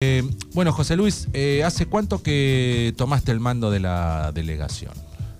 Eh, 0.00 0.22
bueno, 0.54 0.72
José 0.72 0.94
Luis, 0.94 1.26
eh, 1.32 1.64
¿hace 1.64 1.86
cuánto 1.86 2.22
que 2.22 2.94
tomaste 2.96 3.32
el 3.32 3.40
mando 3.40 3.68
de 3.72 3.80
la 3.80 4.30
delegación? 4.32 4.92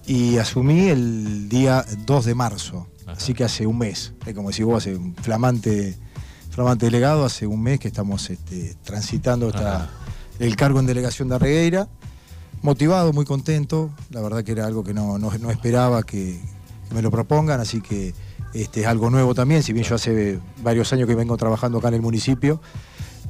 Y 0.04 0.38
asumí 0.38 0.88
el 0.88 1.48
día 1.48 1.84
2 2.06 2.24
de 2.24 2.34
marzo, 2.34 2.88
Ajá. 3.02 3.12
así 3.12 3.34
que 3.34 3.44
hace 3.44 3.68
un 3.68 3.78
mes. 3.78 4.14
Eh, 4.26 4.34
como 4.34 4.50
decís 4.50 4.64
vos, 4.64 4.78
hace 4.82 4.96
un 4.96 5.14
flamante, 5.14 5.96
flamante 6.50 6.86
delegado, 6.86 7.24
hace 7.24 7.46
un 7.46 7.62
mes 7.62 7.78
que 7.78 7.86
estamos 7.86 8.30
este, 8.30 8.74
transitando 8.82 9.46
esta- 9.46 9.90
el 10.40 10.56
cargo 10.56 10.80
en 10.80 10.86
delegación 10.86 11.28
de 11.28 11.36
Arregueira. 11.36 11.86
Motivado, 12.60 13.12
muy 13.12 13.26
contento. 13.26 13.90
La 14.10 14.20
verdad 14.22 14.42
que 14.42 14.50
era 14.50 14.66
algo 14.66 14.82
que 14.82 14.92
no, 14.92 15.20
no- 15.20 15.30
no 15.38 15.52
esperaba 15.52 16.02
que, 16.02 16.40
que 16.88 16.94
me 16.96 17.02
lo 17.02 17.12
propongan, 17.12 17.60
así 17.60 17.80
que 17.80 18.12
este, 18.54 18.80
es 18.80 18.86
algo 18.88 19.08
nuevo 19.08 19.36
también. 19.36 19.62
Si 19.62 19.72
bien 19.72 19.84
yo 19.86 19.94
hace 19.94 20.40
varios 20.64 20.92
años 20.92 21.06
que 21.06 21.14
vengo 21.14 21.36
trabajando 21.36 21.78
acá 21.78 21.86
en 21.86 21.94
el 21.94 22.02
municipio, 22.02 22.60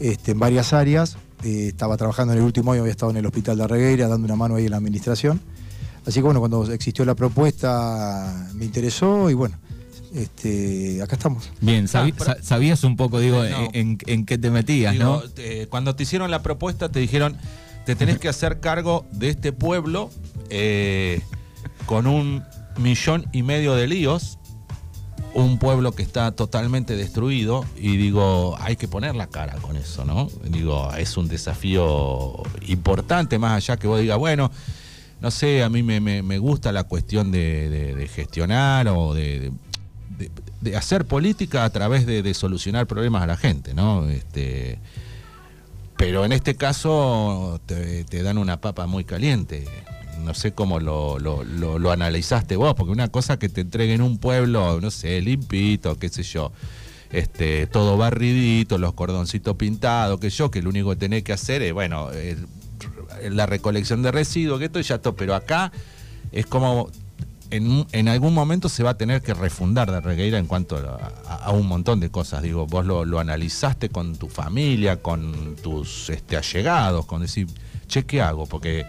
este, 0.01 0.33
en 0.33 0.39
varias 0.39 0.73
áreas. 0.73 1.17
Eh, 1.45 1.69
estaba 1.69 1.97
trabajando 1.97 2.33
en 2.33 2.41
el 2.41 2.45
último 2.45 2.73
año, 2.73 2.81
había 2.83 2.91
estado 2.93 3.11
en 3.13 3.19
el 3.19 3.27
hospital 3.27 3.59
de 3.59 3.65
Arregueira, 3.65 4.09
dando 4.09 4.25
una 4.25 4.37
mano 4.37 4.57
ahí 4.57 4.65
en 4.65 4.71
la 4.73 4.77
administración. 4.79 5.41
Así 6.07 6.15
que 6.21 6.23
bueno, 6.23 6.41
cuando 6.41 6.65
existió 6.73 7.05
la 7.05 7.15
propuesta 7.15 8.49
me 8.55 8.65
interesó 8.65 9.29
y 9.31 9.35
bueno, 9.35 9.57
este, 10.15 11.03
acá 11.03 11.17
estamos. 11.17 11.51
Bien, 11.61 11.87
Ah, 11.93 12.09
sabías 12.43 12.83
un 12.85 12.97
poco, 12.97 13.21
digo, 13.21 13.43
No. 13.45 13.69
en, 13.73 13.99
en 14.07 14.25
qué 14.25 14.39
te 14.39 14.51
metías, 14.51 14.95
Digo, 14.95 15.05
¿no? 15.05 15.23
eh, 15.37 15.67
cuando 15.69 15.95
te 15.95 16.03
hicieron 16.05 16.31
la 16.31 16.43
propuesta 16.43 16.89
te 16.91 16.99
dijeron, 17.01 17.37
te 17.85 17.95
tenés 17.95 18.19
que 18.19 18.29
hacer 18.29 18.61
cargo 18.61 19.05
de 19.13 19.29
este 19.29 19.53
pueblo 19.53 20.11
eh, 20.51 21.21
con 21.87 22.07
un 22.07 22.43
millón 22.79 23.27
y 23.33 23.43
medio 23.43 23.75
de 23.75 23.87
líos, 23.87 24.38
un 25.35 25.59
pueblo 25.59 25.93
que 25.93 26.03
está 26.03 26.33
totalmente 26.33 26.97
destruido 26.97 27.65
y 27.77 27.97
digo, 27.97 28.57
hay 28.61 28.77
que 28.77 28.89
poner 28.89 29.15
la 29.15 29.27
cara 29.29 29.55
con 29.57 29.77
eso, 29.77 30.05
¿no? 30.05 30.29
Digo, 30.45 30.93
es 30.95 31.17
un 31.17 31.29
desafío 31.29 32.43
importante, 32.67 33.39
más 33.39 33.53
allá 33.53 33.77
que 33.77 33.87
vos 33.87 34.01
digas, 34.01 34.19
bueno, 34.19 34.51
no 35.21 35.31
sé, 35.31 35.63
a 35.63 35.69
mí 35.69 35.83
me, 35.83 36.01
me- 36.01 36.39
gusta 36.39 36.73
la 36.73 36.85
cuestión 36.85 37.31
de, 37.31 38.09
gestionar 38.15 38.89
o 38.89 39.15
de, 39.15 39.53
hacer 40.77 41.05
política 41.05 41.65
a 41.65 41.71
través 41.71 42.07
de, 42.07 42.35
solucionar 42.35 42.87
problemas 42.87 43.23
a 43.23 43.27
la 43.27 43.37
gente, 43.37 43.75
¿no? 43.75 44.09
Este, 44.09 44.79
pero 45.97 46.25
en 46.25 46.33
este 46.33 46.57
caso 46.57 47.61
te 47.67 48.23
dan 48.23 48.39
una 48.39 48.61
papa 48.61 48.87
muy 48.87 49.05
caliente. 49.05 49.67
No 50.25 50.35
sé 50.35 50.53
cómo 50.53 50.79
lo, 50.81 51.19
lo- 51.19 51.43
lo- 51.45 51.91
analizaste 51.91 52.57
vos, 52.57 52.75
porque 52.75 52.93
una 52.93 53.09
cosa 53.09 53.39
que 53.39 53.49
te 53.49 53.61
entreguen 53.63 54.03
un 54.03 54.19
pueblo, 54.19 54.81
no 54.81 54.91
sé, 54.91 55.21
limpito, 55.23 55.99
qué 55.99 56.09
sé 56.11 56.23
yo, 56.23 56.53
este, 57.11 57.67
todo 57.67 57.97
barridito, 57.97 58.77
los 58.79 58.93
cordoncitos 58.93 59.57
pintados, 59.57 60.21
que 60.21 60.29
yo, 60.31 60.51
que 60.51 60.61
lo 60.63 60.69
único 60.71 60.91
que 60.91 60.97
tenés 60.97 61.23
que 61.23 61.33
hacer 61.33 61.63
es, 61.63 61.73
bueno, 61.73 62.09
la 63.31 63.47
recolección 63.47 64.03
de 64.03 64.13
residuos, 64.13 64.59
que 64.59 64.67
esto 64.67 64.79
y 64.81 64.83
ya 64.83 64.99
todo, 64.99 65.17
pero 65.17 65.35
acá 65.35 65.73
es 66.33 66.47
como 66.47 66.91
en, 67.51 67.87
en 67.93 68.09
algún 68.09 68.35
momento 68.35 68.69
se 68.69 68.83
va 68.83 68.91
a 68.91 68.99
tener 68.99 69.23
que 69.23 69.33
refundar 69.33 69.91
de 69.91 70.01
Regueira 70.03 70.39
en 70.39 70.45
cuanto 70.47 70.77
a, 70.77 71.13
a- 71.27 71.45
a 71.47 71.51
un 71.53 71.67
montón 71.67 71.99
de 72.01 72.11
cosas. 72.11 72.43
Digo, 72.43 72.67
vos 72.67 72.85
lo, 72.85 73.07
lo 73.07 73.19
analizaste 73.19 73.89
con 73.89 74.17
tu 74.17 74.29
familia, 74.29 75.01
con 75.01 75.57
tus 75.57 76.11
este, 76.11 76.37
allegados, 76.37 77.07
con 77.07 77.23
decir, 77.23 77.47
che, 77.87 78.05
¿qué 78.05 78.21
hago? 78.21 78.45
Porque 78.47 78.85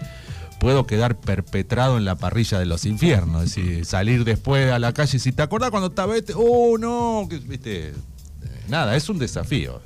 puedo 0.60 0.86
quedar 0.86 1.20
perpetrado 1.20 1.98
en 1.98 2.06
la 2.06 2.16
parrilla 2.16 2.60
de 2.60 2.66
los 2.66 2.86
infiernos. 2.86 3.44
Es 3.44 3.56
decir, 3.56 3.86
salir 3.86 4.24
después 4.26 4.72
a 4.72 4.80
la 4.80 4.94
calle 4.94 5.18
si 5.20 5.32
te 5.32 5.42
acordás 5.42 5.72
cuando 5.72 5.88
estaba 5.90 6.16
este, 6.18 6.34
oh 6.36 6.78
no, 6.78 7.28
que, 7.30 7.38
viste, 7.40 7.90
Eh, 7.90 7.94
nada, 8.68 8.96
es 8.96 9.10
un 9.10 9.18
desafío. 9.20 9.82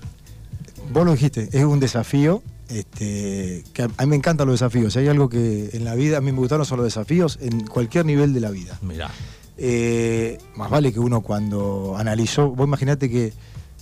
Vos 0.92 1.06
lo 1.06 1.12
dijiste, 1.14 1.50
es 1.52 1.64
un 1.64 1.80
desafío. 1.80 2.44
Este, 2.70 3.64
que 3.74 3.84
a 3.84 3.88
mí 3.88 4.06
me 4.08 4.16
encantan 4.16 4.48
los 4.48 4.60
desafíos. 4.60 4.94
Si 4.94 5.00
hay 5.00 5.08
algo 5.08 5.30
que 5.30 5.70
en 5.74 5.84
la 5.86 5.94
vida 5.96 6.18
a 6.18 6.22
mí 6.22 6.32
me 6.32 6.40
gustaron 6.40 6.66
son 6.66 6.78
los 6.78 6.86
desafíos 6.86 7.38
en 7.42 7.68
cualquier 7.68 8.06
nivel 8.06 8.34
de 8.34 8.40
la 8.40 8.50
vida. 8.50 8.80
Mirá. 8.82 9.12
Eh, 9.58 10.40
más 10.56 10.70
vale 10.72 10.92
que 10.92 11.00
uno 11.00 11.22
cuando 11.22 11.96
analizó, 11.98 12.50
vos 12.50 12.66
imaginate 12.68 13.10
que 13.12 13.32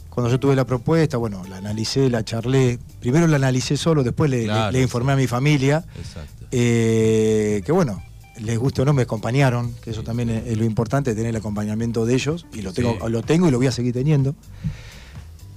cuando 0.10 0.30
yo 0.30 0.40
tuve 0.40 0.56
la 0.58 0.66
propuesta, 0.66 1.16
bueno, 1.16 1.42
la 1.50 1.58
analicé, 1.58 2.10
la 2.10 2.26
charlé, 2.26 2.80
primero 3.00 3.28
la 3.28 3.38
analicé 3.38 3.78
solo, 3.78 4.04
después 4.04 4.30
le, 4.30 4.40
le- 4.40 4.44
Claro, 4.46 4.72
le 4.74 4.82
informé 4.82 5.14
a 5.14 5.16
mi 5.16 5.28
familia, 5.28 5.86
Exacto. 5.98 6.41
Eh, 6.52 7.62
que 7.66 7.72
bueno, 7.72 8.02
les 8.40 8.58
guste 8.58 8.82
o 8.82 8.86
no, 8.86 8.94
me 8.94 9.04
acompañaron, 9.04 9.74
que 9.84 9.92
eso 9.92 10.04
también 10.04 10.30
es, 10.30 10.48
es 10.48 10.58
lo 10.58 10.66
importante, 10.66 11.14
tener 11.14 11.30
el 11.30 11.36
acompañamiento 11.36 12.06
de 12.06 12.14
ellos, 12.16 12.46
y 12.54 12.62
lo 12.62 12.74
tengo, 12.74 12.94
Sí. 12.94 13.12
lo 13.12 13.22
tengo 13.24 13.48
y 13.48 13.52
lo 13.52 13.58
voy 13.58 13.68
a 13.68 13.72
seguir 13.72 13.94
teniendo. 13.94 14.36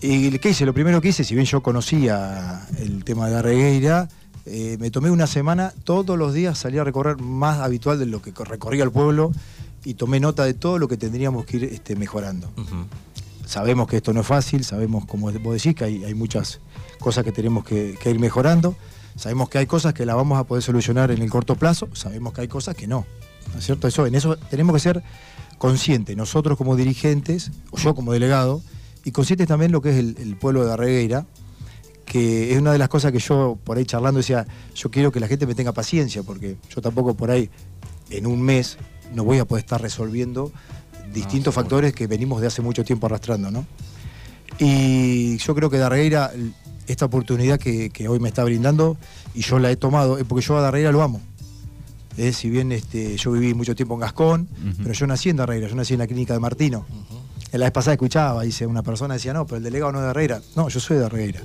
¿Y 0.01 0.39
qué 0.39 0.51
hice? 0.51 0.67
Lo 0.67 0.75
primero 0.75 1.01
que 1.01 1.09
hice, 1.09 1.25
si 1.25 1.35
bien 1.35 1.47
yo 1.47 1.63
conocía 1.63 2.67
el 2.79 3.05
tema 3.05 3.29
de 3.31 3.37
Arregueira, 3.37 4.09
eh, 4.45 4.77
me 4.79 4.91
tomé 4.91 5.11
una 5.11 5.27
semana, 5.27 5.73
todos 5.85 6.19
los 6.19 6.35
días 6.35 6.59
salí 6.59 6.77
a 6.77 6.85
recorrer 6.85 7.17
más 7.19 7.61
habitual 7.61 7.99
de 7.99 8.05
lo 8.07 8.21
que 8.21 8.33
recorría 8.45 8.85
el 8.85 8.91
pueblo 8.91 9.33
y 9.83 9.95
tomé 9.95 10.21
nota 10.21 10.45
de 10.45 10.53
todo 10.53 10.79
lo 10.79 10.89
que 10.89 10.99
tendríamos 10.99 11.47
que 11.47 11.57
ir 11.57 11.65
este, 11.65 11.97
mejorando. 11.97 12.51
Sabemos 13.47 13.89
que 13.89 13.97
esto 13.99 14.13
no 14.13 14.21
es 14.21 14.27
fácil, 14.27 14.65
sabemos, 14.65 15.07
como 15.07 15.31
vos 15.33 15.55
decís, 15.55 15.75
que 15.75 15.85
hay, 15.85 16.05
hay 16.05 16.15
muchas 16.15 16.61
cosas 16.99 17.25
que 17.25 17.33
tenemos 17.33 17.65
que, 17.65 17.97
que 17.99 18.11
ir 18.11 18.19
mejorando, 18.19 18.77
sabemos 19.17 19.49
que 19.49 19.59
hay 19.59 19.67
cosas 19.67 19.95
que 19.95 20.07
las 20.07 20.17
vamos 20.17 20.39
a 20.39 20.45
poder 20.45 20.63
solucionar 20.63 21.11
en 21.11 21.23
el 21.23 21.31
corto 21.31 21.57
plazo, 21.57 21.89
sabemos 21.95 22.33
que 22.33 22.43
hay 22.43 22.49
cosas 22.49 22.75
que 22.75 22.87
no. 22.87 23.07
¿No 23.53 23.59
es 23.59 23.67
cierto? 23.67 23.87
Eso, 23.87 24.07
en 24.07 24.15
eso 24.15 24.37
tenemos 24.37 24.75
que 24.75 24.81
ser 24.81 25.03
conscientes, 25.59 26.17
nosotros 26.17 26.59
como 26.59 26.77
dirigentes, 26.77 27.51
o 27.71 27.79
yo 27.79 27.95
como 27.95 28.13
delegado, 28.13 28.63
y 29.05 29.13
conscientes 29.13 29.47
también 29.47 29.71
lo 29.71 29.81
que 29.83 29.91
es 29.91 29.97
el, 29.97 30.17
el 30.19 30.37
pueblo 30.37 30.65
de 30.65 30.73
Arregueira, 30.73 31.27
que 32.05 32.53
es 32.53 32.59
una 32.59 32.73
de 32.73 32.79
las 32.79 32.89
cosas 32.89 33.13
que 33.13 33.19
yo 33.19 33.59
por 33.65 33.77
ahí 33.77 33.85
charlando 33.85 34.19
decía, 34.19 34.47
yo 34.75 34.91
quiero 34.91 35.13
que 35.13 35.21
la 35.21 35.29
gente 35.29 35.47
me 35.47 35.55
tenga 35.55 35.73
paciencia, 35.73 36.23
porque 36.23 36.57
yo 36.75 36.81
tampoco 36.83 37.15
por 37.15 37.31
ahí 37.31 37.51
en 38.11 38.27
un 38.27 38.41
mes 38.43 38.79
no 39.15 39.25
voy 39.25 39.39
a 39.39 39.45
poder 39.45 39.65
estar 39.65 39.81
resolviendo 39.81 40.53
distintos 41.13 41.55
seguro. 41.55 41.65
factores 41.65 41.93
que 41.93 42.07
venimos 42.07 42.41
de 42.41 42.49
hace 42.49 42.63
mucho 42.63 42.85
tiempo 42.85 43.07
arrastrando, 43.07 43.51
¿no? 43.51 43.67
Y 44.59 45.39
yo 45.39 45.55
creo 45.55 45.71
que 45.71 45.79
Darreira, 45.79 46.33
esta 46.87 47.05
oportunidad 47.07 47.59
que, 47.59 47.91
que 47.91 48.09
hoy 48.09 48.19
me 48.21 48.29
está 48.29 48.45
brindando, 48.45 48.97
y 49.35 49.41
yo 49.43 49.59
la 49.59 49.71
he 49.71 49.77
tomado, 49.77 50.19
es 50.19 50.25
porque 50.25 50.45
yo 50.45 50.57
a 50.59 50.61
Darreira 50.61 50.93
lo 50.93 51.03
amo. 51.03 51.21
Eh, 52.17 52.33
si 52.33 52.49
bien 52.49 52.71
este, 52.71 53.17
yo 53.17 53.33
viví 53.33 53.55
mucho 53.55 53.75
tiempo 53.75 53.95
en 53.95 54.01
Gascón, 54.01 54.49
pero 54.83 54.93
yo 54.93 55.07
nací 55.07 55.31
en 55.31 55.37
Darreira, 55.37 55.67
yo 55.69 55.75
nací 55.75 55.95
en 55.95 55.99
la 56.01 56.07
clínica 56.07 56.33
de 56.35 56.41
Martino. 56.41 56.87
En 57.51 57.61
la 57.61 57.67
vez 57.67 57.73
pasada 57.73 57.95
escuchaba, 57.95 58.43
dice 58.43 58.67
una 58.67 58.83
persona 58.83 59.15
decía, 59.15 59.33
no, 59.33 59.47
pero 59.47 59.59
el 59.59 59.63
delegado 59.65 59.93
no 59.93 59.99
es 59.99 60.03
de 60.03 60.07
Darreira. 60.09 60.41
No, 60.57 60.69
yo 60.69 60.79
soy 60.81 60.97
de 60.97 61.03
Darreira. 61.03 61.41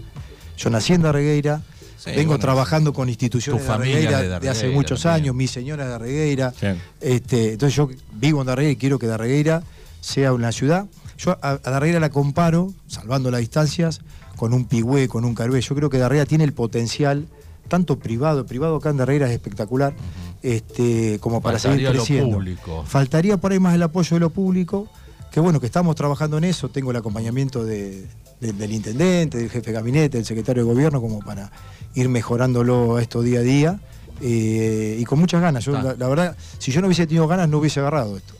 Yo 0.57 0.69
nací 0.69 0.93
en 0.93 1.01
Darregueira, 1.01 1.61
Sí, 1.97 2.11
vengo 2.11 2.29
bueno, 2.29 2.39
trabajando 2.39 2.93
con 2.93 3.09
instituciones 3.09 3.61
tu 3.65 3.71
de 3.73 4.03
es 4.03 4.41
de 4.41 4.49
hace 4.49 4.69
muchos 4.69 5.01
también. 5.03 5.23
años, 5.23 5.35
mi 5.35 5.47
señora 5.47 5.83
es 5.83 5.87
de 5.87 5.91
Darregueira. 5.91 6.53
Sí. 6.57 6.67
Este, 7.01 7.53
entonces 7.53 7.75
yo 7.75 7.89
vivo 8.13 8.39
en 8.41 8.47
Darregueira 8.47 8.73
y 8.73 8.75
quiero 8.77 8.99
que 8.99 9.07
Darregueira 9.07 9.63
sea 9.99 10.31
una 10.33 10.51
ciudad. 10.51 10.85
Yo 11.17 11.31
a, 11.41 11.51
a 11.51 11.57
Darregueira 11.57 11.99
la 11.99 12.09
comparo, 12.09 12.73
salvando 12.87 13.29
las 13.31 13.41
distancias, 13.41 13.99
con 14.39 14.53
un 14.53 14.63
Pigüé, 14.65 15.09
con 15.09 15.25
un 15.25 15.35
Carué. 15.35 15.59
Yo 15.59 15.75
creo 15.75 15.89
que 15.89 15.97
Darregueira 15.97 16.25
tiene 16.25 16.45
el 16.45 16.53
potencial, 16.53 17.27
tanto 17.67 17.99
privado, 17.99 18.45
privado 18.45 18.77
acá 18.77 18.89
en 18.89 18.97
Darregueira 18.97 19.27
es 19.27 19.33
espectacular, 19.33 19.93
este, 20.41 21.19
como 21.19 21.41
para 21.41 21.59
Faltaría 21.59 21.87
seguir 21.89 21.95
lo 21.97 22.03
creciendo. 22.05 22.37
público. 22.37 22.83
Faltaría 22.87 23.37
por 23.37 23.51
ahí 23.51 23.59
más 23.59 23.75
el 23.75 23.83
apoyo 23.83 24.15
de 24.15 24.19
lo 24.21 24.29
público, 24.29 24.87
que 25.31 25.39
bueno, 25.41 25.59
que 25.59 25.65
estamos 25.65 25.95
trabajando 25.95 26.37
en 26.37 26.45
eso, 26.45 26.69
tengo 26.69 26.91
el 26.91 26.97
acompañamiento 26.97 27.63
de- 27.65 28.05
de- 28.39 28.53
del 28.53 28.71
intendente, 28.71 29.37
del 29.37 29.49
jefe 29.49 29.67
de 29.67 29.73
gabinete, 29.73 30.17
del 30.17 30.25
secretario 30.25 30.63
de 30.65 30.71
gobierno, 30.73 31.01
como 31.01 31.19
para 31.19 31.51
ir 31.95 32.07
mejorándolo 32.09 32.97
esto 32.99 33.21
día 33.21 33.39
a 33.39 33.43
día. 33.43 33.79
eh, 34.21 34.97
y 34.99 35.05
con 35.05 35.17
muchas 35.17 35.41
ganas. 35.41 35.63
Yo, 35.63 35.71
la, 35.71 35.95
la 35.95 36.07
verdad, 36.09 36.35
si 36.57 36.73
yo 36.73 36.81
no 36.81 36.87
hubiese 36.87 37.07
tenido 37.07 37.25
ganas, 37.25 37.47
no 37.47 37.57
hubiese 37.59 37.79
agarrado 37.79 38.17
esto. 38.17 38.33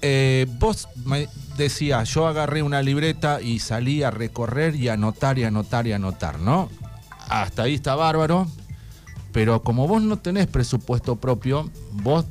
Eh, 0.00 0.46
vos 0.58 0.88
me 1.04 1.28
decías, 1.56 2.08
yo 2.10 2.26
agarré 2.26 2.62
una 2.62 2.82
libreta 2.82 3.40
y 3.40 3.58
salí 3.58 4.02
a 4.02 4.10
recorrer 4.10 4.76
y 4.76 4.88
anotar 4.88 5.38
y 5.38 5.44
anotar 5.44 5.86
y 5.86 5.92
anotar, 5.92 6.38
¿no? 6.38 6.68
Hasta 7.28 7.64
ahí 7.64 7.74
está 7.74 7.94
bárbaro, 7.96 8.46
pero 9.32 9.62
como 9.62 9.88
vos 9.88 10.02
no 10.02 10.18
tenés 10.18 10.46
presupuesto 10.46 11.16
propio, 11.16 11.70
vos 11.92 12.24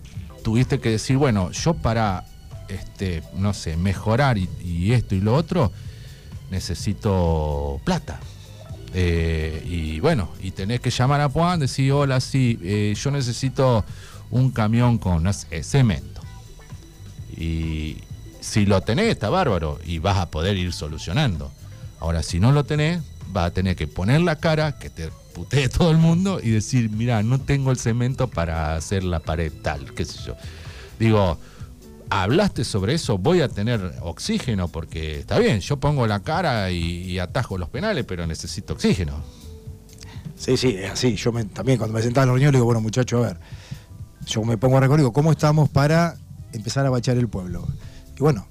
tuviste 0.44 0.80
que 0.80 0.92
decir, 0.92 1.18
bueno, 1.18 1.52
yo 1.52 1.74
para, 1.74 2.26
este, 2.70 3.22
no 3.36 3.54
sé, 3.54 3.76
mejorar 3.76 4.38
y, 4.38 4.94
esto 4.94 5.14
y 5.14 5.20
lo 5.20 5.36
otro, 5.36 5.72
necesito 6.50 7.82
plata. 7.84 8.20
Eh, 8.94 9.62
y 9.66 10.00
bueno, 10.00 10.30
y 10.42 10.52
tenés 10.52 10.80
que 10.80 10.90
llamar 10.90 11.20
a 11.20 11.30
Juan, 11.30 11.60
decir, 11.60 11.92
hola, 11.92 12.22
sí, 12.22 12.58
eh, 12.64 12.96
yo 12.98 13.12
necesito 13.12 13.84
un 14.32 14.52
camión 14.52 14.98
con 14.98 15.24
no 15.24 15.34
sé. 15.34 15.64
Y 17.36 17.98
si 18.40 18.66
lo 18.66 18.82
tenés, 18.82 19.08
está 19.08 19.30
bárbaro 19.30 19.80
y 19.86 20.00
vas 20.00 20.18
a 20.18 20.30
poder 20.30 20.58
ir 20.58 20.74
solucionando. 20.74 21.52
Ahora, 22.00 22.24
si 22.24 22.40
no 22.40 22.52
lo 22.52 22.64
tenés, 22.64 23.02
vas 23.32 23.48
a 23.48 23.52
tener 23.52 23.76
que 23.76 23.88
poner 23.88 24.22
la 24.22 24.38
cara, 24.38 24.78
que 24.78 24.90
te 24.90 25.10
putee 25.34 25.70
todo 25.70 25.92
el 25.92 25.98
mundo 25.98 26.40
y 26.42 26.50
decir, 26.50 26.90
mira, 26.90 27.24
no 27.24 27.40
tengo 27.40 27.72
el 27.72 27.78
cemento 27.78 28.28
para 28.28 28.76
hacer 28.76 29.04
la 29.04 29.20
pared 29.20 29.52
tal, 29.62 29.94
qué 29.94 30.06
sé 30.06 30.20
yo. 30.26 30.36
Digo, 31.00 31.38
hablaste 32.10 32.64
sobre 32.64 32.94
eso, 32.94 33.18
voy 33.18 33.42
a 33.42 33.50
tener 33.50 33.94
oxígeno, 34.02 34.68
porque 34.68 35.20
está 35.20 35.38
bien, 35.40 35.60
yo 35.60 35.78
pongo 35.78 36.08
la 36.08 36.22
cara 36.22 36.72
y, 36.72 37.20
atajo 37.20 37.58
los 37.58 37.70
penales, 37.70 38.06
pero 38.06 38.26
necesito 38.26 38.74
oxígeno. 38.74 39.22
Sí, 40.36 40.56
sí, 40.56 40.76
es 40.78 40.92
así. 40.92 41.16
Yo 41.16 41.34
también 41.54 41.80
cuando 41.80 41.96
me 41.96 42.02
sentaba 42.02 42.24
en 42.24 42.28
la 42.28 42.34
reunión 42.34 42.52
le 42.52 42.58
digo, 42.58 42.66
bueno 42.66 42.82
muchachos, 42.82 43.24
a 43.24 43.28
ver, 43.28 43.40
yo 44.26 44.44
me 44.44 44.58
pongo 44.58 44.78
a 44.78 44.82
recorrer, 44.82 45.02
digo, 45.02 45.14
¿cómo 45.14 45.32
estamos 45.32 45.70
para 45.70 46.18
empezar 46.54 46.86
a 46.86 46.90
bachear 46.90 47.18
el 47.18 47.28
pueblo? 47.28 47.68
Y 48.18 48.20
bueno, 48.22 48.48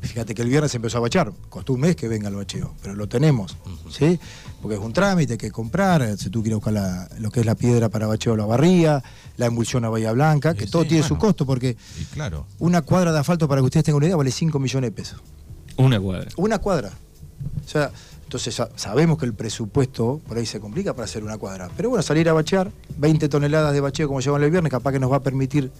fíjate 0.00 0.34
que 0.34 0.42
el 0.42 0.48
viernes 0.48 0.70
se 0.70 0.76
empezó 0.78 0.98
a 0.98 1.00
bachar, 1.00 1.32
costó 1.48 1.72
un 1.72 1.80
mes 1.80 1.96
que 1.96 2.08
venga 2.08 2.28
el 2.28 2.34
bacheo, 2.36 2.74
pero 2.82 2.94
lo 2.94 3.08
tenemos, 3.08 3.56
¿sí? 3.90 4.18
Porque 4.62 4.76
es 4.76 4.80
un 4.82 4.92
trámite, 4.92 5.34
hay 5.34 5.38
que 5.38 5.50
comprar, 5.50 6.16
si 6.18 6.30
tú 6.30 6.42
quieres 6.42 6.56
buscar 6.56 6.72
la- 6.74 7.08
lo 7.18 7.30
que 7.30 7.40
es 7.40 7.46
la 7.46 7.54
piedra 7.54 7.88
para 7.88 8.06
bacheo 8.06 8.32
de 8.32 8.38
la 8.38 8.46
barría, 8.46 9.02
la 9.36 9.46
emulsión 9.46 9.84
a 9.84 9.88
Bahía 9.88 10.12
Blanca, 10.12 10.54
que 10.54 10.64
Sí, 10.66 10.70
todo 10.70 10.82
sí, 10.82 10.88
tiene 10.90 11.04
su 11.06 11.16
costo, 11.18 11.44
porque 11.46 11.76
claro. 12.12 12.46
una 12.58 12.82
cuadra 12.82 13.12
de 13.12 13.18
asfalto, 13.18 13.46
para 13.48 13.60
que 13.60 13.66
ustedes 13.66 13.84
tengan 13.84 13.96
una 13.98 14.06
idea, 14.06 14.16
vale 14.16 14.30
5 14.30 14.58
millones 14.58 14.90
de 14.90 14.92
pesos. 14.94 15.20
Una 15.76 16.00
cuadra. 16.00 16.30
Una 16.36 16.58
cuadra. 16.58 16.90
O 17.64 17.68
sea, 17.68 17.90
entonces 18.24 18.54
sa- 18.54 18.70
sabemos 18.76 19.18
que 19.18 19.26
el 19.26 19.34
presupuesto 19.34 20.20
por 20.26 20.36
ahí 20.38 20.46
se 20.46 20.58
complica 20.58 20.94
para 20.94 21.04
hacer 21.04 21.22
una 21.22 21.36
cuadra. 21.38 21.68
Pero 21.76 21.90
bueno, 21.90 22.02
salir 22.02 22.28
a 22.28 22.32
bachear, 22.32 22.70
20 22.96 23.28
toneladas 23.28 23.72
de 23.74 23.80
bacheo 23.80 24.08
como 24.08 24.20
llevan 24.20 24.42
el 24.42 24.50
viernes, 24.50 24.70
capaz 24.70 24.92
que 24.92 24.98
nos 24.98 25.12
va 25.12 25.16
a 25.16 25.22
permitir 25.22 25.70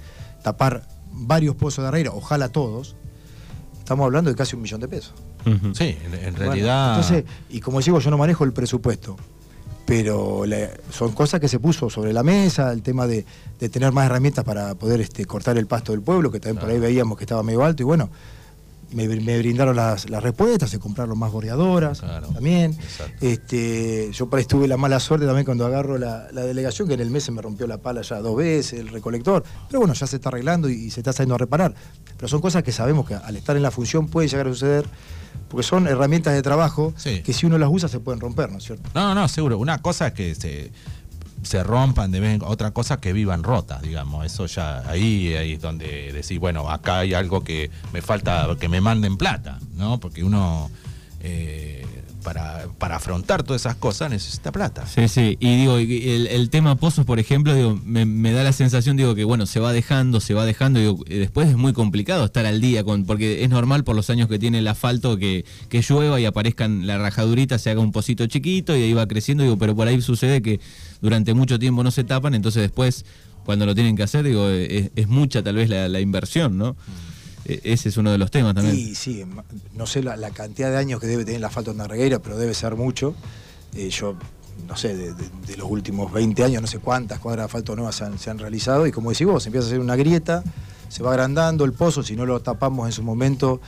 tapar 0.42 0.86
varios 1.16 1.56
pozos 1.56 1.82
de 1.82 1.88
arreira, 1.88 2.10
ojalá 2.12 2.48
todos. 2.50 2.94
Estamos 3.78 4.04
hablando 4.04 4.30
de 4.30 4.36
casi 4.36 4.56
un 4.56 4.62
millón 4.62 4.80
de 4.80 4.88
pesos. 4.88 5.14
Sí, 5.74 5.96
en, 6.04 6.14
en 6.14 6.34
Bueno, 6.34 6.38
realidad. 6.38 6.94
entonces, 6.96 7.24
y 7.50 7.60
como 7.60 7.80
digo, 7.80 8.00
yo 8.00 8.10
no 8.10 8.18
manejo 8.18 8.42
el 8.44 8.52
presupuesto. 8.52 9.16
Pero 9.86 10.44
le- 10.46 10.70
son 10.90 11.12
cosas 11.12 11.38
que 11.40 11.46
se 11.46 11.60
puso 11.60 11.88
sobre 11.88 12.12
la 12.12 12.24
mesa, 12.24 12.72
el 12.72 12.82
tema 12.82 13.06
de, 13.06 13.24
de 13.60 13.68
tener 13.68 13.92
más 13.92 14.06
herramientas 14.06 14.44
para 14.44 14.74
poder 14.74 15.00
este, 15.00 15.24
cortar 15.26 15.56
el 15.58 15.68
pasto 15.68 15.92
del 15.92 16.02
pueblo, 16.02 16.32
que 16.32 16.40
también 16.40 16.60
por 16.60 16.68
ahí 16.70 16.80
veíamos 16.80 17.16
que 17.16 17.22
estaba 17.22 17.44
medio 17.44 17.64
alto, 17.64 17.84
y 17.84 17.86
bueno, 17.86 18.10
me, 18.92 19.08
me 19.08 19.38
brindaron 19.38 19.74
las, 19.76 20.08
las 20.10 20.22
respuestas, 20.22 20.70
se 20.70 20.78
compraron 20.78 21.18
más 21.18 21.32
boreadoras 21.32 22.00
Claro, 22.00 22.28
también. 22.28 22.72
exacto. 22.72 23.26
Este, 23.26 24.10
yo 24.12 24.28
por 24.30 24.38
ahí 24.38 24.44
tuve 24.44 24.68
la 24.68 24.76
mala 24.76 25.00
suerte 25.00 25.26
también 25.26 25.44
cuando 25.44 25.66
agarro 25.66 25.98
la, 25.98 26.28
la 26.32 26.42
delegación, 26.42 26.86
que 26.88 26.94
en 26.94 27.00
el 27.00 27.10
mes 27.10 27.24
se 27.24 27.32
me 27.32 27.42
rompió 27.42 27.66
la 27.66 27.78
pala 27.78 28.02
ya 28.02 28.20
dos 28.20 28.36
veces, 28.36 28.78
el 28.80 28.88
recolector. 28.88 29.42
Pero 29.68 29.80
bueno, 29.80 29.94
ya 29.94 30.06
se 30.06 30.16
está 30.16 30.28
arreglando 30.28 30.68
y, 30.68 30.74
y 30.74 30.90
se 30.90 31.00
está 31.00 31.12
saliendo 31.12 31.34
a 31.34 31.38
reparar. 31.38 31.74
Pero 32.16 32.28
son 32.28 32.40
cosas 32.40 32.62
que 32.62 32.72
sabemos 32.72 33.06
que 33.06 33.14
al 33.14 33.36
estar 33.36 33.56
en 33.56 33.62
la 33.62 33.70
función 33.70 34.08
puede 34.08 34.28
llegar 34.28 34.46
a 34.46 34.50
suceder, 34.50 34.86
porque 35.48 35.62
son 35.66 35.86
herramientas 35.86 36.34
de 36.34 36.42
trabajo 36.42 36.94
Sí. 36.96 37.22
que 37.22 37.32
si 37.32 37.46
uno 37.46 37.58
las 37.58 37.68
usa 37.70 37.88
se 37.88 38.00
pueden 38.00 38.20
romper, 38.20 38.50
¿no 38.50 38.58
es 38.58 38.64
cierto? 38.64 38.88
No, 38.94 39.14
no, 39.14 39.28
seguro. 39.28 39.58
Una 39.58 39.82
cosa 39.82 40.08
es 40.08 40.12
que 40.14 40.34
se, 40.34 40.72
se 41.46 41.62
rompan 41.62 42.10
de 42.10 42.20
vez 42.20 42.40
otra 42.44 42.72
cosa 42.72 43.00
que 43.00 43.12
vivan 43.12 43.42
rotas, 43.42 43.80
digamos. 43.82 44.26
Eso 44.26 44.46
ya, 44.46 44.88
ahí, 44.88 45.34
ahí 45.34 45.52
es 45.52 45.60
donde 45.60 46.12
decís, 46.12 46.38
bueno, 46.38 46.68
acá 46.70 46.98
hay 46.98 47.14
algo 47.14 47.42
que 47.42 47.70
me 47.92 48.02
falta, 48.02 48.48
que 48.60 48.68
me 48.68 48.80
manden 48.80 49.16
plata, 49.16 49.58
¿no? 49.74 49.98
Porque 49.98 50.24
uno, 50.24 50.70
eh, 51.20 51.86
para, 52.26 52.66
para 52.78 52.96
afrontar 52.96 53.44
todas 53.44 53.62
esas 53.62 53.76
cosas, 53.76 54.10
necesita 54.10 54.50
plata. 54.50 54.84
Sí, 54.84 55.06
sí, 55.06 55.36
y 55.38 55.56
digo, 55.58 55.76
el, 55.78 56.26
el 56.26 56.50
tema 56.50 56.74
pozos, 56.74 57.06
por 57.06 57.20
ejemplo, 57.20 57.54
digo, 57.54 57.80
me, 57.84 58.04
me 58.04 58.32
da 58.32 58.42
la 58.42 58.52
sensación, 58.52 58.96
digo, 58.96 59.14
que 59.14 59.22
bueno, 59.22 59.46
se 59.46 59.60
va 59.60 59.72
dejando, 59.72 60.18
se 60.18 60.34
va 60.34 60.44
dejando, 60.44 60.80
digo, 60.80 60.98
eh, 61.06 61.18
después 61.20 61.48
es 61.48 61.56
muy 61.56 61.72
complicado 61.72 62.24
estar 62.24 62.44
al 62.44 62.60
día, 62.60 62.82
con 62.82 63.04
porque 63.04 63.44
es 63.44 63.48
normal 63.50 63.84
por 63.84 63.94
los 63.94 64.10
años 64.10 64.28
que 64.28 64.40
tiene 64.40 64.58
el 64.58 64.66
asfalto 64.66 65.16
que, 65.18 65.44
que 65.68 65.82
llueva 65.88 66.18
y 66.20 66.24
aparezcan 66.24 66.84
la 66.88 66.98
rajadurita, 66.98 67.60
se 67.60 67.70
haga 67.70 67.80
un 67.80 67.92
pocito 67.92 68.26
chiquito 68.26 68.76
y 68.76 68.82
ahí 68.82 68.92
va 68.92 69.06
creciendo, 69.06 69.44
digo, 69.44 69.56
pero 69.56 69.76
por 69.76 69.86
ahí 69.86 70.02
sucede 70.02 70.42
que 70.42 70.58
durante 71.00 71.32
mucho 71.32 71.60
tiempo 71.60 71.84
no 71.84 71.92
se 71.92 72.02
tapan, 72.02 72.34
entonces 72.34 72.60
después, 72.60 73.04
cuando 73.44 73.66
lo 73.66 73.74
tienen 73.76 73.94
que 73.96 74.02
hacer, 74.02 74.24
digo, 74.24 74.48
eh, 74.50 74.78
es, 74.78 74.90
es 74.96 75.06
mucha 75.06 75.44
tal 75.44 75.54
vez 75.54 75.68
la, 75.70 75.88
la 75.88 76.00
inversión, 76.00 76.58
¿no? 76.58 76.70
E- 76.70 77.15
Ese 77.64 77.88
es 77.88 77.96
uno 77.96 78.10
de 78.12 78.18
los 78.18 78.30
temas 78.30 78.54
también. 78.54 78.94
Sí, 78.94 79.24
ma- 79.24 79.44
no 79.74 79.86
sé 79.86 80.02
la, 80.02 80.16
la 80.16 80.30
cantidad 80.30 80.70
de 80.70 80.76
años 80.78 81.00
que 81.00 81.06
debe 81.06 81.24
tener 81.24 81.40
la 81.40 81.50
falta 81.50 81.72
de 81.72 81.86
Regueira, 81.88 82.18
pero 82.20 82.36
debe 82.36 82.54
ser 82.54 82.74
mucho. 82.76 83.14
Eh, 83.74 83.88
yo, 83.90 84.16
no 84.66 84.76
sé, 84.76 84.96
de, 84.96 85.14
de- 85.14 85.30
de 85.46 85.56
los 85.56 85.70
últimos 85.70 86.12
20 86.12 86.42
años, 86.44 86.62
no 86.62 86.68
sé 86.68 86.78
cuántas 86.78 87.18
cuadras 87.20 87.42
de 87.42 87.46
asfalto 87.46 87.76
nuevas 87.76 87.94
se 87.96 88.04
han, 88.04 88.18
se 88.18 88.30
han 88.30 88.38
realizado. 88.38 88.86
Y 88.86 88.92
como 88.92 89.10
decís 89.10 89.26
vos, 89.26 89.42
se 89.42 89.48
empieza 89.50 89.66
a 89.66 89.68
hacer 89.68 89.80
una 89.80 89.96
grieta, 89.96 90.42
se 90.88 91.02
va 91.02 91.10
agrandando 91.10 91.64
el 91.64 91.72
pozo, 91.72 92.02
si 92.02 92.16
no 92.16 92.26
lo 92.26 92.40
tapamos 92.40 92.86
en 92.86 92.92
su 92.92 93.02
momento, 93.02 93.60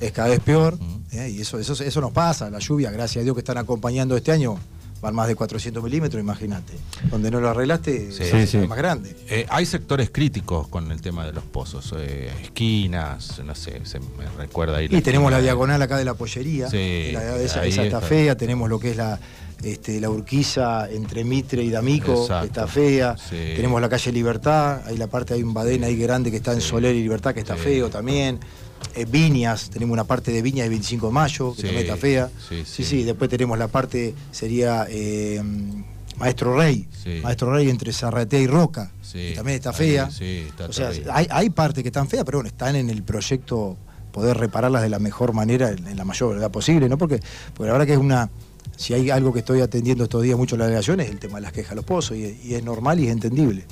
es 0.00 0.12
cada 0.12 0.28
vez 0.28 0.40
peor. 0.40 0.78
Eh, 1.12 1.30
y 1.36 1.40
eso, 1.40 1.58
eso, 1.58 1.72
eso 1.82 2.00
nos 2.00 2.12
pasa, 2.12 2.50
la 2.50 2.58
lluvia, 2.58 2.90
gracias 2.90 3.22
a 3.22 3.24
Dios 3.24 3.34
que 3.34 3.40
están 3.40 3.58
acompañando 3.58 4.16
este 4.16 4.30
año. 4.32 4.58
Van 5.00 5.14
más 5.14 5.28
de 5.28 5.36
400 5.36 5.82
milímetros, 5.82 6.20
imagínate. 6.20 6.72
Donde 7.10 7.30
no 7.30 7.40
lo 7.40 7.48
arreglaste, 7.48 8.10
Sí, 8.10 8.24
es 8.24 8.50
sí. 8.50 8.58
más 8.58 8.76
grande. 8.76 9.14
Eh, 9.28 9.46
hay 9.48 9.64
sectores 9.64 10.10
críticos 10.10 10.66
con 10.66 10.90
el 10.90 11.00
tema 11.00 11.24
de 11.24 11.32
los 11.32 11.44
pozos, 11.44 11.94
eh, 11.96 12.32
esquinas, 12.42 13.40
no 13.44 13.54
sé, 13.54 13.80
se 13.84 14.00
me 14.00 14.26
recuerda 14.36 14.78
ahí. 14.78 14.86
Y 14.90 15.00
tenemos 15.00 15.30
la 15.30 15.36
esquina 15.36 15.38
de- 15.38 15.42
diagonal 15.44 15.82
acá 15.82 15.96
de 15.98 16.04
la 16.04 16.14
pollería, 16.14 16.68
Sí, 16.68 17.10
la, 17.12 17.36
esa, 17.38 17.60
ahí 17.60 17.70
esa 17.70 17.84
está 17.84 17.98
está. 17.98 18.08
fea, 18.08 18.36
tenemos 18.36 18.68
lo 18.68 18.80
que 18.80 18.90
es 18.90 18.96
la, 18.96 19.20
este, 19.62 20.00
la 20.00 20.10
urquiza 20.10 20.90
entre 20.90 21.22
Mitre 21.24 21.62
y 21.62 21.70
D'Amico, 21.70 22.22
Exacto. 22.22 22.40
que 22.42 22.46
está 22.48 22.66
fea, 22.66 23.16
Sí. 23.16 23.36
tenemos 23.54 23.80
la 23.80 23.88
calle 23.88 24.10
Libertad, 24.12 24.82
ahí 24.86 24.96
la 24.96 25.06
parte 25.06 25.34
hay 25.34 25.42
un 25.44 25.54
badén 25.54 25.84
ahí 25.84 25.96
grande 25.96 26.30
que 26.32 26.38
está 26.38 26.52
en 26.52 26.60
Sí. 26.60 26.68
Soler 26.70 26.96
y 26.96 27.02
Libertad, 27.02 27.34
que 27.34 27.40
está 27.40 27.54
Sí. 27.56 27.62
feo 27.62 27.88
también. 27.88 28.40
Eh, 28.94 29.06
Viñas, 29.08 29.70
tenemos 29.70 29.92
una 29.92 30.04
parte 30.04 30.32
de 30.32 30.42
Viñas 30.42 30.64
de 30.64 30.70
25 30.70 31.06
de 31.06 31.12
mayo, 31.12 31.54
que 31.54 31.62
Sí, 31.62 31.66
también 31.66 31.84
está 31.84 31.96
fea. 31.96 32.30
sí, 32.48 32.56
sí, 32.64 32.64
sí. 32.64 32.84
sí, 32.84 33.04
después 33.04 33.30
tenemos 33.30 33.58
la 33.58 33.68
parte, 33.68 34.14
sería 34.32 34.86
eh, 34.88 35.42
Maestro 36.18 36.56
Rey. 36.56 36.88
Maestro 37.22 37.52
Rey 37.52 37.70
entre 37.70 37.92
Zarratea 37.92 38.40
y 38.40 38.46
Roca, 38.46 38.90
que 39.12 39.32
también 39.34 39.56
está 39.56 39.70
ahí, 39.70 39.76
fea. 39.76 40.10
sí, 40.10 40.44
está 40.48 40.66
o 40.66 40.72
sea, 40.72 40.90
hay, 41.12 41.26
hay 41.30 41.50
partes 41.50 41.82
que 41.82 41.88
están 41.88 42.08
feas, 42.08 42.24
pero 42.24 42.38
bueno, 42.38 42.48
están 42.48 42.76
en 42.76 42.90
el 42.90 43.02
proyecto 43.02 43.76
poder 44.12 44.36
repararlas 44.36 44.82
de 44.82 44.88
la 44.88 44.98
mejor 44.98 45.32
manera, 45.32 45.70
en, 45.70 45.96
la 45.96 46.04
mayor 46.04 46.30
brevedad 46.30 46.50
posible, 46.50 46.88
¿no? 46.88 46.98
Porque, 46.98 47.20
porque 47.54 47.66
la 47.68 47.72
verdad 47.72 47.86
que 47.86 47.92
es 47.92 47.98
una. 47.98 48.28
Si 48.76 48.94
hay 48.94 49.10
algo 49.10 49.32
que 49.32 49.40
estoy 49.40 49.60
atendiendo 49.60 50.04
estos 50.04 50.22
días 50.22 50.38
mucho 50.38 50.54
en 50.54 50.60
la 50.60 50.64
delegación 50.66 51.00
es 51.00 51.10
el 51.10 51.18
tema 51.18 51.36
de 51.36 51.42
las 51.42 51.52
quejas 51.52 51.72
a 51.72 51.74
los 51.74 51.84
pozos, 51.84 52.16
y, 52.16 52.38
y 52.44 52.54
es 52.54 52.62
normal 52.62 53.00
y 53.00 53.06
es 53.06 53.12
entendible. 53.12 53.64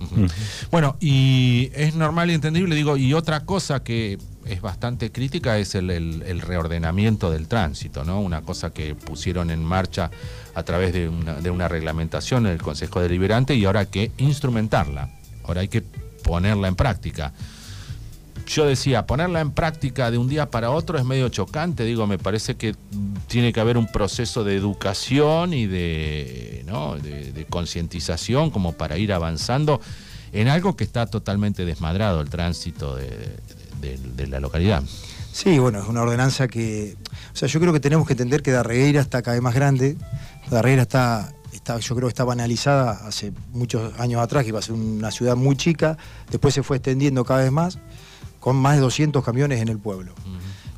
Ujú. 0.00 0.26
Bueno, 0.70 0.96
y 1.00 1.70
es 1.74 1.94
normal 1.94 2.30
y 2.30 2.34
entendible, 2.34 2.74
digo, 2.74 2.96
y 2.96 3.12
otra 3.14 3.44
cosa 3.44 3.82
que 3.82 4.16
es 4.46 4.60
bastante 4.62 5.12
crítica 5.12 5.58
es 5.58 5.74
el, 5.74 5.90
el- 5.90 6.22
el 6.22 6.40
reordenamiento 6.40 7.30
del 7.30 7.46
tránsito, 7.48 8.04
¿no? 8.04 8.20
Una 8.20 8.40
cosa 8.42 8.70
que 8.72 8.94
pusieron 8.94 9.50
en 9.50 9.62
marcha 9.62 10.10
a 10.54 10.62
través 10.62 10.92
de 10.94 11.08
una, 11.08 11.34
de 11.34 11.50
una 11.50 11.68
reglamentación 11.68 12.46
en 12.46 12.52
el 12.52 12.62
Consejo 12.62 13.00
Deliberante 13.00 13.54
y 13.54 13.64
ahora 13.66 13.80
hay 13.80 13.86
que 13.86 14.12
instrumentarla, 14.18 15.10
ahora 15.44 15.60
hay 15.60 15.68
que 15.68 15.82
ponerla 16.22 16.68
en 16.68 16.76
práctica. 16.76 17.32
Yo 18.48 18.66
decía, 18.66 19.06
ponerla 19.06 19.40
en 19.40 19.52
práctica 19.52 20.10
de 20.10 20.18
un 20.18 20.28
día 20.28 20.50
para 20.50 20.70
otro 20.70 20.98
es 20.98 21.04
medio 21.04 21.28
chocante, 21.28 21.84
digo, 21.84 22.06
me 22.06 22.18
parece 22.18 22.56
que 22.56 22.74
tiene 23.26 23.52
que 23.52 23.60
haber 23.60 23.76
un 23.76 23.86
proceso 23.86 24.42
de 24.42 24.56
educación 24.56 25.52
y 25.52 25.66
de, 25.66 26.64
concientización 27.50 28.50
como 28.50 28.72
para 28.72 28.98
ir 28.98 29.12
avanzando 29.12 29.80
en 30.32 30.48
algo 30.48 30.76
que 30.76 30.84
está 30.84 31.06
totalmente 31.06 31.64
desmadrado, 31.64 32.20
el 32.20 32.28
tránsito 32.28 32.96
de 32.96 34.26
la 34.26 34.40
localidad. 34.40 34.82
Sí, 35.38 35.56
bueno, 35.60 35.80
es 35.80 35.86
una 35.86 36.02
ordenanza 36.02 36.48
que. 36.48 36.96
O 37.32 37.36
sea, 37.36 37.46
yo 37.46 37.60
creo 37.60 37.72
que 37.72 37.78
tenemos 37.78 38.08
que 38.08 38.14
entender 38.14 38.42
que 38.42 38.50
Darregueira 38.50 39.00
está 39.00 39.22
cada 39.22 39.36
vez 39.36 39.42
más 39.42 39.54
grande. 39.54 39.96
Darregueira 40.50 40.82
está, 40.82 41.32
está, 41.52 41.78
yo 41.78 41.94
creo 41.94 42.08
que 42.08 42.12
estaba 42.12 42.32
analizada 42.32 43.06
hace 43.06 43.32
muchos 43.52 43.96
años 44.00 44.20
atrás, 44.20 44.42
que 44.42 44.48
iba 44.48 44.58
a 44.58 44.62
ser 44.62 44.74
una 44.74 45.12
ciudad 45.12 45.36
muy 45.36 45.56
chica. 45.56 45.96
Después 46.32 46.54
se 46.54 46.64
fue 46.64 46.78
extendiendo 46.78 47.24
cada 47.24 47.44
vez 47.44 47.52
más, 47.52 47.78
con 48.40 48.56
más 48.56 48.76
de 48.76 48.80
200 48.82 49.24
camiones 49.24 49.60
en 49.60 49.68
el 49.68 49.78
pueblo. 49.78 50.12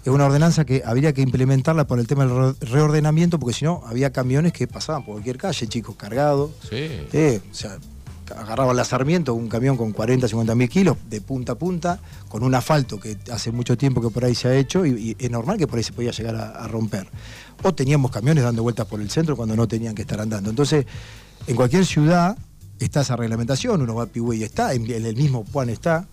Es 0.02 0.08
una 0.08 0.24
ordenanza 0.24 0.64
que 0.64 0.82
habría 0.86 1.12
que 1.12 1.20
implementarla 1.20 1.86
por 1.86 1.98
el 2.00 2.06
tema 2.06 2.24
del 2.26 2.54
re- 2.58 2.66
reordenamiento, 2.66 3.38
porque 3.38 3.54
si 3.54 3.66
no, 3.66 3.82
había 3.86 4.10
camiones 4.12 4.52
que 4.54 4.66
pasaban 4.66 5.04
por 5.04 5.14
cualquier 5.14 5.36
calle, 5.36 5.66
chicos, 5.66 5.94
cargados. 5.96 6.52
Sí. 6.62 6.76
Eh, 7.12 7.40
o 7.50 7.54
sea, 7.54 7.76
agarraban 8.34 8.76
la 8.76 8.84
Sarmiento, 8.84 9.34
un 9.34 9.48
camión 9.48 9.76
con 9.76 9.92
40, 9.92 10.26
50 10.28 10.54
mil 10.54 10.68
kilos, 10.70 10.96
de 11.10 11.20
punta 11.20 11.52
a 11.52 11.54
punta, 11.56 11.98
con 12.28 12.42
un 12.44 12.54
asfalto 12.54 12.98
que 12.98 13.18
hace 13.30 13.50
mucho 13.52 13.76
tiempo 13.76 14.00
que 14.00 14.08
por 14.08 14.24
ahí 14.24 14.34
se 14.34 14.48
ha 14.48 14.54
hecho 14.56 14.86
y, 14.86 15.16
y 15.20 15.24
es 15.24 15.30
normal 15.30 15.58
que 15.58 15.66
por 15.66 15.76
ahí 15.76 15.82
se 15.84 15.92
podía 15.92 16.12
llegar 16.12 16.36
a, 16.36 16.50
a 16.64 16.68
romper. 16.68 17.06
O 17.62 17.74
teníamos 17.74 18.10
camiones 18.10 18.42
dando 18.42 18.62
vueltas 18.62 18.86
por 18.86 19.02
el 19.02 19.10
centro 19.10 19.36
cuando 19.36 19.54
no 19.54 19.68
tenían 19.68 19.94
que 19.94 20.02
estar 20.02 20.18
andando. 20.20 20.48
Entonces, 20.48 20.86
en 21.46 21.56
cualquier 21.56 21.84
ciudad 21.84 22.38
está 22.78 23.02
esa 23.02 23.16
reglamentación, 23.16 23.82
uno 23.82 23.96
va 23.96 24.04
a 24.04 24.06
Pigüey 24.06 24.40
y 24.40 24.44
está, 24.44 24.72
en, 24.72 24.90
en 24.90 25.04
el 25.04 25.14
mismo 25.16 25.44
Puan 25.44 25.68
está. 25.68 26.06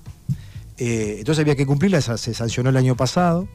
Eh, 0.77 1.15
entonces 1.19 1.41
había 1.41 1.55
que 1.55 1.65
cumplirla, 1.65 2.01
se 2.01 2.33
sancionó 2.33 2.69
el 2.69 2.77
año 2.77 2.95
pasado. 2.95 3.47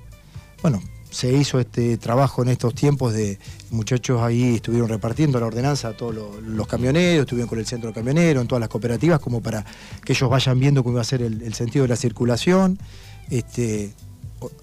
Bueno, 0.63 0.81
se 1.13 1.31
hizo 1.31 1.61
este 1.61 1.99
trabajo 1.99 2.43
en 2.43 2.49
estos 2.49 2.75
tiempos 2.75 3.13
de 3.13 3.39
muchachos 3.71 4.23
ahí 4.23 4.55
estuvieron 4.57 4.89
repartiendo 4.89 5.39
la 5.39 5.47
ordenanza 5.47 5.89
a 5.89 5.97
todos 5.97 6.15
los, 6.43 6.67
camioneros, 6.67 7.25
estuvieron 7.25 7.49
con 7.49 7.59
el 7.59 7.67
centro 7.67 7.93
camionero, 7.93 8.41
en 8.41 8.49
todas 8.49 8.61
las 8.61 8.71
cooperativas, 8.71 9.21
como 9.21 9.43
para 9.43 9.65
que 10.05 10.15
ellos 10.15 10.31
vayan 10.31 10.59
viendo 10.59 10.83
cómo 10.83 10.95
iba 10.95 11.03
a 11.03 11.05
ser 11.05 11.21
el, 11.21 11.55
sentido 11.55 11.83
de 11.83 11.91
la 11.91 11.97
circulación. 11.97 12.79
Este, 13.29 13.93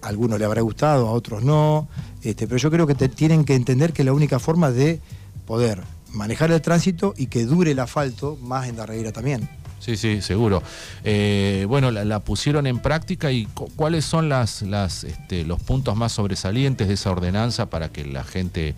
a 0.02 0.08
algunos 0.08 0.40
le 0.40 0.46
habrá 0.46 0.62
gustado, 0.62 1.08
a 1.08 1.12
otros 1.12 1.44
no. 1.44 1.88
Este, 2.24 2.48
pero 2.48 2.58
yo 2.58 2.72
creo 2.72 2.88
que 2.88 2.96
tienen 2.96 3.46
que 3.46 3.54
entender 3.54 3.94
que 3.94 4.04
la 4.04 4.14
única 4.14 4.40
forma 4.40 4.72
de 4.72 5.00
poder 5.46 5.84
manejar 6.14 6.52
el 6.52 6.62
tránsito 6.62 7.14
y 7.16 7.28
que 7.28 7.46
dure 7.46 7.72
el 7.72 7.80
asfalto 7.80 8.38
más 8.42 8.68
en 8.68 8.76
Darreira 8.76 9.12
también. 9.12 9.48
Sí, 9.80 9.98
sí, 9.98 10.22
seguro. 10.22 10.62
Eh, 11.04 11.66
bueno, 11.68 11.90
la, 11.92 12.06
la 12.06 12.20
pusieron 12.20 12.68
en 12.68 12.80
práctica 12.80 13.32
y 13.32 13.46
cu- 13.46 13.70
cuáles 13.76 14.06
son 14.06 14.30
las, 14.30 14.62
las, 14.62 15.04
este, 15.04 15.44
los 15.46 15.62
puntos 15.62 15.96
más 15.96 16.12
sobresalientes 16.12 16.88
de 16.88 16.94
esa 16.96 17.12
ordenanza 17.12 17.70
para 17.70 17.90
que 17.90 18.06
la 18.06 18.24
gente 18.24 18.70
eh, 18.70 18.76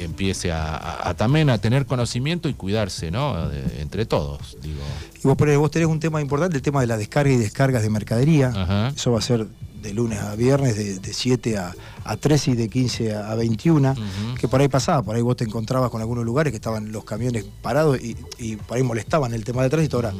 empiece 0.00 0.52
a, 0.52 0.74
a- 0.76 1.08
a 1.10 1.14
también 1.14 1.48
a 1.50 1.58
tener 1.58 1.86
conocimiento 1.86 2.48
y 2.48 2.54
cuidarse, 2.54 3.10
¿no? 3.10 3.48
De- 3.48 3.80
entre 3.80 4.04
todos, 4.06 4.56
digo. 4.62 4.80
Y 5.22 5.28
vos, 5.28 5.36
vos 5.58 5.70
tenés 5.70 5.88
un 5.88 6.00
tema 6.00 6.20
importante, 6.20 6.56
el 6.56 6.62
tema 6.62 6.80
de 6.80 6.86
la 6.88 6.96
descarga 6.96 7.32
y 7.32 7.36
descargas 7.36 7.82
de 7.82 7.90
mercadería. 7.90 8.48
Ajá. 8.54 8.88
Eso 8.88 9.12
va 9.12 9.18
a 9.18 9.22
ser 9.22 9.46
de 9.82 9.92
lunes 9.94 10.18
a 10.18 10.34
viernes, 10.34 10.76
de, 10.76 10.98
de 10.98 11.12
7 11.12 11.58
a, 11.58 11.74
a 12.04 12.16
13 12.16 12.52
y 12.52 12.54
de 12.54 12.68
15 12.68 13.14
a, 13.14 13.30
a 13.30 13.34
21. 13.34 13.92
Ujú. 13.92 14.00
Que 14.38 14.48
por 14.48 14.60
ahí 14.60 14.68
pasaba, 14.68 15.02
por 15.02 15.16
ahí 15.16 15.22
vos 15.22 15.36
te 15.36 15.44
encontrabas 15.44 15.90
con 15.90 16.00
algunos 16.00 16.24
lugares 16.24 16.50
que 16.50 16.56
estaban 16.56 16.92
los 16.92 17.04
camiones 17.04 17.44
parados 17.62 18.00
y, 18.00 18.16
y 18.38 18.56
por 18.56 18.76
ahí 18.76 18.82
molestaban 18.82 19.32
el 19.32 19.44
tema 19.44 19.62
del 19.62 19.70
tránsito. 19.70 19.96
Ahora 19.96 20.12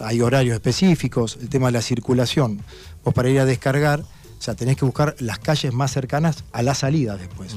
hay 0.00 0.20
horarios 0.20 0.54
específicos, 0.54 1.38
el 1.40 1.48
tema 1.48 1.66
de 1.66 1.72
la 1.72 1.82
circulación. 1.82 2.62
Vos 3.04 3.14
para 3.14 3.28
ir 3.28 3.38
a 3.38 3.44
descargar, 3.44 4.04
o 4.38 4.42
sea, 4.44 4.54
tenés 4.54 4.76
que 4.76 4.84
buscar 4.84 5.16
las 5.20 5.38
calles 5.38 5.72
más 5.72 5.90
cercanas 5.92 6.44
a 6.52 6.62
la 6.62 6.74
salida 6.74 7.16
después. 7.16 7.56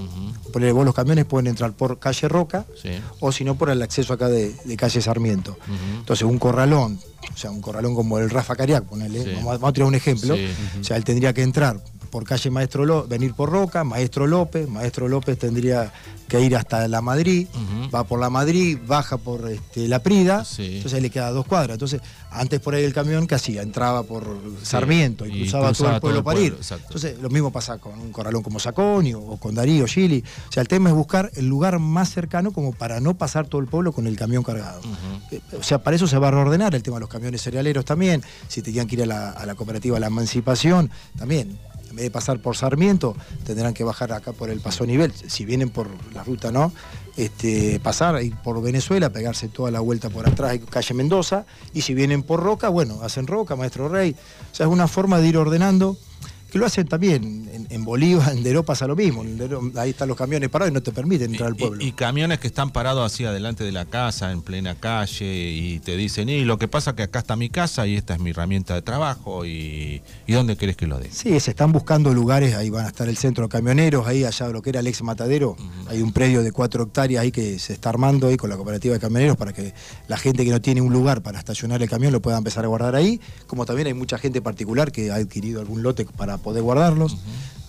Ponele, 0.53 0.71
vos 0.71 0.85
los 0.85 0.95
camiones 0.95 1.25
pueden 1.25 1.47
entrar 1.47 1.73
por 1.73 1.99
calle 1.99 2.27
Roca 2.29 2.65
Sí. 2.81 2.89
o 3.19 3.31
si 3.31 3.43
no 3.43 3.55
por 3.55 3.69
el 3.69 3.81
acceso 3.81 4.13
acá 4.13 4.29
de, 4.29 4.53
de 4.63 4.77
calle 4.77 5.01
Sarmiento. 5.01 5.57
Entonces, 5.99 6.25
un 6.25 6.39
corralón, 6.39 6.99
o 7.33 7.37
sea, 7.37 7.51
un 7.51 7.59
corralón 7.61 7.93
como 7.95 8.19
el 8.19 8.29
Rafa 8.29 8.55
Cariac, 8.55 8.85
ponele, 8.85 9.23
Sí. 9.23 9.29
vamos, 9.35 9.49
a- 9.49 9.57
vamos 9.57 9.69
a 9.69 9.73
tirar 9.73 9.87
un 9.89 9.95
ejemplo. 9.95 10.35
Sí. 10.35 10.47
O 10.79 10.83
sea, 10.83 10.95
él 10.97 11.03
tendría 11.03 11.33
que 11.33 11.43
entrar 11.43 11.81
por 12.07 12.23
calle 12.23 12.49
Maestro 12.49 12.85
López, 12.85 13.09
venir 13.09 13.33
por 13.33 13.49
Roca, 13.49 13.83
Maestro 13.83 14.27
López, 14.27 14.67
Maestro 14.67 15.07
López 15.07 15.37
tendría 15.37 15.91
que 16.27 16.41
ir 16.41 16.55
hasta 16.57 16.87
la 16.89 17.01
Madrid, 17.01 17.47
va 17.93 18.03
por 18.03 18.19
la 18.19 18.29
Madrid, 18.29 18.77
baja 18.85 19.17
por 19.17 19.49
este, 19.49 19.87
la 19.87 20.03
Prida, 20.03 20.43
Sí. 20.43 20.65
entonces 20.77 20.93
ahí 20.95 21.01
le 21.01 21.09
queda 21.09 21.31
dos 21.31 21.45
cuadras. 21.45 21.75
Entonces, 21.75 22.01
antes 22.31 22.59
por 22.59 22.75
ahí 22.75 22.83
el 22.83 22.93
camión, 22.93 23.27
¿qué 23.27 23.35
hacía? 23.35 23.61
Entraba 23.61 24.03
por 24.03 24.37
Sarmiento 24.61 25.25
y, 25.25 25.29
y 25.31 25.41
cruzaba, 25.43 25.71
todo 25.71 25.87
el 25.95 26.01
pueblo 26.01 26.21
todo 26.23 26.31
el 26.31 26.35
para 26.35 26.39
ir. 26.41 26.57
Entonces, 26.83 27.17
lo 27.21 27.29
mismo 27.29 27.51
pasa 27.51 27.77
con 27.77 27.97
un 27.99 28.11
corralón 28.11 28.43
como 28.43 28.59
Saconi 28.59 29.13
o, 29.13 29.37
con 29.37 29.55
Darío, 29.55 29.85
Gili. 29.87 30.21
O 30.49 30.51
sea, 30.51 30.61
el 30.61 30.67
tema 30.67 30.89
es 30.89 30.95
buscar 30.95 31.31
el 31.35 31.47
lugar 31.47 31.79
más 31.79 32.09
cercano 32.09 32.51
como 32.51 32.73
para 32.73 32.99
no 32.99 33.17
pasar 33.17 33.47
todo 33.47 33.61
el 33.61 33.67
pueblo 33.67 33.93
con 33.93 34.05
el 34.05 34.17
camión 34.17 34.43
cargado. 34.43 34.81
Eh, 35.31 35.39
O 35.57 35.63
sea, 35.63 35.81
para 35.81 35.95
eso 35.95 36.07
se 36.07 36.17
va 36.17 36.27
a 36.27 36.31
reordenar 36.31 36.75
el 36.75 36.83
tema 36.83 36.97
de 36.97 37.01
los 37.01 37.09
camiones 37.09 37.41
cerealeros 37.41 37.85
también. 37.85 38.21
Si 38.49 38.61
tenían 38.61 38.85
que 38.87 38.95
ir 38.95 39.03
a 39.03 39.05
la, 39.05 39.29
a 39.31 39.45
la 39.45 39.55
cooperativa 39.55 39.97
La 39.99 40.07
Emancipación, 40.07 40.91
también. 41.17 41.57
En 41.89 41.95
vez 41.95 42.03
de 42.03 42.11
pasar 42.11 42.39
por 42.39 42.55
Sarmiento, 42.55 43.15
tendrán 43.45 43.73
que 43.73 43.83
bajar 43.83 44.11
acá 44.11 44.33
por 44.33 44.49
el 44.49 44.59
Paso 44.59 44.85
Nivel. 44.85 45.13
Si 45.13 45.45
vienen 45.45 45.69
por 45.69 45.89
la 46.13 46.23
ruta, 46.23 46.51
¿no? 46.51 46.71
Este, 47.15 47.79
pasar, 47.79 48.21
ir 48.23 48.35
por 48.35 48.61
Venezuela, 48.61 49.09
pegarse 49.09 49.47
toda 49.47 49.71
la 49.71 49.79
vuelta 49.79 50.09
por 50.09 50.27
atrás, 50.27 50.59
calle 50.69 50.93
Mendoza. 50.93 51.45
Y 51.73 51.81
si 51.81 51.93
vienen 51.93 52.23
por 52.23 52.41
Roca, 52.41 52.69
bueno, 52.69 52.99
hacen 53.01 53.27
Roca, 53.27 53.55
Maestro 53.55 53.89
Rey. 53.89 54.15
O 54.51 54.55
sea, 54.55 54.67
es 54.67 54.71
una 54.71 54.87
forma 54.87 55.19
de 55.19 55.27
ir 55.27 55.37
ordenando. 55.37 55.97
Que 56.51 56.57
lo 56.57 56.65
hacen 56.65 56.87
también 56.87 57.49
en, 57.51 57.67
en 57.69 57.83
Bolívar, 57.83 58.31
en 58.31 58.41
Deró 58.41 58.63
pasa 58.63 58.87
lo 58.87 58.95
mismo. 58.95 59.21
En 59.21 59.37
Deró, 59.37 59.61
ahí 59.75 59.89
están 59.89 60.07
los 60.07 60.17
camiones 60.17 60.49
parados 60.49 60.71
y 60.71 60.73
no 60.73 60.81
te 60.81 60.91
permiten 60.91 61.31
entrar 61.31 61.49
al 61.49 61.55
pueblo. 61.55 61.81
Y, 61.83 61.87
y 61.87 61.91
camiones 61.91 62.39
que 62.39 62.47
están 62.47 62.71
parados 62.71 63.11
así 63.11 63.25
adelante 63.25 63.63
de 63.65 63.71
la 63.71 63.85
casa, 63.85 64.31
en 64.31 64.41
plena 64.41 64.75
calle, 64.75 65.25
y 65.25 65.79
te 65.79 65.97
dicen, 65.97 66.29
y 66.29 66.45
lo 66.45 66.57
que 66.57 66.67
pasa 66.67 66.95
que 66.95 67.03
acá 67.03 67.19
está 67.19 67.35
mi 67.35 67.49
casa 67.49 67.85
y 67.85 67.95
esta 67.95 68.13
es 68.13 68.21
mi 68.21 68.29
herramienta 68.29 68.75
de 68.75 68.81
trabajo, 68.81 69.45
y, 69.45 70.01
¿y 70.25 70.33
dónde 70.33 70.55
querés 70.55 70.77
que 70.77 70.87
lo 70.87 70.99
dé? 70.99 71.09
Sí, 71.11 71.39
se 71.39 71.51
están 71.51 71.71
buscando 71.71 72.13
lugares, 72.13 72.55
ahí 72.55 72.69
van 72.69 72.85
a 72.85 72.87
estar 72.87 73.09
el 73.09 73.17
centro 73.17 73.43
de 73.45 73.49
camioneros, 73.49 74.07
ahí 74.07 74.23
allá 74.23 74.47
lo 74.47 74.61
que 74.61 74.69
era 74.69 74.79
el 74.79 74.87
ex 74.87 75.01
matadero, 75.03 75.57
hay 75.89 76.01
un 76.01 76.13
predio 76.13 76.43
de 76.43 76.51
cuatro 76.53 76.83
hectáreas 76.83 77.23
ahí 77.23 77.31
que 77.31 77.59
se 77.59 77.73
está 77.73 77.89
armando 77.89 78.27
ahí 78.27 78.37
con 78.37 78.49
la 78.49 78.55
cooperativa 78.55 78.93
de 78.93 78.99
camioneros 78.99 79.35
para 79.35 79.51
que 79.51 79.73
la 80.07 80.17
gente 80.17 80.45
que 80.45 80.51
no 80.51 80.61
tiene 80.61 80.79
un 80.79 80.93
lugar 80.93 81.21
para 81.21 81.39
estacionar 81.39 81.81
el 81.81 81.89
camión 81.89 82.13
lo 82.13 82.21
pueda 82.21 82.37
empezar 82.37 82.63
a 82.63 82.67
guardar 82.67 82.95
ahí, 82.95 83.19
como 83.47 83.65
también 83.65 83.87
hay 83.87 83.93
mucha 83.93 84.17
gente 84.17 84.41
particular 84.41 84.91
que 84.91 85.11
ha 85.11 85.15
adquirido 85.15 85.59
algún 85.59 85.83
lote 85.83 86.05
para 86.05 86.36
poder 86.37 86.63
guardarlos. 86.63 87.17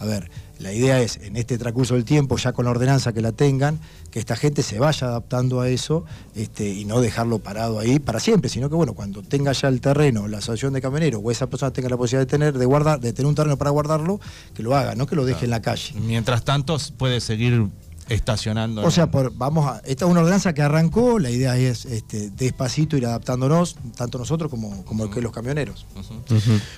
A 0.00 0.04
ver, 0.04 0.30
la 0.58 0.72
idea 0.72 1.00
es, 1.00 1.18
en 1.18 1.36
este 1.36 1.56
transcurso 1.56 1.94
del 1.94 2.04
tiempo, 2.04 2.36
ya 2.36 2.52
con 2.52 2.64
la 2.64 2.72
ordenanza 2.72 3.12
que 3.12 3.20
la 3.20 3.30
tengan, 3.30 3.78
que 4.10 4.18
esta 4.18 4.34
gente 4.34 4.62
se 4.62 4.78
vaya 4.78 5.06
adaptando 5.06 5.60
a 5.60 5.68
eso 5.68 6.04
este, 6.34 6.68
y 6.68 6.84
no 6.84 7.00
dejarlo 7.00 7.38
parado 7.38 7.78
ahí 7.78 8.00
para 8.00 8.18
siempre, 8.18 8.50
sino 8.50 8.68
que 8.68 8.74
bueno, 8.74 8.94
cuando 8.94 9.22
tenga 9.22 9.52
ya 9.52 9.68
el 9.68 9.80
terreno, 9.80 10.26
la 10.26 10.38
asociación 10.38 10.72
de 10.72 10.80
camioneros 10.80 11.20
o 11.22 11.30
esa 11.30 11.46
persona 11.46 11.72
tenga 11.72 11.88
la 11.88 11.96
posibilidad 11.96 12.26
de 12.26 12.30
tener, 12.30 12.58
de 12.58 12.64
guardar, 12.64 13.00
de 13.00 13.12
tener 13.12 13.28
un 13.28 13.36
terreno 13.36 13.56
para 13.56 13.70
guardarlo, 13.70 14.20
que 14.54 14.64
lo 14.64 14.74
haga, 14.74 14.96
no 14.96 15.06
que 15.06 15.14
lo 15.14 15.24
deje 15.24 15.44
en 15.44 15.52
la 15.52 15.62
calle. 15.62 15.94
Mientras 16.00 16.44
tanto, 16.44 16.76
puede 16.96 17.20
seguir 17.20 17.68
estacionando. 18.08 18.82
O 18.82 18.90
sea, 18.90 19.04
en- 19.04 19.10
por, 19.10 19.34
vamos 19.34 19.66
a, 19.66 19.80
esta 19.84 20.04
es 20.04 20.10
una 20.10 20.20
ordenanza 20.20 20.52
que 20.54 20.62
arrancó, 20.62 21.18
la 21.18 21.30
idea 21.30 21.56
es 21.56 21.84
este, 21.84 22.30
despacito 22.30 22.96
ir 22.96 23.06
adaptándonos, 23.06 23.76
tanto 23.96 24.18
nosotros 24.18 24.50
como, 24.50 24.84
como 24.84 25.10
que 25.10 25.20
los 25.20 25.32
camioneros. 25.32 25.86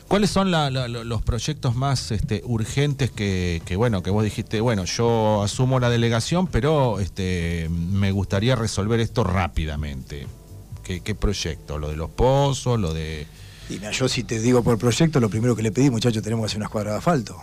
¿Cuáles 0.09 0.31
son 0.31 0.51
la- 0.51 0.71
la- 0.71 0.89
lo- 0.89 1.05
los 1.05 1.23
proyectos 1.23 1.75
más 1.77 2.11
este, 2.11 2.43
urgentes 2.45 3.11
que, 3.11 3.63
que, 3.65 3.77
bueno, 3.77 4.03
que 4.03 4.11
vos 4.11 4.25
dijiste, 4.25 4.61
bueno, 4.61 4.85
yo 4.85 5.43
asumo 5.43 5.81
la 5.81 5.89
delegación, 5.91 6.47
pero 6.47 7.01
este, 7.01 7.69
me 7.71 8.13
gustaría 8.13 8.57
resolver 8.57 9.01
esto 9.01 9.25
rápidamente? 9.25 10.27
¿Qué, 10.83 11.01
qué 11.01 11.15
proyecto? 11.15 11.79
¿Lo 11.79 11.89
de 11.89 11.97
los 11.97 12.11
pozos? 12.11 12.81
¿Lo 12.81 12.93
de...? 12.93 13.27
Y 13.69 13.75
mira, 13.75 13.93
yo 13.93 14.09
si 14.09 14.25
te 14.25 14.41
digo 14.41 14.65
por 14.65 14.79
proyecto, 14.79 15.21
lo 15.21 15.29
primero 15.31 15.55
que 15.55 15.63
le 15.63 15.71
pedí, 15.71 15.91
muchachos, 15.91 16.23
tenemos 16.25 16.43
que 16.43 16.47
hacer 16.47 16.59
unas 16.59 16.71
cuadras 16.71 16.95
de 16.95 16.99
asfalto. 16.99 17.37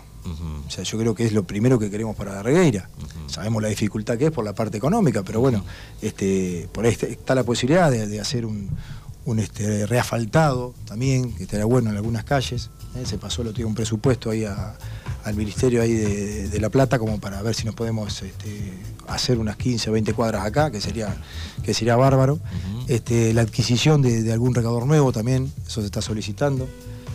O 0.68 0.70
sea, 0.70 0.84
yo 0.84 0.98
creo 0.98 1.16
que 1.16 1.26
es 1.26 1.32
lo 1.34 1.44
primero 1.46 1.80
que 1.80 1.90
queremos 1.90 2.16
para 2.16 2.34
la 2.34 2.44
Regueira. 2.44 2.90
Sabemos 3.28 3.62
la 3.62 3.70
dificultad 3.70 4.18
que 4.18 4.26
es 4.28 4.32
por 4.32 4.44
la 4.46 4.54
parte 4.54 4.78
económica, 4.78 5.24
pero 5.24 5.40
bueno, 5.40 5.64
este, 6.02 6.68
por 6.72 6.86
ahí 6.86 6.92
está- 6.92 7.08
está 7.08 7.36
la 7.36 7.44
posibilidad 7.44 7.90
de, 7.92 8.08
de 8.08 8.20
hacer 8.20 8.46
un, 8.46 8.70
un, 9.26 9.40
este, 9.40 9.86
reasfaltado 9.86 10.74
también, 10.86 11.34
que 11.34 11.44
estaría 11.44 11.66
bueno 11.66 11.90
en 11.90 11.98
algunas 11.98 12.24
calles. 12.24 12.70
¿eh? 12.96 13.06
Se 13.06 13.18
pasó 13.18 13.44
lo 13.44 13.54
tiene 13.54 13.68
un 13.68 13.76
presupuesto 13.76 14.30
ahí 14.30 14.46
a- 14.46 14.78
al 15.24 15.36
Ministerio 15.36 15.82
ahí 15.82 15.92
de, 15.94 16.48
de 16.48 16.60
La 16.62 16.70
Plata 16.70 16.98
como 17.00 17.20
para 17.20 17.42
ver 17.42 17.54
si 17.54 17.66
nos 17.66 17.76
podemos 17.76 18.22
este, 18.22 18.74
hacer 19.08 19.38
unas 19.40 19.58
15 19.58 19.90
o 19.90 19.94
20 19.94 20.14
cuadras 20.14 20.46
acá, 20.46 20.72
que 20.72 20.80
sería, 20.80 21.14
que 21.64 21.74
sería 21.74 21.98
bárbaro. 21.98 22.40
este, 22.88 23.34
la 23.34 23.42
adquisición 23.42 24.02
de, 24.02 24.24
de 24.24 24.32
algún 24.32 24.56
regador 24.56 24.86
nuevo 24.86 25.12
también, 25.12 25.52
eso 25.68 25.82
se 25.82 25.88
está 25.88 26.02
solicitando. 26.02 26.68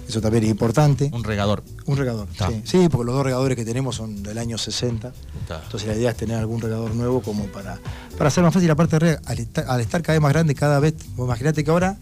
Eso 0.08 0.20
también 0.20 0.44
es 0.44 0.50
importante. 0.50 1.10
Un 1.12 1.24
regador. 1.24 1.62
Un 1.86 1.96
regador, 1.96 2.28
sí. 2.48 2.62
Sí, 2.64 2.88
porque 2.90 3.06
los 3.06 3.14
dos 3.14 3.24
regadores 3.24 3.56
que 3.56 3.64
tenemos 3.64 3.96
son 3.96 4.22
del 4.22 4.36
año 4.38 4.58
60. 4.58 5.08
Está. 5.40 5.62
Entonces 5.62 5.88
la 5.88 5.94
idea 5.96 6.10
es 6.10 6.16
tener 6.16 6.36
algún 6.36 6.60
regador 6.60 6.94
nuevo 6.94 7.22
como 7.22 7.46
para, 7.46 7.78
para 8.18 8.28
hacer 8.28 8.42
más 8.44 8.52
fácil. 8.52 8.70
Aparte, 8.70 8.96
al 9.24 9.38
estar, 9.38 9.64
al 9.68 9.80
estar 9.80 10.02
cada 10.02 10.14
vez 10.18 10.22
más 10.22 10.32
grande, 10.32 10.54
cada 10.54 10.80
vez, 10.80 10.94
vos 11.16 11.26
imaginate 11.26 11.64
que 11.64 11.70
ahora 11.70 11.96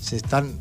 se 0.00 0.16
están 0.16 0.52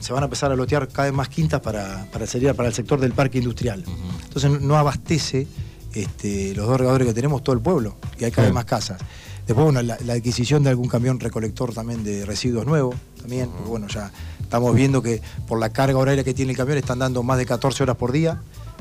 se 0.00 0.12
van 0.12 0.22
a 0.22 0.26
empezar 0.26 0.52
a 0.52 0.56
lotear 0.56 0.88
cada 0.88 1.08
vez 1.08 1.14
más 1.16 1.28
quintas 1.28 1.60
para, 1.60 2.06
para, 2.12 2.26
sería 2.26 2.54
para 2.54 2.68
el 2.68 2.74
sector 2.74 3.00
del 3.00 3.12
parque 3.12 3.38
industrial. 3.38 3.82
Entonces 4.24 4.60
no- 4.60 4.76
abastece 4.76 5.46
este, 5.94 6.54
los 6.54 6.66
dos 6.66 6.78
regadores 6.78 7.08
que 7.08 7.14
tenemos 7.14 7.42
todo 7.42 7.54
el 7.56 7.62
pueblo 7.62 7.96
y 8.18 8.24
hay 8.24 8.30
cada 8.30 8.46
vez 8.46 8.54
más 8.54 8.66
casas. 8.66 9.00
Después, 9.46 9.64
bueno, 9.64 9.80
la, 9.82 9.96
la 10.04 10.12
adquisición 10.12 10.62
de 10.62 10.70
algún 10.70 10.88
camión 10.88 11.18
recolector 11.18 11.72
también 11.72 12.04
de 12.04 12.26
residuos 12.26 12.66
nuevo, 12.66 12.94
también, 13.20 13.48
porque 13.48 13.68
bueno, 13.68 13.86
ya 13.88 14.10
estamos 14.46 14.74
viendo 14.74 15.02
que 15.02 15.20
por 15.46 15.58
la 15.60 15.68
carga 15.70 15.98
horaria 15.98 16.24
que 16.24 16.32
tiene 16.34 16.52
el 16.52 16.56
camión 16.56 16.78
están 16.78 16.98
dando 16.98 17.22
más 17.22 17.36
de 17.38 17.46
14 17.46 17.82
horas 17.82 17.96
por 17.96 18.12
día. 18.12 18.40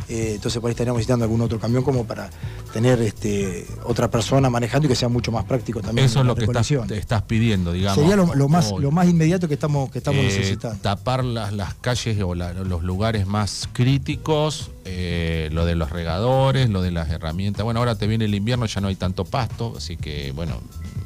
eh, 0.10 0.34
entonces 0.36 0.60
por 0.62 0.70
ahí 0.70 0.74
estaríamos 0.74 1.00
necesitando 1.00 1.26
algún 1.26 1.42
otro 1.42 1.58
camión 1.60 1.82
como 1.84 2.06
para 2.06 2.30
tener 2.74 3.02
este, 3.02 3.66
otra 3.86 4.10
persona 4.12 4.50
manejando 4.50 4.86
y 4.86 4.90
que 4.90 4.96
sea 4.96 5.08
mucho 5.10 5.32
más 5.32 5.46
práctico 5.46 5.82
también. 5.82 6.06
Eso 6.06 6.20
es 6.20 6.26
lo 6.26 6.36
que 6.36 6.44
estás, 6.44 6.68
te 6.88 6.98
estás 6.98 7.22
pidiendo, 7.24 7.72
digamos. 7.72 7.98
Sería 7.98 8.16
lo, 8.16 8.36
lo 8.36 8.48
más, 8.50 8.72
lo 8.72 8.92
más 8.92 9.08
inmediato 9.08 9.48
que 9.48 9.54
estamos, 9.56 9.90
que 9.90 9.98
estamos 10.00 10.20
Eh, 10.22 10.26
necesitando. 10.28 10.78
tapar 10.82 11.24
las, 11.24 11.54
las 11.54 11.74
calles 11.76 12.22
o 12.22 12.36
la- 12.36 12.54
los 12.54 12.84
lugares 12.84 13.26
más 13.26 13.68
críticos, 13.74 14.70
eh, 14.84 15.50
lo 15.54 15.66
de 15.66 15.76
los 15.76 15.90
regadores, 15.90 16.70
lo 16.70 16.82
de 16.84 16.92
las 16.92 17.10
herramientas. 17.10 17.64
Bueno, 17.64 17.80
ahora 17.80 17.96
te 17.96 18.06
viene 18.06 18.26
el 18.26 18.36
invierno, 18.36 18.66
ya 18.68 18.82
no 18.82 18.90
hay 18.90 18.96
tanto 18.98 19.24
pasto, 19.26 19.74
así 19.78 19.96
que 19.98 20.32
bueno, 20.34 20.60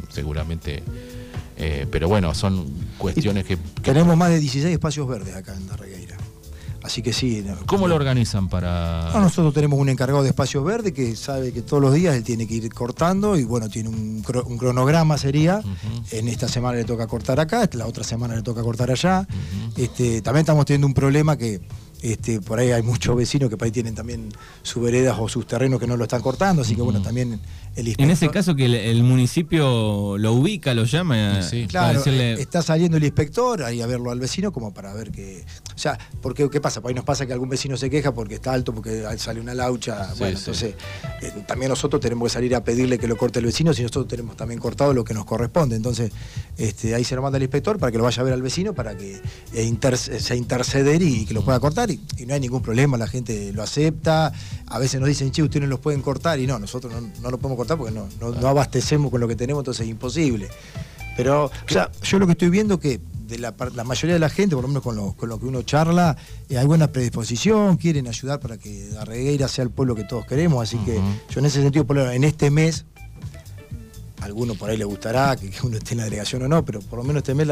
seguramente. 0.09 0.83
Eh, 1.59 1.85
pero 1.91 2.07
bueno, 2.07 2.33
son 2.33 2.65
cuestiones 2.97 3.45
que. 3.45 3.57
que- 3.57 3.81
Tenemos 3.81 4.15
más 4.17 4.29
de 4.29 4.39
16 4.39 4.73
espacios 4.73 5.07
verdes 5.07 5.35
acá 5.35 5.53
en 5.55 5.67
la 5.67 5.75
Regueira. 5.75 6.17
Así 6.81 7.01
que 7.01 7.11
sí. 7.11 7.43
no- 7.45 7.57
¿Cómo 7.65 7.87
lo 7.89 7.95
organizan 7.95 8.47
para.? 8.47 9.11
No, 9.13 9.19
nosotros 9.19 9.53
tenemos 9.53 9.77
un 9.77 9.89
encargado 9.89 10.23
de 10.23 10.29
espacios 10.29 10.63
verdes 10.63 10.93
que 10.93 11.13
sabe 11.17 11.51
que 11.51 11.61
todos 11.61 11.81
los 11.83 11.93
días 11.93 12.15
él 12.15 12.23
tiene 12.23 12.47
que 12.47 12.55
ir 12.55 12.73
cortando 12.73 13.37
y 13.37 13.43
bueno, 13.43 13.67
tiene 13.69 13.89
un 13.89 14.23
cronograma 14.23 15.17
sería. 15.17 15.61
En 16.11 16.29
esta 16.29 16.47
semana 16.47 16.77
le 16.77 16.85
toca 16.85 17.05
cortar 17.05 17.39
acá, 17.41 17.69
la 17.73 17.85
otra 17.85 18.03
semana 18.05 18.33
le 18.35 18.41
toca 18.43 18.61
cortar 18.63 18.89
allá. 18.91 19.27
este, 19.75 20.21
también 20.21 20.41
estamos 20.43 20.65
teniendo 20.65 20.87
un 20.87 20.93
problema 20.93 21.37
que 21.37 21.59
este, 22.01 22.39
por 22.41 22.59
ahí 22.59 22.71
hay 22.71 22.81
muchos 22.83 23.15
vecinos 23.15 23.49
que 23.49 23.57
por 23.57 23.65
ahí 23.65 23.71
tienen 23.71 23.95
también 23.95 24.29
sus 24.61 24.81
veredas 24.83 25.17
o 25.19 25.27
sus 25.27 25.45
terrenos 25.47 25.79
que 25.79 25.87
no 25.87 25.97
lo 25.97 26.03
están 26.03 26.21
cortando, 26.21 26.61
así 26.61 26.75
que 26.75 26.81
bueno, 26.81 27.01
también 27.01 27.39
el 27.75 27.87
En 27.97 28.09
ese 28.11 28.25
inspector- 28.25 28.31
caso 28.33 28.55
que 28.55 28.65
el, 28.65 28.75
el 28.75 29.03
municipio 29.03 30.17
lo 30.17 30.33
ubica, 30.33 30.73
lo 30.73 30.85
llama, 30.85 31.41
Sí, 31.41 31.65
Claro, 31.67 31.97
decirle... 31.99 32.33
eh, 32.33 32.41
está 32.41 32.61
saliendo 32.61 32.97
el 32.97 33.03
inspector 33.03 33.63
ahí 33.63 33.81
a 33.81 33.87
verlo 33.87 34.11
al 34.11 34.19
vecino 34.19 34.51
como 34.51 34.73
para 34.73 34.93
ver 34.93 35.11
que... 35.11 35.43
O 35.75 35.77
sea, 35.81 35.97
porque 36.21 36.49
¿qué 36.49 36.59
pasa? 36.59 36.81
Por 36.81 36.89
ahí 36.89 36.95
nos 36.95 37.05
pasa 37.05 37.25
que 37.25 37.31
algún 37.33 37.47
vecino 37.49 37.77
se 37.77 37.89
queja 37.89 38.13
porque 38.13 38.35
está 38.35 38.51
alto, 38.53 38.73
porque 38.73 39.05
sale 39.17 39.39
una 39.39 39.53
laucha. 39.53 40.11
Sí, 40.13 40.19
bueno, 40.19 40.37
sí. 40.37 40.41
entonces 40.41 40.75
eh, 41.21 41.43
también 41.47 41.69
nosotros 41.69 42.01
tenemos 42.01 42.25
que 42.27 42.33
salir 42.33 42.53
a 42.55 42.63
pedirle 42.63 42.97
que 42.97 43.07
lo 43.07 43.17
corte 43.17 43.39
el 43.39 43.45
vecino 43.45 43.73
si 43.73 43.81
nosotros 43.83 44.07
tenemos 44.07 44.35
también 44.35 44.59
cortado 44.59 44.93
lo 44.93 45.03
que 45.05 45.13
nos 45.13 45.25
corresponde. 45.25 45.75
Entonces, 45.77 46.11
este, 46.57 46.95
ahí 46.95 47.03
se 47.03 47.15
lo 47.15 47.21
manda 47.21 47.37
el 47.37 47.43
inspector 47.43 47.77
para 47.79 47.91
que 47.91 47.97
lo 47.97 48.03
vaya 48.03 48.21
a 48.21 48.23
ver 48.25 48.33
al 48.33 48.41
vecino 48.41 48.73
para 48.73 48.97
que 48.97 49.21
eh, 49.53 49.77
se 50.19 50.35
interceder 50.35 51.01
y, 51.01 51.25
que 51.25 51.33
lo 51.33 51.43
pueda 51.45 51.59
cortar. 51.59 51.88
Y, 51.93 52.25
no 52.25 52.33
hay 52.33 52.39
ningún 52.39 52.61
problema, 52.61 52.97
la 52.97 53.07
gente 53.07 53.51
lo 53.53 53.63
acepta. 53.63 54.31
A 54.67 54.79
veces 54.79 54.99
nos 54.99 55.07
dicen, 55.07 55.31
che, 55.31 55.43
ustedes 55.43 55.63
no 55.63 55.69
los 55.69 55.79
pueden 55.79 56.01
cortar 56.01 56.39
y 56.39 56.47
no, 56.47 56.59
nosotros 56.59 56.93
no, 57.21 57.31
lo 57.31 57.37
podemos 57.37 57.57
cortar 57.57 57.77
porque 57.77 57.93
no, 57.93 58.07
no, 58.19 58.47
abastecemos 58.47 59.11
con 59.11 59.21
lo 59.21 59.27
que 59.27 59.35
tenemos, 59.35 59.61
entonces 59.61 59.85
es 59.85 59.89
imposible. 59.89 60.47
Pero, 61.17 61.45
o 61.45 61.51
sea, 61.67 61.91
yo 62.03 62.19
lo 62.19 62.25
que 62.27 62.33
estoy 62.33 62.49
viendo 62.49 62.79
que 62.79 63.01
de 63.29 63.37
la, 63.37 63.53
mayoría 63.83 64.13
de 64.13 64.19
la 64.19 64.29
gente, 64.29 64.55
por 64.55 64.63
lo 64.63 64.67
menos 64.67 64.83
con 64.83 64.95
lo, 64.95 65.13
con 65.13 65.29
lo 65.29 65.39
que 65.39 65.45
uno 65.45 65.61
charla, 65.61 66.17
eh, 66.49 66.57
hay 66.57 66.65
buena 66.65 66.91
predisposición, 66.91 67.77
quieren 67.77 68.07
ayudar 68.07 68.39
para 68.39 68.57
que 68.57 68.89
Arregueira 68.99 69.47
sea 69.47 69.63
el 69.63 69.69
pueblo 69.69 69.95
que 69.95 70.03
todos 70.03 70.25
queremos. 70.25 70.63
Así 70.63 70.77
que 70.79 70.95
yo 71.29 71.39
en 71.39 71.45
ese 71.45 71.61
sentido, 71.61 71.85
por 71.85 71.99
en 71.99 72.23
este 72.23 72.49
mes, 72.49 72.85
alguno 74.21 74.55
por 74.55 74.69
ahí 74.69 74.77
le 74.77 74.85
gustará 74.85 75.35
que, 75.35 75.51
uno 75.63 75.77
esté 75.77 75.93
en 75.93 75.99
la 75.99 76.03
delegación 76.05 76.43
o 76.43 76.47
no, 76.47 76.65
pero 76.65 76.81
por 76.81 76.99
lo 76.99 77.05
menos 77.05 77.21
este 77.21 77.33
mes 77.33 77.47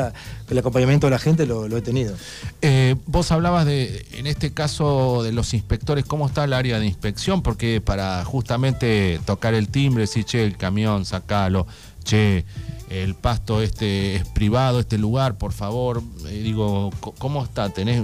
el 0.50 0.58
acompañamiento 0.58 1.08
de 1.08 1.12
la 1.12 1.20
gente 1.20 1.46
lo, 1.46 1.66
he 1.66 1.82
tenido. 1.82 2.16
Eh, 2.62 2.96
vos 3.06 3.32
hablabas 3.32 3.66
de, 3.66 4.06
en 4.14 4.28
este 4.28 4.54
caso, 4.54 5.24
de 5.24 5.32
los 5.32 5.54
inspectores, 5.54 6.06
¿cómo 6.06 6.28
está 6.28 6.44
el 6.44 6.54
área 6.54 6.80
de 6.80 6.86
inspección? 6.86 7.42
Porque 7.42 7.82
para 7.82 8.24
justamente 8.26 9.20
tocar 9.26 9.54
el 9.54 9.70
timbre, 9.70 10.02
decir, 10.02 10.26
che, 10.26 10.44
el 10.44 10.58
camión, 10.58 11.06
sacalo, 11.06 11.68
che, 12.04 12.46
el 12.90 13.16
pasto 13.16 13.62
este 13.62 14.16
es 14.16 14.28
privado, 14.30 14.80
este 14.80 14.98
lugar, 14.98 15.38
por 15.38 15.52
favor, 15.52 16.02
eh, 16.28 16.42
digo, 16.42 16.92
¿cómo 17.18 17.44
está? 17.44 17.70
¿Tenés, 17.70 18.02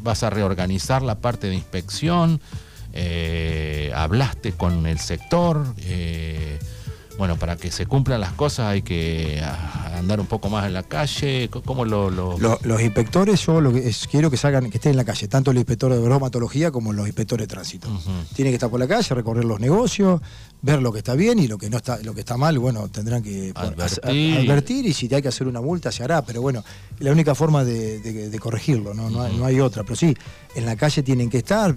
¿Vas 0.00 0.22
a 0.24 0.30
reorganizar 0.30 1.02
la 1.02 1.16
parte 1.18 1.48
de 1.48 1.54
inspección? 1.54 2.40
Eh, 2.92 3.92
¿Hablaste 3.94 4.52
con 4.52 4.86
el 4.86 4.98
sector? 4.98 5.64
Bueno, 7.22 7.36
para 7.36 7.54
que 7.54 7.70
se 7.70 7.86
cumplan 7.86 8.20
las 8.20 8.32
cosas 8.32 8.66
hay 8.66 8.82
que 8.82 9.40
ah, 9.44 9.92
andar 9.96 10.18
un 10.18 10.26
poco 10.26 10.50
más 10.50 10.66
en 10.66 10.74
la 10.74 10.82
calle. 10.82 11.48
¿Cómo 11.64 11.84
lo, 11.84 12.10
Los, 12.10 12.82
inspectores, 12.82 13.46
yo 13.46 13.60
lo 13.60 13.72
que 13.72 13.94
quiero 14.10 14.28
que 14.28 14.36
salgan, 14.36 14.68
que 14.70 14.78
estén 14.78 14.90
en 14.90 14.96
la 14.96 15.04
calle, 15.04 15.28
tanto 15.28 15.52
el 15.52 15.58
inspector 15.58 15.92
de 15.92 16.00
bromatología 16.00 16.72
como 16.72 16.92
los 16.92 17.06
inspectores 17.06 17.46
de 17.46 17.54
tránsito. 17.54 17.86
Tienen 18.34 18.50
que 18.50 18.56
estar 18.56 18.68
por 18.68 18.80
la 18.80 18.88
calle, 18.88 19.14
recorrer 19.14 19.44
los 19.44 19.60
negocios, 19.60 20.20
ver 20.62 20.82
lo 20.82 20.92
que 20.92 20.98
está 20.98 21.14
bien 21.14 21.38
y 21.38 21.46
lo 21.46 21.58
que 21.58 21.70
no 21.70 21.76
está, 21.76 21.98
lo 22.02 22.12
que 22.12 22.22
está 22.22 22.36
mal, 22.36 22.58
bueno, 22.58 22.88
tendrán 22.88 23.22
que 23.22 23.52
advertir, 23.54 24.86
y 24.86 24.92
si 24.92 25.08
hay 25.14 25.22
que 25.22 25.28
hacer 25.28 25.46
una 25.46 25.60
multa 25.60 25.92
se 25.92 26.02
hará, 26.02 26.22
pero 26.22 26.42
bueno, 26.42 26.64
la 26.98 27.12
única 27.12 27.36
forma 27.36 27.62
de, 27.62 28.36
corregirlo, 28.40 28.94
¿no? 28.94 29.10
no 29.10 29.44
hay 29.44 29.60
otra. 29.60 29.84
Pero 29.84 29.94
sí, 29.94 30.16
en 30.56 30.66
la 30.66 30.74
calle 30.74 31.04
tienen 31.04 31.30
que 31.30 31.38
estar. 31.38 31.76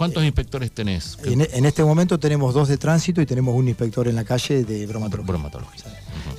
¿Cuántos 0.00 0.24
inspectores 0.24 0.72
tenés? 0.72 1.18
En, 1.24 1.66
este 1.66 1.84
momento 1.84 2.18
tenemos 2.18 2.54
dos 2.54 2.68
de 2.68 2.78
tránsito 2.78 3.20
y 3.20 3.26
tenemos 3.26 3.54
un 3.54 3.68
inspector 3.68 4.08
en 4.08 4.16
la 4.16 4.24
calle 4.24 4.64
de 4.64 4.86
bromatología. 4.86 5.84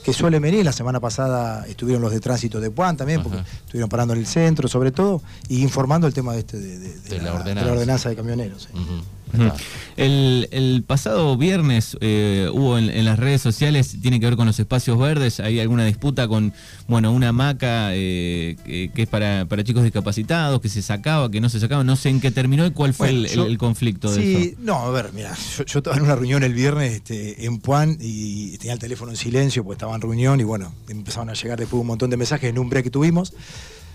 Que 0.04 0.14
suele 0.14 0.40
venir, 0.40 0.66
la 0.66 0.72
semana 0.72 1.00
pasada 1.00 1.66
estuvieron 1.68 2.02
los 2.02 2.12
de 2.12 2.20
tránsito 2.20 2.60
de 2.60 2.72
Puan 2.72 2.98
también, 2.98 3.22
porque 3.24 3.40
estuvieron 3.40 3.90
parando 3.90 4.14
en 4.14 4.20
el 4.20 4.26
centro 4.26 4.68
sobre 4.68 4.92
todo, 4.92 5.22
y 5.48 5.62
informando 5.62 6.08
el 6.08 6.14
tema 6.14 6.34
de, 6.34 6.40
este, 6.40 6.58
de, 6.58 7.22
la, 7.22 7.34
ordenanza. 7.34 8.10
de 8.10 8.16
camioneros. 8.16 8.70
El, 9.98 10.84
pasado 10.88 11.38
viernes 11.38 11.98
eh, 12.02 12.50
hubo 12.52 12.78
en, 12.78 13.06
las 13.06 13.20
redes 13.20 13.42
sociales, 13.42 13.96
tiene 14.02 14.20
que 14.20 14.26
ver 14.26 14.36
con 14.36 14.48
los 14.48 14.60
espacios 14.60 14.98
verdes, 14.98 15.40
hay 15.40 15.60
alguna 15.60 15.86
disputa 15.86 16.28
con 16.28 16.54
bueno 16.88 17.12
una 17.12 17.30
hamaca 17.30 17.90
eh, 17.94 18.58
que, 18.66 19.02
es 19.02 19.08
para, 19.08 19.46
chicos 19.64 19.84
discapacitados, 19.84 20.60
que 20.60 20.70
se 20.70 20.82
sacaba, 20.82 21.30
que 21.30 21.40
no 21.40 21.50
se 21.50 21.60
sacaba, 21.60 21.84
no 21.84 21.96
sé 21.96 22.10
en 22.10 22.20
qué 22.20 22.32
terminó 22.32 22.66
y 22.66 22.72
cuál 22.72 22.94
fue 22.94 23.10
el, 23.10 23.58
conflicto 23.58 24.12
de 24.12 24.22
sí, 24.22 24.56
No, 24.60 24.78
a 24.80 24.92
ver, 24.92 25.12
mira, 25.14 25.36
yo, 25.58 25.80
estaba 25.80 25.96
en 25.96 26.04
una 26.04 26.16
reunión 26.16 26.44
el 26.44 26.54
viernes 26.54 26.94
este, 26.94 27.46
en 27.46 27.60
Puan 27.60 27.98
y 28.00 28.58
tenía 28.58 28.74
el 28.74 28.80
teléfono 28.80 29.12
en 29.12 29.18
silencio, 29.18 29.64
pues 29.72 29.78
estaba 29.78 29.96
en 29.96 30.02
reunión 30.02 30.38
y 30.42 30.44
bueno, 30.44 30.74
empezaron 30.90 31.30
a 31.30 31.34
llegar 31.34 31.58
después 31.58 31.80
un 31.80 31.88
montón 31.88 32.10
de 32.10 32.18
mensajes 32.18 32.50
en 32.50 32.60
un 32.60 32.70
break 32.70 32.84
que 32.84 32.90
tuvimos. 32.90 33.32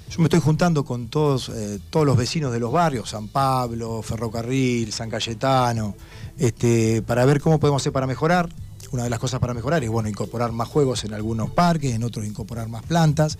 Yo 0.09 0.21
me 0.21 0.25
estoy 0.25 0.41
juntando 0.41 0.87
con 0.87 1.09
todos, 1.09 1.51
eh, 1.51 1.79
todos 1.91 2.07
los 2.07 2.17
vecinos 2.17 2.51
de 2.51 2.59
los 2.59 2.73
barrios, 2.73 3.11
San 3.11 3.29
Pablo, 3.29 4.01
Ferrocarril, 4.01 4.91
San 4.91 5.11
Cayetano, 5.11 5.95
este, 6.39 7.03
para 7.03 7.27
ver 7.27 7.43
cómo 7.43 7.61
podemos 7.61 7.83
hacer 7.83 7.93
para 7.93 8.07
mejorar. 8.07 8.49
Una 8.91 9.05
de 9.05 9.11
las 9.11 9.19
cosas 9.19 9.39
para 9.39 9.53
mejorar 9.53 9.85
es 9.85 9.91
bueno, 9.91 10.09
incorporar 10.09 10.51
más 10.51 10.67
juegos 10.67 11.05
en 11.05 11.13
algunos 11.13 11.51
parques, 11.51 11.95
en 11.95 12.03
otros 12.05 12.25
incorporar 12.25 12.71
más 12.71 12.83
plantas. 12.83 13.37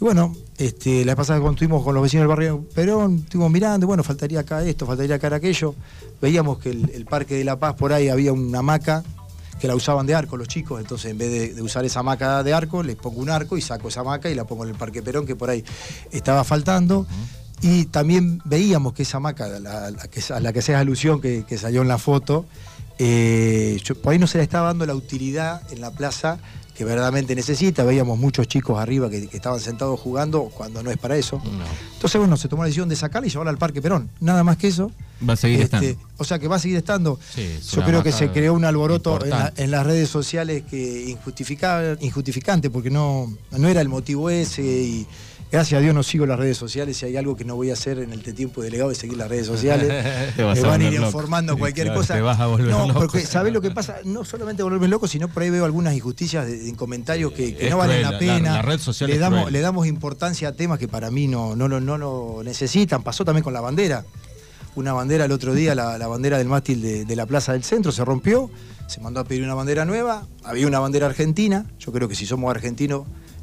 Y 0.00 0.04
bueno, 0.04 0.34
este, 0.58 1.04
la 1.04 1.14
pasada 1.14 1.38
cuando 1.38 1.54
estuvimos 1.54 1.84
con 1.84 1.94
los 1.94 2.02
vecinos 2.02 2.22
del 2.22 2.28
barrio 2.28 2.64
Perón, 2.74 3.18
estuvimos 3.18 3.52
mirando, 3.52 3.86
bueno, 3.86 4.02
faltaría 4.02 4.40
acá 4.40 4.64
esto, 4.64 4.84
faltaría 4.84 5.14
acá 5.14 5.32
aquello. 5.32 5.76
Veíamos 6.20 6.58
que 6.58 6.70
el, 6.70 6.90
el 6.90 7.04
Parque 7.04 7.36
de 7.36 7.44
la 7.44 7.60
Paz 7.60 7.76
por 7.76 7.92
ahí 7.92 8.08
había 8.08 8.32
una 8.32 8.58
hamaca 8.58 9.04
que 9.60 9.68
la 9.68 9.74
usaban 9.74 10.06
de 10.06 10.14
arco 10.14 10.36
los 10.36 10.48
chicos, 10.48 10.80
entonces 10.80 11.10
en 11.10 11.18
vez 11.18 11.54
de, 11.54 11.62
usar 11.62 11.84
esa 11.84 12.00
hamaca 12.00 12.42
de 12.42 12.52
arco, 12.52 12.82
les 12.82 12.96
pongo 12.96 13.20
un 13.20 13.30
arco 13.30 13.56
y 13.56 13.62
saco 13.62 13.88
esa 13.88 14.00
hamaca 14.00 14.28
y 14.30 14.34
la 14.34 14.44
pongo 14.44 14.64
en 14.64 14.70
el 14.70 14.76
Parque 14.76 15.02
Perón, 15.02 15.26
que 15.26 15.36
por 15.36 15.50
ahí 15.50 15.64
estaba 16.10 16.44
faltando. 16.44 17.06
Y 17.60 17.84
también 17.86 18.40
veíamos 18.44 18.92
que 18.92 19.04
esa 19.04 19.18
hamaca, 19.18 19.44
a 19.44 19.60
la, 19.60 20.52
que, 20.52 20.62
se 20.62 20.74
alusión 20.74 21.20
que, 21.20 21.58
salió 21.58 21.82
en 21.82 21.88
la 21.88 21.98
foto, 21.98 22.44
eh, 22.98 23.80
por 24.02 24.12
ahí 24.12 24.18
no 24.18 24.26
se 24.26 24.38
le 24.38 24.44
estaba 24.44 24.68
dando 24.68 24.84
la 24.84 24.94
utilidad 24.94 25.62
en 25.70 25.80
la 25.80 25.92
plaza 25.92 26.38
que 26.74 26.84
verdaderamente 26.84 27.34
necesita. 27.34 27.84
Veíamos 27.84 28.18
muchos 28.18 28.48
chicos 28.48 28.78
arriba 28.78 29.10
que, 29.10 29.28
estaban 29.32 29.60
sentados 29.60 29.98
jugando 30.00 30.44
cuando 30.44 30.82
no 30.82 30.90
es 30.90 30.98
para 30.98 31.16
eso. 31.16 31.42
Entonces, 31.94 32.18
bueno, 32.18 32.36
se 32.36 32.48
tomó 32.48 32.62
la 32.62 32.66
decisión 32.66 32.88
de 32.88 32.96
sacarla 32.96 33.26
y 33.26 33.30
llevarla 33.30 33.50
al 33.50 33.58
Parque 33.58 33.82
Perón. 33.82 34.10
Nada 34.20 34.44
más 34.44 34.56
que 34.56 34.68
eso. 34.68 34.90
Va 35.28 35.34
a 35.34 35.36
seguir 35.36 35.60
este, 35.60 35.76
estando. 35.76 36.08
O 36.18 36.24
sea 36.24 36.38
que 36.38 36.48
va 36.48 36.56
a 36.56 36.58
seguir 36.58 36.76
estando. 36.76 37.18
Yo 37.70 37.84
creo 37.84 38.02
que 38.02 38.12
se 38.12 38.30
creó 38.30 38.54
un 38.54 38.64
alboroto 38.64 39.18
en, 39.56 39.70
las 39.70 39.86
redes 39.86 40.08
sociales 40.08 40.64
que 40.68 41.16
injustificante, 42.00 42.70
porque 42.70 42.90
no, 42.90 43.32
no 43.50 43.68
era 43.68 43.80
el 43.80 43.88
motivo 43.88 44.30
ese 44.30 44.62
y 44.62 45.06
Gracias 45.52 45.78
a 45.78 45.82
Dios 45.82 45.94
no 45.94 46.02
sigo 46.02 46.24
las 46.24 46.38
redes 46.38 46.56
sociales. 46.56 46.96
Si 46.96 47.04
hay 47.04 47.18
algo 47.18 47.36
que 47.36 47.44
no 47.44 47.56
voy 47.56 47.68
a 47.68 47.74
hacer 47.74 47.98
en 47.98 48.10
el 48.10 48.22
tiempo 48.22 48.62
delegado 48.62 48.90
es 48.90 48.96
seguir 48.96 49.18
las 49.18 49.28
redes 49.28 49.46
sociales. 49.46 49.86
me 50.38 50.60
van 50.62 50.80
a 50.80 50.84
ir 50.84 50.94
informando 50.94 51.58
cualquier 51.58 51.92
cosa. 51.92 52.14
Te 52.14 52.22
vas 52.22 52.40
a 52.40 52.46
volver 52.46 52.68
no, 52.68 52.94
porque 52.94 53.20
¿sabés 53.20 53.52
lo 53.52 53.60
que 53.60 53.70
pasa? 53.70 53.98
No 54.04 54.24
solamente 54.24 54.62
volverme 54.62 54.88
loco, 54.88 55.06
sino 55.06 55.28
por 55.28 55.42
ahí 55.42 55.50
veo 55.50 55.66
algunas 55.66 55.92
injusticias 55.94 56.48
en 56.48 56.74
comentarios 56.74 57.32
que, 57.32 57.68
no 57.68 57.76
valen 57.76 58.00
la 58.00 58.18
pena. 58.18 58.62
le, 59.06 59.18
damos, 59.18 59.52
le 59.52 59.60
damos 59.60 59.86
importancia 59.86 60.48
a 60.48 60.52
temas 60.52 60.78
que 60.78 60.88
para 60.88 61.10
mí 61.10 61.28
no, 61.28 61.54
no, 61.54 61.68
no, 61.68 61.98
lo 61.98 62.40
necesitan. 62.42 63.02
Pasó 63.02 63.22
también 63.22 63.44
con 63.44 63.52
la 63.52 63.60
bandera. 63.60 64.06
Una 64.74 64.94
bandera 64.94 65.26
el 65.26 65.32
otro 65.32 65.52
día, 65.52 65.74
la, 65.74 66.06
bandera 66.06 66.38
del 66.38 66.48
mástil 66.48 66.80
de, 66.80 67.04
de 67.04 67.14
la 67.14 67.26
Plaza 67.26 67.52
del 67.52 67.62
Centro, 67.62 67.92
se 67.92 68.02
rompió, 68.06 68.50
se 68.86 69.02
mandó 69.02 69.20
a 69.20 69.24
pedir 69.24 69.42
una 69.42 69.52
bandera 69.52 69.84
nueva, 69.84 70.26
había 70.44 70.66
una 70.66 70.78
bandera 70.78 71.08
argentina, 71.08 71.66
yo 71.78 71.92
creo 71.92 72.08
que 72.08 72.14
si 72.14 72.24
somos 72.24 72.50
argentinos 72.50 73.02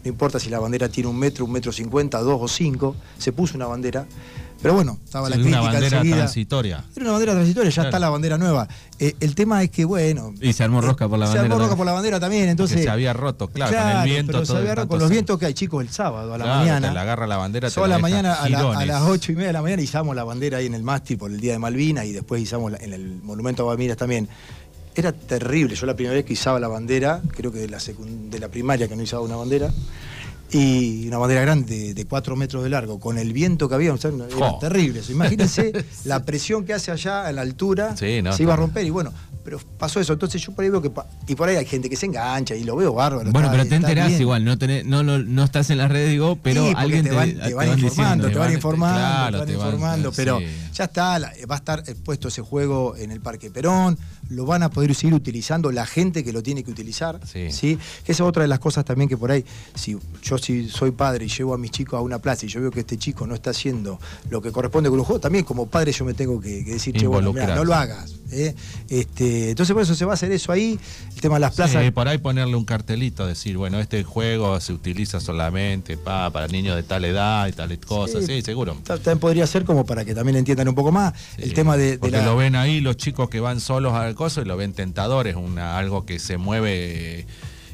no 0.10 0.13
importa 0.13 0.39
si 0.39 0.50
la 0.50 0.60
bandera 0.60 0.89
tiene 0.89 1.08
un 1.08 1.19
metro, 1.19 1.45
un 1.45 1.52
metro 1.52 1.72
cincuenta, 1.72 2.19
dos 2.19 2.39
o 2.41 2.48
cinco, 2.48 2.95
se 3.19 3.32
puso 3.32 3.56
una 3.56 3.67
bandera. 3.67 4.08
Pero 4.60 4.74
bueno, 4.74 4.98
estaba 5.06 5.30
la 5.30 5.36
crítica. 5.36 5.62
Una 5.62 5.72
bandera 5.72 6.02
transitoria. 6.02 6.84
Era 6.95 7.06
una 7.06 7.12
bandera 7.12 7.34
transitoria, 7.34 7.69
ya 7.69 7.84
está 7.84 8.00
la 8.00 8.10
bandera 8.10 8.39
nueva. 8.39 8.67
Eh, 8.98 9.15
el 9.19 9.36
tema 9.36 9.62
es 9.62 9.69
que, 9.69 9.86
bueno. 9.86 10.34
Y 10.41 10.52
se 10.52 10.63
armó 10.63 10.82
rosca 10.82 11.08
por 11.08 11.19
la 11.19 11.28
bandera. 11.28 11.43
Se 11.43 11.45
armó 11.45 11.60
rosca 11.60 11.78
por 11.78 11.86
la 11.86 11.93
bandera 11.93 12.19
también, 12.19 12.50
entonces. 12.50 12.82
se 12.82 12.89
había 12.89 13.13
roto, 13.13 13.50
claro, 13.50 13.78
con 13.78 13.88
el 13.88 14.10
viento. 14.10 14.34
Pero 14.34 14.45
se 14.45 14.58
había 14.58 14.76
roto, 14.76 14.88
con 14.88 15.00
los 15.00 15.10
vientos 15.12 15.38
que 15.38 15.45
hay, 15.45 15.54
chicos, 15.54 15.82
el 15.84 15.89
sábado 15.89 16.34
a 16.34 16.38
la 16.39 16.45
mañana. 16.45 16.91
la 16.91 17.02
agarra 17.02 17.28
la 17.28 17.38
bandera. 17.38 17.69
Solo 17.69 17.86
a 17.86 17.89
la 17.89 18.00
mañana, 18.00 18.34
a, 18.34 18.50
las 18.50 19.04
ocho 19.04 19.32
y 19.32 19.36
media 19.36 19.50
de 19.50 19.54
la 19.54 19.62
mañana, 19.62 19.82
izamos 19.84 20.15
la 20.15 20.24
bandera 20.24 20.58
ahí 20.58 20.65
en 20.65 20.74
el 20.74 20.84
mástil 20.84 21.19
por 21.19 21.30
el 21.30 21.39
día 21.39 21.54
de 21.54 21.60
Malvinas 21.60 22.06
y 22.06 22.13
después 22.13 22.41
izamos 22.41 22.74
en 22.82 22.93
el 22.93 23.22
monumento 23.22 23.62
a 23.62 23.65
Guamiras 23.65 23.95
también 23.95 24.28
era 24.95 25.12
terrible. 25.12 25.75
Yo 25.75 25.86
la 25.86 25.95
primera 25.95 26.15
vez 26.15 26.25
que 26.25 26.34
izaba 26.34 26.60
la 26.60 26.67
bandera, 26.67 27.21
creo 27.36 27.52
que 27.52 27.60
de 27.60 27.69
la, 27.69 27.80
de 27.80 28.39
la 28.39 28.47
primaria 28.49 28.88
que 28.88 28.95
no 28.95 29.04
izaba 29.04 29.23
una 29.23 29.36
bandera, 29.36 29.71
y 30.52 31.08
una 31.08 31.19
bandera 31.19 31.41
grande 31.41 31.93
de 31.93 32.06
4 32.06 32.36
metros 32.36 32.63
de 32.63 32.69
largo, 32.69 32.99
con 32.99 33.17
el 33.17 33.34
viento 33.34 33.69
que 33.69 33.75
había, 33.75 33.93
era 33.93 34.60
terrible. 34.60 35.02
Imagínense 35.10 35.71
la 36.06 36.25
presión 36.25 36.65
que 36.65 36.73
hace 36.73 36.91
allá 36.91 37.30
en 37.30 37.36
la 37.36 37.41
altura, 37.41 37.95
se 37.95 38.21
iba 38.39 38.54
a 38.54 38.58
romper 38.58 38.86
y 38.86 38.89
bueno, 38.89 39.13
pero 39.43 39.60
pasó 39.78 39.99
eso. 39.99 40.13
Entonces 40.13 40.41
yo 40.41 40.52
por 40.54 40.63
ahí 40.63 40.69
veo 40.69 40.82
que. 40.82 40.91
Y 41.28 41.36
por 41.36 41.49
ahí 41.49 41.56
hay 41.56 41.65
gente 41.65 41.89
que 41.89 41.95
se 41.95 42.06
engancha 42.06 42.56
y 42.56 42.63
lo 42.63 42.75
veo 42.75 42.93
bárbaro. 42.93 43.32
Bueno, 43.32 43.49
pero 43.52 43.65
te 43.65 43.75
enterás 43.75 44.19
igual, 44.19 44.43
no, 44.43 44.56
no, 44.86 45.17
no, 45.19 45.43
estás 45.43 45.69
en 45.69 45.78
las 45.78 45.89
redes, 45.89 46.10
digo, 46.10 46.38
pero 46.41 46.65
alguien 46.75 47.04
te, 47.04 47.12
van, 47.12 47.39
te, 47.39 47.54
van, 47.54 47.80
informando, 47.80 48.30
te 48.30 48.38
van 48.38 48.54
informando, 48.54 49.45
te 49.45 49.56
van 49.56 49.67
informando, 49.67 50.12
pero 50.15 50.39
ya 50.73 50.86
está, 50.86 51.19
va 51.19 51.56
a 51.56 51.58
estar 51.58 51.84
puesto 52.04 52.28
ese 52.28 52.41
juego 52.41 52.95
en 52.97 53.12
el 53.12 53.21
Parque 53.21 53.52
Perón, 53.52 53.97
lo 54.30 54.46
van 54.46 54.63
a 54.63 54.70
poder 54.70 54.94
seguir 54.96 55.13
utilizando 55.13 55.72
la 55.72 55.86
gente 55.86 56.24
que 56.24 56.32
lo 56.32 56.44
tiene 56.44 56.63
que 56.63 56.72
utilizar. 56.72 57.20
Sí. 57.26 57.78
Que 58.04 58.12
esa 58.12 58.24
es 58.24 58.28
otra 58.28 58.44
de 58.44 58.48
las 58.48 58.60
cosas 58.60 58.86
también 58.86 59.10
que 59.10 59.18
por 59.18 59.32
ahí, 59.32 59.44
si 59.76 59.98
yo 60.24 60.38
si 60.38 60.70
soy 60.70 60.92
padre 60.92 61.26
y 61.26 61.30
llevo 61.30 61.54
a 61.54 61.58
mis 61.58 61.72
chicos 61.72 61.98
a 61.98 62.02
una 62.02 62.20
plaza 62.20 62.46
y 62.46 62.50
yo 62.50 62.62
veo 62.62 62.72
que 62.72 62.82
este 62.82 62.98
chico 62.98 63.26
no 63.26 63.36
está 63.36 63.52
haciendo 63.52 64.00
lo 64.30 64.42
que 64.42 64.52
corresponde 64.52 64.89
con 64.89 65.00
un 65.00 65.06
juego, 65.06 65.20
también 65.20 65.44
como 65.44 65.68
padre 65.68 65.92
yo 65.92 66.06
me 66.06 66.13
tengo 66.13 66.39
que, 66.39 66.63
decir, 66.63 66.96
che, 66.96 67.08
bueno, 67.08 67.34
no 67.34 67.65
lo 67.65 67.74
hagas. 67.74 68.18
¿Eh? 68.32 68.56
Este, 68.89 69.52
entonces 69.52 69.74
por 69.74 69.84
eso 69.84 69.96
se 69.96 70.06
va 70.06 70.12
a 70.12 70.13
hacer 70.15 70.32
eso 70.32 70.52
ahí, 70.52 70.80
el 71.13 71.22
tema 71.22 71.36
de 71.36 71.42
las 71.42 71.56
plazas. 71.56 71.84
Sí, 71.84 71.92
por 71.92 72.08
ahí 72.08 72.18
ponerle 72.18 72.56
un 72.56 72.65
cartelito, 72.65 73.26
decir, 73.26 73.58
bueno, 73.58 73.80
este 73.80 74.04
juego 74.04 74.60
se 74.60 74.74
utiliza 74.74 75.20
solamente 75.20 75.98
para 75.98 76.48
niños 76.48 76.76
de 76.76 76.84
tal 76.84 77.06
edad 77.06 77.48
y 77.48 77.52
tales 77.52 77.80
cosas, 77.80 78.26
sí, 78.26 78.42
seguro. 78.42 78.78
También 78.84 79.20
podría 79.20 79.48
ser 79.48 79.65
como 79.65 79.86
para 79.86 80.06
que 80.06 80.13
también 80.13 80.38
entiendan 80.38 80.68
un 80.68 80.76
poco 80.76 80.92
más 80.92 81.13
el 81.38 81.54
tema 81.54 81.78
de, 81.78 81.98
Porque 81.98 82.22
lo 82.22 82.36
ven 82.36 82.56
ahí 82.56 82.82
los 82.82 82.98
chicos 82.98 83.30
que 83.30 83.39
van 83.39 83.60
solos 83.60 83.94
al 83.94 84.15
coso 84.15 84.42
y 84.42 84.46
lo 84.46 84.58
ven 84.58 84.74
tentadores, 84.74 85.36
una, 85.36 85.78
algo 85.78 86.06
que 86.06 86.20
se 86.20 86.38
mueve 86.38 87.26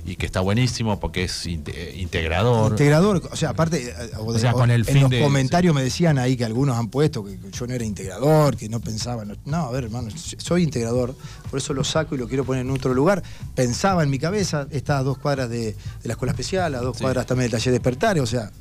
y 0.07 0.15
que 0.17 0.25
está 0.27 0.39
buenísimo 0.41 0.99
porque 0.99 1.23
es 1.23 1.45
inte- 1.47 1.71
eh, 1.75 1.97
integrador. 1.99 2.71
Integrador, 2.71 3.27
o 3.31 3.35
sea, 3.35 3.49
aparte, 3.49 3.89
eh, 3.89 3.93
o 4.19 4.33
de- 4.33 4.39
sea, 4.39 4.51
con 4.53 4.69
el 4.69 4.81
en 4.81 4.85
fin 4.85 5.01
los 5.01 5.09
de- 5.09 5.19
comentarios 5.21 5.73
me 5.73 5.81
decían 5.83 6.19
ahí 6.19 6.37
que 6.37 6.45
algunos 6.45 6.77
han 6.77 6.89
puesto 6.89 7.23
que 7.25 7.39
yo 7.51 7.65
no 7.67 7.73
era 7.73 7.83
integrador, 7.83 8.55
que 8.55 8.69
no 8.69 8.79
pensaba. 8.79 9.25
No, 9.25 9.35
no, 9.45 9.57
a 9.65 9.71
ver, 9.71 9.85
hermano, 9.85 10.09
soy 10.37 10.61
integrador, 10.63 11.15
por 11.49 11.57
eso 11.59 11.73
lo 11.73 11.83
saco 11.83 12.13
y 12.13 12.17
lo 12.19 12.27
quiero 12.27 12.45
poner 12.45 12.61
en 12.65 12.71
otro 12.71 12.93
lugar. 12.93 13.23
Pensaba 13.55 14.03
en 14.03 14.09
mi 14.11 14.19
cabeza, 14.19 14.67
está 14.69 14.99
a 14.99 15.03
dos 15.03 15.17
cuadras 15.17 15.49
de, 15.49 15.71
de 15.71 15.75
la 16.03 16.13
escuela 16.13 16.33
especial, 16.33 16.75
a 16.75 16.79
dos 16.81 16.97
Sí. 16.97 17.01
cuadras 17.03 17.25
también 17.25 17.49
del 17.49 17.59
taller 17.59 17.73
despertar, 17.73 18.19
o 18.19 18.25
sea, 18.27 18.51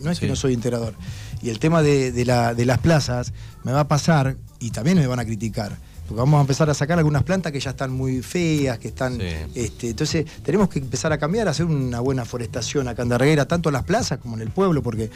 no, 0.00 0.10
es 0.10 0.18
que 0.18 0.26
Sí. 0.26 0.30
no 0.30 0.36
soy 0.36 0.54
integrador. 0.54 0.94
Y 1.42 1.50
el 1.50 1.58
tema 1.58 1.82
de, 1.82 2.10
de 2.10 2.24
la- 2.24 2.54
de 2.54 2.64
las 2.64 2.78
plazas 2.78 3.32
me 3.64 3.72
va 3.72 3.80
a 3.80 3.88
pasar 3.88 4.36
y 4.60 4.70
también 4.70 4.96
me 4.98 5.06
van 5.06 5.18
a 5.20 5.24
criticar. 5.26 5.76
Porque 6.06 6.18
vamos 6.20 6.38
a 6.38 6.40
empezar 6.42 6.68
a 6.68 6.74
sacar 6.74 6.98
algunas 6.98 7.22
plantas 7.22 7.52
que 7.52 7.60
ya 7.60 7.70
están 7.70 7.92
muy 7.92 8.22
feas, 8.22 8.78
que 8.78 8.88
están. 8.88 9.18
Sí. 9.18 9.26
este, 9.54 9.90
entonces, 9.90 10.26
tenemos 10.42 10.68
que 10.68 10.78
empezar 10.78 11.12
a 11.12 11.18
cambiar, 11.18 11.48
a 11.48 11.52
hacer 11.52 11.66
una 11.66 12.00
buena 12.00 12.24
forestación 12.24 12.88
acá 12.88 13.02
en 13.02 13.08
Darreguera, 13.08 13.46
tanto 13.46 13.70
en 13.70 13.74
las 13.74 13.84
plazas 13.84 14.18
como 14.18 14.36
en 14.36 14.42
el 14.42 14.50
pueblo, 14.50 14.82
porque. 14.82 15.10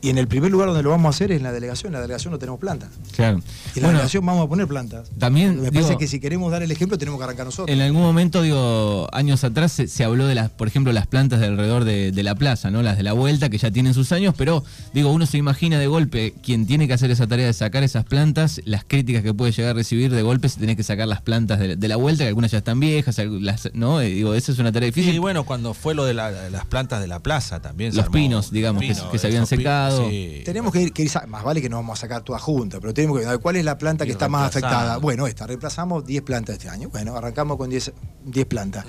Y 0.00 0.10
en 0.10 0.18
el 0.18 0.28
primer 0.28 0.50
lugar 0.52 0.68
donde 0.68 0.82
lo 0.84 0.90
vamos 0.90 1.06
a 1.06 1.10
hacer 1.10 1.32
es 1.32 1.38
en 1.38 1.42
la 1.42 1.50
delegación. 1.52 1.88
En 1.90 1.94
la 1.94 2.00
delegación 2.02 2.32
no 2.32 2.38
tenemos 2.38 2.60
plantas. 2.60 2.90
Claro. 3.16 3.38
Y 3.38 3.40
en 3.40 3.42
la 3.42 3.72
Bueno, 3.74 3.88
delegación 3.98 4.24
vamos 4.24 4.46
a 4.46 4.48
poner 4.48 4.68
plantas. 4.68 5.10
También, 5.18 5.56
me 5.56 5.70
digo- 5.70 5.72
parece 5.72 5.96
que 5.96 6.06
si 6.06 6.20
queremos 6.20 6.52
dar 6.52 6.62
el 6.62 6.70
ejemplo, 6.70 6.96
tenemos 6.98 7.18
que 7.18 7.24
arrancar 7.24 7.46
nosotros. 7.46 7.74
En 7.76 7.82
algún 7.82 8.02
momento, 8.02 8.42
digo, 8.42 9.08
años 9.12 9.42
atrás 9.44 9.72
se, 9.72 9.88
se 9.88 10.04
habló 10.04 10.26
de 10.26 10.34
las, 10.36 10.50
por 10.50 10.68
ejemplo, 10.68 10.92
las 10.92 11.06
plantas 11.08 11.40
de 11.40 11.46
alrededor 11.46 11.84
de, 11.84 12.12
de 12.12 12.22
la 12.22 12.34
plaza, 12.36 12.70
¿no? 12.70 12.82
Las 12.82 12.96
de 12.96 13.02
la 13.02 13.12
vuelta, 13.12 13.48
que 13.48 13.58
ya 13.58 13.70
tienen 13.70 13.92
sus 13.92 14.12
años, 14.12 14.34
pero 14.38 14.62
digo, 14.94 15.10
uno 15.10 15.26
se 15.26 15.36
imagina 15.38 15.78
de 15.78 15.86
golpe 15.88 16.34
quien 16.44 16.66
tiene 16.66 16.86
que 16.86 16.92
hacer 16.94 17.10
esa 17.10 17.26
tarea 17.26 17.46
de 17.46 17.52
sacar 17.52 17.82
esas 17.82 18.04
plantas, 18.04 18.60
las 18.64 18.84
críticas 18.84 19.22
que 19.24 19.34
puede 19.34 19.50
llegar 19.52 19.72
a 19.72 19.74
recibir 19.74 20.12
de 20.12 20.22
golpe 20.22 20.48
si 20.48 20.60
tenés 20.60 20.76
que 20.76 20.84
sacar 20.84 21.08
las 21.08 21.22
plantas 21.22 21.58
de, 21.58 21.74
de 21.76 21.88
la 21.88 21.96
vuelta, 21.96 22.22
que 22.24 22.28
algunas 22.28 22.50
ya 22.52 22.58
están 22.58 22.78
viejas, 22.78 23.18
las- 23.40 23.70
¿no? 23.74 24.00
Eh, 24.00 24.10
digo, 24.10 24.34
esa 24.34 24.52
es 24.52 24.58
una 24.60 24.70
tarea 24.70 24.86
difícil. 24.86 25.14
Y 25.14 25.18
bueno, 25.18 25.44
cuando 25.44 25.74
fue 25.74 25.94
lo 25.94 26.04
de 26.04 26.14
la- 26.14 26.50
las 26.50 26.66
plantas 26.66 27.00
de 27.00 27.08
la 27.08 27.18
plaza 27.20 27.60
también. 27.60 27.90
se 27.92 27.96
Los 27.96 28.06
armó- 28.06 28.12
pinos, 28.12 28.50
digamos, 28.52 28.82
que- 28.82 28.94
que 29.10 29.18
se 29.18 29.26
habían 29.26 29.42
esos 29.42 29.48
sí. 29.90 30.42
Tenemos 30.44 30.72
que 30.72 30.82
ir, 30.82 30.92
que 30.92 31.02
ir 31.02 31.10
más 31.28 31.44
vale 31.44 31.60
que 31.60 31.68
no 31.68 31.76
vamos 31.76 31.98
a 31.98 32.00
sacar 32.02 32.22
toda 32.22 32.38
junta, 32.38 32.80
pero 32.80 32.94
tenemos 32.94 33.18
que 33.20 33.26
ver 33.26 33.38
cuál 33.38 33.56
es 33.56 33.64
la 33.64 33.78
planta 33.78 34.04
que 34.04 34.12
está 34.12 34.28
más 34.28 34.48
afectada. 34.48 34.98
Bueno, 34.98 35.26
esta, 35.26 35.46
reemplazamos 35.46 36.04
10 36.04 36.22
plantas 36.22 36.56
este 36.56 36.68
año. 36.68 36.88
Bueno, 36.90 37.16
arrancamos 37.16 37.56
con 37.56 37.70
10, 37.70 37.92
10 38.24 38.46
plantas. 38.46 38.84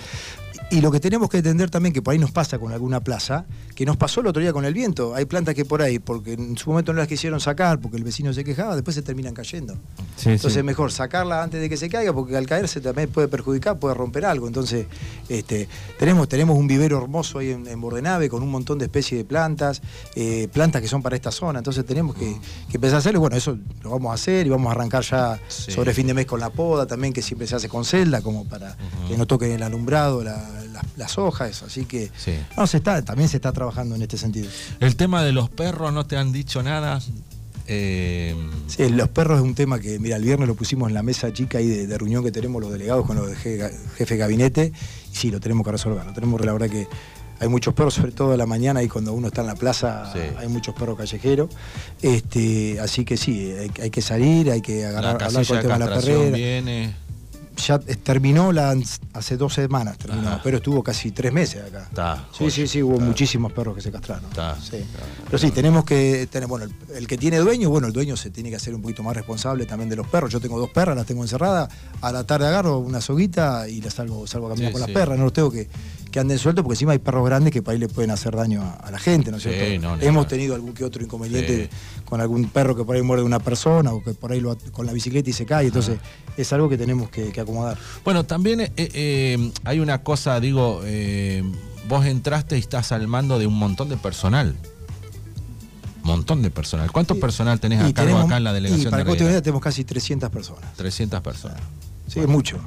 Y 0.71 0.81
lo 0.81 0.91
que 0.91 0.99
tenemos 0.99 1.29
que 1.29 1.37
entender 1.37 1.71
también, 1.71 1.93
que 1.93 2.01
por 2.03 2.11
ahí 2.11 2.19
nos 2.19 2.31
pasa 2.31 2.59
con 2.59 2.71
alguna 2.71 3.03
plaza, 3.03 3.45
que 3.73 3.85
nos 3.85 3.97
pasó 3.97 4.21
el 4.21 4.27
otro 4.27 4.39
día 4.39 4.53
con 4.53 4.65
el 4.65 4.73
viento. 4.75 5.15
Hay 5.15 5.25
plantas 5.25 5.55
que 5.55 5.65
por 5.65 5.81
ahí, 5.81 5.97
porque 5.97 6.33
en 6.33 6.57
su 6.57 6.69
momento 6.69 6.93
no 6.93 6.99
las 6.99 7.07
quisieron 7.07 7.39
sacar, 7.39 7.79
porque 7.79 7.97
el 7.97 8.03
vecino 8.03 8.31
se 8.33 8.43
quejaba, 8.43 8.75
después 8.75 8.93
se 8.93 9.01
terminan 9.01 9.33
cayendo. 9.33 9.73
Sí, 10.15 10.29
Entonces 10.29 10.53
sí. 10.53 10.59
es 10.59 10.65
mejor 10.65 10.91
sacarla 10.91 11.41
antes 11.41 11.59
de 11.59 11.69
que 11.69 11.77
se 11.77 11.89
caiga, 11.89 12.13
porque 12.13 12.37
al 12.37 12.45
caerse 12.45 12.81
también 12.81 13.09
puede 13.09 13.27
perjudicar, 13.27 13.79
puede 13.79 13.95
romper 13.95 14.25
algo. 14.25 14.45
Entonces, 14.45 14.85
este, 15.27 15.67
tenemos, 15.97 16.29
tenemos 16.29 16.55
un 16.55 16.67
vivero 16.67 17.01
hermoso 17.01 17.39
ahí 17.39 17.49
en, 17.49 17.65
en 17.65 17.81
Bordenave 17.81 18.29
con 18.29 18.43
un 18.43 18.51
montón 18.51 18.77
de 18.77 18.85
especies 18.85 19.21
de 19.21 19.25
plantas, 19.25 19.81
eh, 20.15 20.49
plantas 20.53 20.83
que 20.83 20.87
son 20.89 21.01
para 21.01 21.15
esta 21.15 21.31
zona. 21.31 21.59
Entonces 21.59 21.85
tenemos 21.85 22.15
que, 22.15 22.37
que 22.69 22.77
empezar 22.77 22.95
a 22.95 22.99
hacerlo. 22.99 23.19
Bueno, 23.21 23.35
eso 23.37 23.57
lo 23.83 23.91
vamos 23.91 24.11
a 24.11 24.15
hacer 24.15 24.45
y 24.45 24.49
vamos 24.49 24.67
a 24.69 24.71
arrancar 24.71 25.03
ya 25.03 25.39
Sí. 25.47 25.71
sobre 25.71 25.93
fin 25.93 26.07
de 26.07 26.13
mes 26.13 26.25
con 26.25 26.39
la 26.39 26.49
poda 26.49 26.85
también, 26.85 27.13
que 27.13 27.21
siempre 27.21 27.47
se 27.47 27.55
hace 27.55 27.69
con 27.69 27.85
celda, 27.85 28.21
como 28.21 28.45
para 28.45 28.75
que 29.07 29.17
no 29.17 29.25
toquen 29.25 29.51
el 29.51 29.63
alumbrado, 29.63 30.23
la- 30.23 30.49
la- 30.73 30.83
las 30.97 31.17
hojas. 31.17 31.63
Así 31.63 31.85
que 31.85 32.11
Sí. 32.17 32.33
no, 32.57 32.67
se 32.67 32.77
está, 32.77 33.01
también 33.03 33.29
se 33.29 33.37
está 33.37 33.51
trabajando 33.51 33.95
en 33.95 34.01
este 34.01 34.17
sentido. 34.17 34.49
El 34.79 34.95
tema 34.95 35.23
de 35.23 35.31
los 35.31 35.49
perros, 35.49 35.93
¿no 35.93 36.05
te 36.05 36.17
han 36.17 36.31
dicho 36.31 36.61
nada? 36.63 36.99
Eh, 37.71 38.35
Sí, 38.67 38.89
los 38.89 39.09
perros 39.09 39.37
es 39.39 39.43
un 39.43 39.53
tema 39.55 39.79
que, 39.79 39.99
mira, 39.99 40.15
el 40.15 40.23
viernes 40.23 40.47
lo 40.47 40.55
pusimos 40.55 40.87
en 40.89 40.93
la 40.95 41.03
mesa 41.03 41.31
chica 41.33 41.57
ahí 41.59 41.67
de, 41.67 41.85
de 41.87 41.97
reunión 41.97 42.23
que 42.23 42.31
tenemos 42.31 42.61
los 42.61 42.71
delegados 42.71 43.05
con 43.05 43.15
los 43.17 43.27
de 43.27 43.35
je- 43.35 43.71
jefe 43.97 44.13
de 44.15 44.19
gabinete, 44.19 44.73
y 45.11 45.15
sí, 45.15 45.29
lo 45.31 45.39
tenemos 45.39 45.65
que 45.65 45.71
resolver. 45.71 46.03
Lo 46.05 46.13
tenemos, 46.13 46.43
la 46.45 46.53
verdad 46.53 46.69
que 46.69 46.87
hay 47.39 47.47
muchos 47.47 47.73
perros, 47.73 47.93
sobre 47.93 48.11
todo 48.11 48.33
a 48.33 48.37
la 48.37 48.45
mañana 48.45 48.83
y 48.83 48.87
cuando 48.89 49.13
uno 49.13 49.27
está 49.27 49.41
en 49.41 49.47
la 49.47 49.55
plaza, 49.55 50.11
Sí. 50.13 50.19
hay 50.37 50.47
muchos 50.47 50.75
perros 50.75 50.97
callejeros. 50.97 51.49
Este, 52.01 52.79
así 52.79 53.05
que 53.05 53.17
sí, 53.17 53.51
hay, 53.51 53.71
hay 53.81 53.89
que 53.89 54.01
salir, 54.01 54.51
hay 54.51 54.61
que 54.61 54.85
agarrar, 54.85 55.21
hablar 55.23 55.45
con 55.45 55.55
el 55.57 55.61
tema 55.61 55.73
de 55.77 55.79
la 55.79 55.95
perrera. 55.95 56.35
viene. 56.35 56.95
Ya 57.67 57.77
terminó 57.77 58.53
la, 58.53 58.73
hace 59.11 59.35
dos 59.35 59.53
semanas, 59.53 59.97
terminó, 59.97 60.29
Ajá. 60.29 60.41
pero 60.41 60.57
estuvo 60.57 60.81
casi 60.81 61.11
tres 61.11 61.33
meses 61.33 61.61
acá. 61.61 61.87
Está, 61.89 62.15
Sí, 62.31 62.45
joya, 62.45 62.51
sí, 62.51 62.67
sí, 62.69 62.81
hubo 62.81 63.01
muchísimos 63.01 63.51
perros 63.51 63.75
que 63.75 63.81
se 63.81 63.91
castraron. 63.91 64.23
Está, 64.29 64.55
Sí. 64.61 64.77
Pero 65.25 65.37
sí, 65.37 65.51
tenemos 65.51 65.83
que 65.83 66.25
tener, 66.31 66.47
bueno, 66.47 66.63
el, 66.65 66.95
el 66.95 67.05
que 67.05 67.17
tiene 67.17 67.37
dueño, 67.39 67.69
bueno, 67.69 67.87
el 67.87 67.93
dueño 67.93 68.15
se 68.15 68.29
tiene 68.29 68.49
que 68.49 68.55
hacer 68.55 68.73
un 68.73 68.81
poquito 68.81 69.03
más 69.03 69.13
responsable 69.13 69.65
también 69.65 69.89
de 69.89 69.97
los 69.97 70.07
perros. 70.07 70.31
Yo 70.31 70.39
tengo 70.39 70.57
dos 70.57 70.69
perras, 70.69 70.95
las 70.95 71.05
tengo 71.05 71.21
encerradas, 71.21 71.67
a 71.99 72.11
la 72.13 72.23
tarde 72.23 72.47
agarro 72.47 72.77
una 72.77 73.01
soguita 73.01 73.67
y 73.67 73.81
las 73.81 73.93
salgo, 73.95 74.25
salgo 74.25 74.47
a 74.47 74.51
caminar 74.51 74.69
Sí, 74.69 74.71
con 74.71 74.81
las 74.81 74.91
perras, 74.91 75.17
no 75.17 75.25
los 75.25 75.33
tengo 75.33 75.51
que, 75.51 75.67
que 76.11 76.19
anden 76.19 76.37
sueltos 76.37 76.63
porque 76.63 76.73
encima 76.75 76.91
hay 76.93 76.99
perros 76.99 77.25
grandes 77.25 77.51
que 77.53 77.61
por 77.61 77.73
ahí 77.73 77.79
le 77.79 77.87
pueden 77.87 78.11
hacer 78.11 78.35
daño 78.35 78.61
a, 78.61 78.71
a 78.73 78.91
la 78.91 78.99
gente, 78.99 79.31
¿no 79.31 79.37
es 79.37 79.43
Sí, 79.43 79.49
cierto? 79.49 79.87
no, 79.87 79.97
ni 79.97 80.05
Hemos 80.05 80.27
tenido 80.27 80.55
algún 80.55 80.73
que 80.73 80.83
otro 80.83 81.03
inconveniente 81.03 81.69
Sí. 81.71 82.03
con 82.05 82.19
algún 82.21 82.49
perro 82.49 82.75
que 82.75 82.83
por 82.83 82.95
ahí 82.95 83.01
muerde 83.01 83.23
una 83.23 83.39
persona 83.39 83.93
o 83.93 84.03
que 84.03 84.13
por 84.13 84.31
ahí 84.31 84.39
lo, 84.39 84.57
con 84.71 84.85
la 84.85 84.93
bicicleta 84.93 85.29
y 85.29 85.33
se 85.33 85.45
cae, 85.45 85.67
entonces 85.67 85.97
es 86.37 86.51
algo 86.53 86.67
que 86.69 86.77
tenemos 86.77 87.09
que, 87.09 87.31
que 87.31 87.41
acomodar. 87.41 87.77
Bueno, 88.03 88.25
también 88.25 88.61
eh, 88.61 88.71
eh, 88.77 89.51
hay 89.63 89.79
una 89.79 90.03
cosa, 90.03 90.39
digo, 90.39 90.81
eh, 90.85 91.43
vos 91.87 92.05
entraste 92.05 92.55
y 92.57 92.59
estás 92.59 92.91
al 92.91 93.07
mando 93.07 93.37
de 93.39 93.47
un 93.47 93.57
montón 93.57 93.89
de 93.89 93.97
personal. 93.97 94.55
Montón 96.03 96.41
de 96.41 96.49
personal. 96.49 96.91
¿Cuánto 96.91 97.15
Y- 97.15 97.19
personal 97.19 97.59
tenés 97.59 97.81
a 97.81 97.89
y 97.89 97.93
cargo 97.93 98.17
acá 98.17 98.37
en 98.37 98.43
la 98.45 98.51
Y 98.51 98.53
delegación 98.55 98.89
para 98.91 99.03
de 99.03 99.41
tenemos 99.41 99.61
casi 99.61 99.83
300 99.83 100.29
personas. 100.29 100.73
300 100.75 101.21
personas. 101.21 101.59
Sí, 102.07 102.19
es 102.21 102.27
mucho. 102.27 102.57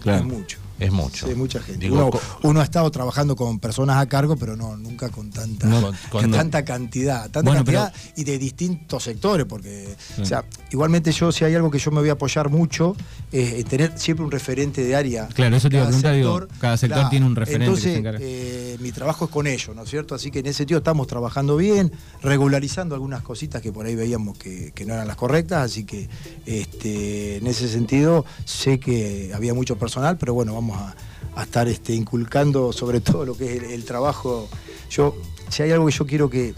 Claro. 0.00 0.20
Es 0.20 0.32
mucho. 0.32 0.58
Es 0.78 0.92
mucho. 0.92 1.26
Sí, 1.26 1.34
mucha 1.34 1.60
gente. 1.60 1.80
Digo, 1.86 2.10
uno, 2.42 2.60
ha 2.60 2.64
estado 2.64 2.90
trabajando 2.90 3.34
con 3.36 3.58
personas 3.58 3.96
a 3.98 4.06
cargo, 4.08 4.36
pero 4.36 4.56
no, 4.56 4.76
nunca 4.76 5.08
con 5.08 5.30
tanta, 5.30 5.66
No, 5.66 5.90
con 6.10 6.30
tanta 6.30 6.64
cantidad. 6.64 7.22
Tanta 7.30 7.42
Bueno, 7.42 7.58
cantidad 7.64 7.92
y 8.16 8.24
de 8.24 8.38
distintos 8.38 9.02
sectores, 9.02 9.46
porque, 9.46 9.94
Sí. 10.16 10.22
o 10.22 10.24
sea, 10.24 10.44
igualmente 10.70 11.10
yo, 11.12 11.32
si 11.32 11.44
hay 11.44 11.54
algo 11.54 11.70
que 11.70 11.78
yo 11.78 11.90
me 11.90 12.00
voy 12.00 12.08
a 12.10 12.12
apoyar 12.12 12.48
mucho, 12.48 12.96
es 13.32 13.54
en 13.54 13.64
tener 13.64 13.98
siempre 13.98 14.24
un 14.24 14.30
referente 14.30 14.84
de 14.84 14.94
área. 14.94 15.26
Claro, 15.28 15.56
eso 15.56 15.68
te 15.68 15.76
iba 15.76 15.84
a 15.84 15.90
Cada 15.90 16.00
preguntar, 16.00 16.14
digo, 16.48 16.58
cada 16.60 16.76
sector 16.76 17.08
tiene 17.10 17.26
un 17.26 17.34
referente 17.36 17.64
que 17.64 17.70
Entonces, 17.70 17.92
se 17.92 17.98
encarga. 17.98 18.18
eh, 18.22 18.76
mi 18.80 18.92
trabajo 18.92 19.24
es 19.26 19.30
con 19.30 19.46
ellos, 19.46 19.74
¿no 19.74 19.82
es 19.82 19.90
cierto? 19.90 20.14
Así 20.14 20.30
que 20.30 20.38
en 20.40 20.46
ese 20.46 20.58
sentido 20.58 20.78
estamos 20.78 21.06
trabajando 21.06 21.56
bien, 21.56 21.92
regularizando 22.22 22.94
algunas 22.94 23.22
cositas 23.22 23.60
que 23.62 23.72
por 23.72 23.86
ahí 23.86 23.94
veíamos 23.94 24.38
que, 24.38 24.72
que 24.74 24.84
no 24.84 24.94
eran 24.94 25.06
las 25.08 25.16
correctas, 25.16 25.64
así 25.64 25.84
que 25.84 26.08
este, 26.46 27.36
en 27.38 27.46
ese 27.46 27.68
sentido 27.68 28.24
sé 28.44 28.78
que 28.80 29.32
había 29.34 29.54
mucho 29.54 29.76
personal, 29.78 30.16
pero 30.18 30.34
bueno, 30.34 30.54
vamos 30.54 30.67
a, 30.76 30.94
a 31.36 31.42
estar 31.44 31.68
este, 31.68 31.94
inculcando 31.94 32.72
sobre 32.72 33.00
todo 33.00 33.24
lo 33.24 33.36
que 33.36 33.56
es 33.56 33.62
el, 33.62 33.70
el 33.70 33.84
trabajo. 33.84 34.48
Yo, 34.90 35.14
si 35.48 35.62
hay 35.62 35.70
algo 35.72 35.86
que 35.86 35.92
yo 35.92 36.06
quiero 36.06 36.28
que... 36.30 36.54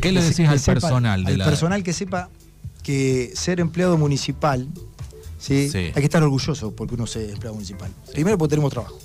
¿Qué 0.00 0.12
le 0.12 0.20
decís 0.22 0.36
que 0.36 0.46
al 0.46 0.58
sepa- 0.60 0.74
personal 0.80 1.24
de 1.24 1.32
al 1.32 1.38
la- 1.38 1.44
personal 1.44 1.82
que 1.82 1.92
sepa 1.92 2.28
que 2.82 3.32
ser 3.34 3.60
empleado 3.60 3.96
municipal, 3.98 4.66
¿sí? 5.38 5.68
Sí. 5.70 5.78
hay 5.78 5.92
que 5.92 6.00
estar 6.04 6.22
orgulloso 6.22 6.72
porque 6.72 6.94
uno 6.94 7.04
es 7.04 7.16
empleado 7.16 7.54
municipal. 7.54 7.90
Primero 8.12 8.36
porque 8.38 8.50
tenemos 8.50 8.72
trabajo. 8.72 8.98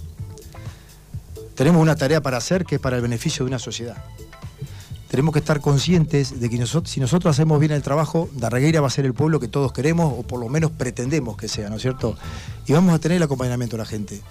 Tenemos 1.56 1.82
una 1.82 1.96
tarea 1.96 2.22
para 2.22 2.38
hacer 2.38 2.66
que 2.66 2.76
es 2.76 2.82
para 2.82 2.98
el 2.98 3.02
beneficio 3.02 3.46
de 3.46 3.50
una 3.50 3.60
sociedad. 3.60 3.96
Tenemos 5.10 5.34
que 5.34 5.40
estar 5.40 5.62
conscientes 5.62 6.40
de 6.40 6.50
que 6.50 6.58
nosotros, 6.58 6.92
si 6.92 7.00
nosotros 7.00 7.36
hacemos 7.36 7.60
bien 7.60 7.72
el 7.72 7.82
trabajo, 7.82 8.30
Darregueira 8.34 8.82
va 8.82 8.88
a 8.88 8.92
ser 8.92 9.06
el 9.06 9.14
pueblo 9.14 9.40
que 9.40 9.48
todos 9.48 9.72
queremos 9.72 10.14
o 10.18 10.24
por 10.24 10.40
lo 10.40 10.50
menos 10.50 10.72
pretendemos 10.72 11.38
que 11.38 11.48
sea, 11.48 11.70
¿no 11.70 11.76
es 11.76 11.82
cierto? 11.82 12.18
Y 12.66 12.74
vamos 12.74 12.94
a 12.94 13.00
tener 13.00 13.18
el 13.18 13.24
acompañamiento 13.24 13.78
de 13.78 13.84
la 13.84 13.86
gente. 13.86 14.22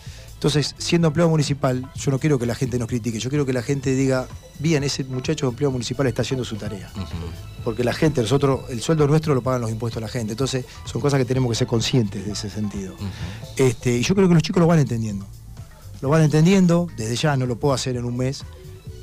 Entonces, 0.44 0.74
siendo 0.76 1.08
empleado 1.08 1.30
municipal, 1.30 1.90
yo 1.94 2.10
no 2.10 2.18
quiero 2.18 2.38
que 2.38 2.44
la 2.44 2.54
gente 2.54 2.78
nos 2.78 2.86
critique, 2.86 3.18
yo 3.18 3.30
quiero 3.30 3.46
que 3.46 3.54
la 3.54 3.62
gente 3.62 3.94
diga, 3.94 4.26
bien, 4.58 4.84
ese 4.84 5.02
muchacho 5.04 5.46
de 5.46 5.50
empleado 5.50 5.72
municipal 5.72 6.06
está 6.06 6.20
haciendo 6.20 6.44
su 6.44 6.56
tarea. 6.56 6.90
Porque 7.64 7.82
la 7.82 7.94
gente, 7.94 8.20
nosotros, 8.20 8.68
el 8.68 8.82
sueldo 8.82 9.06
nuestro 9.06 9.34
lo 9.34 9.42
pagan 9.42 9.62
los 9.62 9.70
impuestos 9.70 10.02
de 10.02 10.06
la 10.06 10.12
gente. 10.12 10.32
Entonces, 10.32 10.66
son 10.84 11.00
cosas 11.00 11.18
que 11.18 11.24
tenemos 11.24 11.48
que 11.48 11.54
ser 11.54 11.66
conscientes 11.66 12.26
de 12.26 12.32
ese 12.32 12.50
sentido. 12.50 12.94
Este, 13.56 13.96
y 13.96 14.02
yo 14.02 14.14
creo 14.14 14.28
que 14.28 14.34
los 14.34 14.42
chicos 14.42 14.60
lo 14.60 14.66
van 14.66 14.80
entendiendo. 14.80 15.24
Lo 16.02 16.10
van 16.10 16.20
entendiendo, 16.20 16.88
desde 16.98 17.16
ya 17.16 17.38
no 17.38 17.46
lo 17.46 17.56
puedo 17.56 17.72
hacer 17.72 17.96
en 17.96 18.04
un 18.04 18.14
mes, 18.14 18.44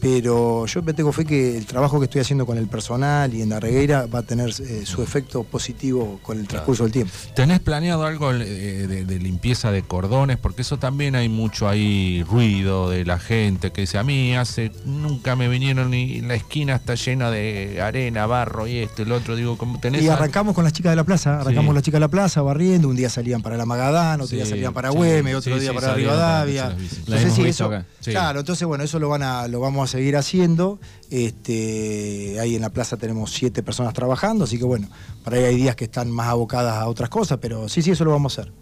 pero 0.01 0.65
yo 0.65 0.81
me 0.81 0.93
tengo 0.93 1.11
fe 1.13 1.25
que 1.25 1.57
el 1.57 1.65
trabajo 1.67 1.99
que 1.99 2.05
estoy 2.05 2.21
haciendo 2.21 2.45
con 2.47 2.57
el 2.57 2.67
personal 2.67 3.33
y 3.33 3.41
en 3.43 3.49
la 3.49 3.59
regueira 3.59 4.07
va 4.07 4.19
a 4.19 4.23
tener 4.23 4.49
eh, 4.49 4.81
su 4.85 5.03
efecto 5.03 5.43
positivo 5.43 6.19
con 6.23 6.39
el 6.39 6.47
transcurso 6.47 6.83
del 6.83 6.91
tiempo. 6.91 7.13
¿Tenés 7.35 7.59
planeado 7.59 8.03
algo 8.05 8.31
eh, 8.33 8.87
de, 8.87 9.05
de 9.05 9.19
limpieza 9.19 9.71
de 9.71 9.83
cordones? 9.83 10.37
Porque 10.37 10.63
eso 10.63 10.79
también 10.79 11.15
hay 11.15 11.29
mucho 11.29 11.69
ahí 11.69 12.23
ruido 12.23 12.89
de 12.89 13.05
la 13.05 13.19
gente 13.19 13.71
que 13.71 13.81
dice, 13.81 13.99
a 13.99 14.03
mí 14.03 14.35
hace, 14.35 14.71
nunca 14.85 15.35
me 15.35 15.47
vinieron 15.47 15.93
y 15.93 16.21
la 16.21 16.33
esquina 16.33 16.75
está 16.75 16.95
llena 16.95 17.29
de 17.29 17.79
arena, 17.81 18.25
barro 18.25 18.65
y 18.67 18.77
esto, 18.79 19.03
el 19.03 19.11
otro, 19.11 19.35
digo, 19.35 19.55
¿cómo 19.57 19.79
tenés? 19.79 20.01
Y 20.01 20.09
arrancamos 20.09 20.55
con 20.55 20.63
las 20.63 20.73
chicas 20.73 20.91
de 20.93 20.95
la 20.95 21.03
plaza, 21.03 21.39
arrancamos 21.41 21.69
Sí. 21.71 21.75
las 21.75 21.83
chicas 21.83 21.97
de 21.97 22.05
la 22.05 22.07
plaza 22.07 22.41
barriendo, 22.41 22.87
un 22.89 22.95
día 22.95 23.09
salían 23.09 23.43
para 23.43 23.55
la 23.55 23.65
Magadán, 23.67 24.15
otro 24.21 24.27
Sí, 24.27 24.37
día 24.37 24.45
salían 24.47 24.73
para 24.73 24.89
sí, 24.91 24.97
Güemes, 24.97 25.35
otro 25.35 25.59
día 25.59 25.73
para 25.73 25.93
Rivadavia. 25.93 26.75
Entonces, 27.05 27.37
eso-. 27.37 27.69
Claro, 28.03 28.39
entonces 28.39 28.67
bueno, 28.67 28.83
eso 28.83 28.97
lo 28.97 29.09
van 29.09 29.21
a, 29.21 29.47
lo 29.47 29.59
vamos 29.59 29.81
a 29.83 29.90
seguir 29.91 30.17
haciendo. 30.17 30.79
Este, 31.09 32.39
ahí 32.39 32.55
en 32.55 32.61
la 32.61 32.69
plaza 32.69 32.97
tenemos 32.97 33.31
siete 33.31 33.61
personas 33.61 33.93
trabajando, 33.93 34.45
así 34.45 34.57
que 34.57 34.63
bueno, 34.63 34.87
para 35.23 35.37
ahí 35.37 35.43
hay 35.43 35.55
días 35.57 35.75
que 35.75 35.85
están 35.85 36.09
más 36.09 36.27
abocadas 36.27 36.77
a 36.77 36.87
otras 36.87 37.09
cosas, 37.09 37.37
pero 37.41 37.69
sí, 37.69 37.81
sí, 37.81 37.91
eso 37.91 38.05
lo 38.05 38.11
vamos 38.11 38.37
a 38.37 38.41
hacer. 38.41 38.53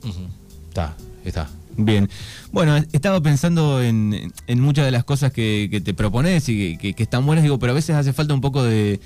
Está, 0.69 0.95
está. 1.23 1.49
Bien. 1.77 2.09
Bueno, 2.51 2.75
estaba 2.91 3.21
pensando 3.21 3.81
en, 3.81 4.33
muchas 4.57 4.85
de 4.85 4.91
las 4.91 5.05
cosas 5.05 5.31
que, 5.31 5.81
te 5.83 5.93
propones 5.93 6.49
y 6.49 6.77
que, 6.77 6.93
están 6.97 7.25
buenas, 7.25 7.43
digo, 7.43 7.57
pero 7.59 7.71
a 7.71 7.75
veces 7.75 7.95
hace 7.95 8.11
falta 8.11 8.33
un 8.33 8.41
poco 8.41 8.63
de, 8.63 8.99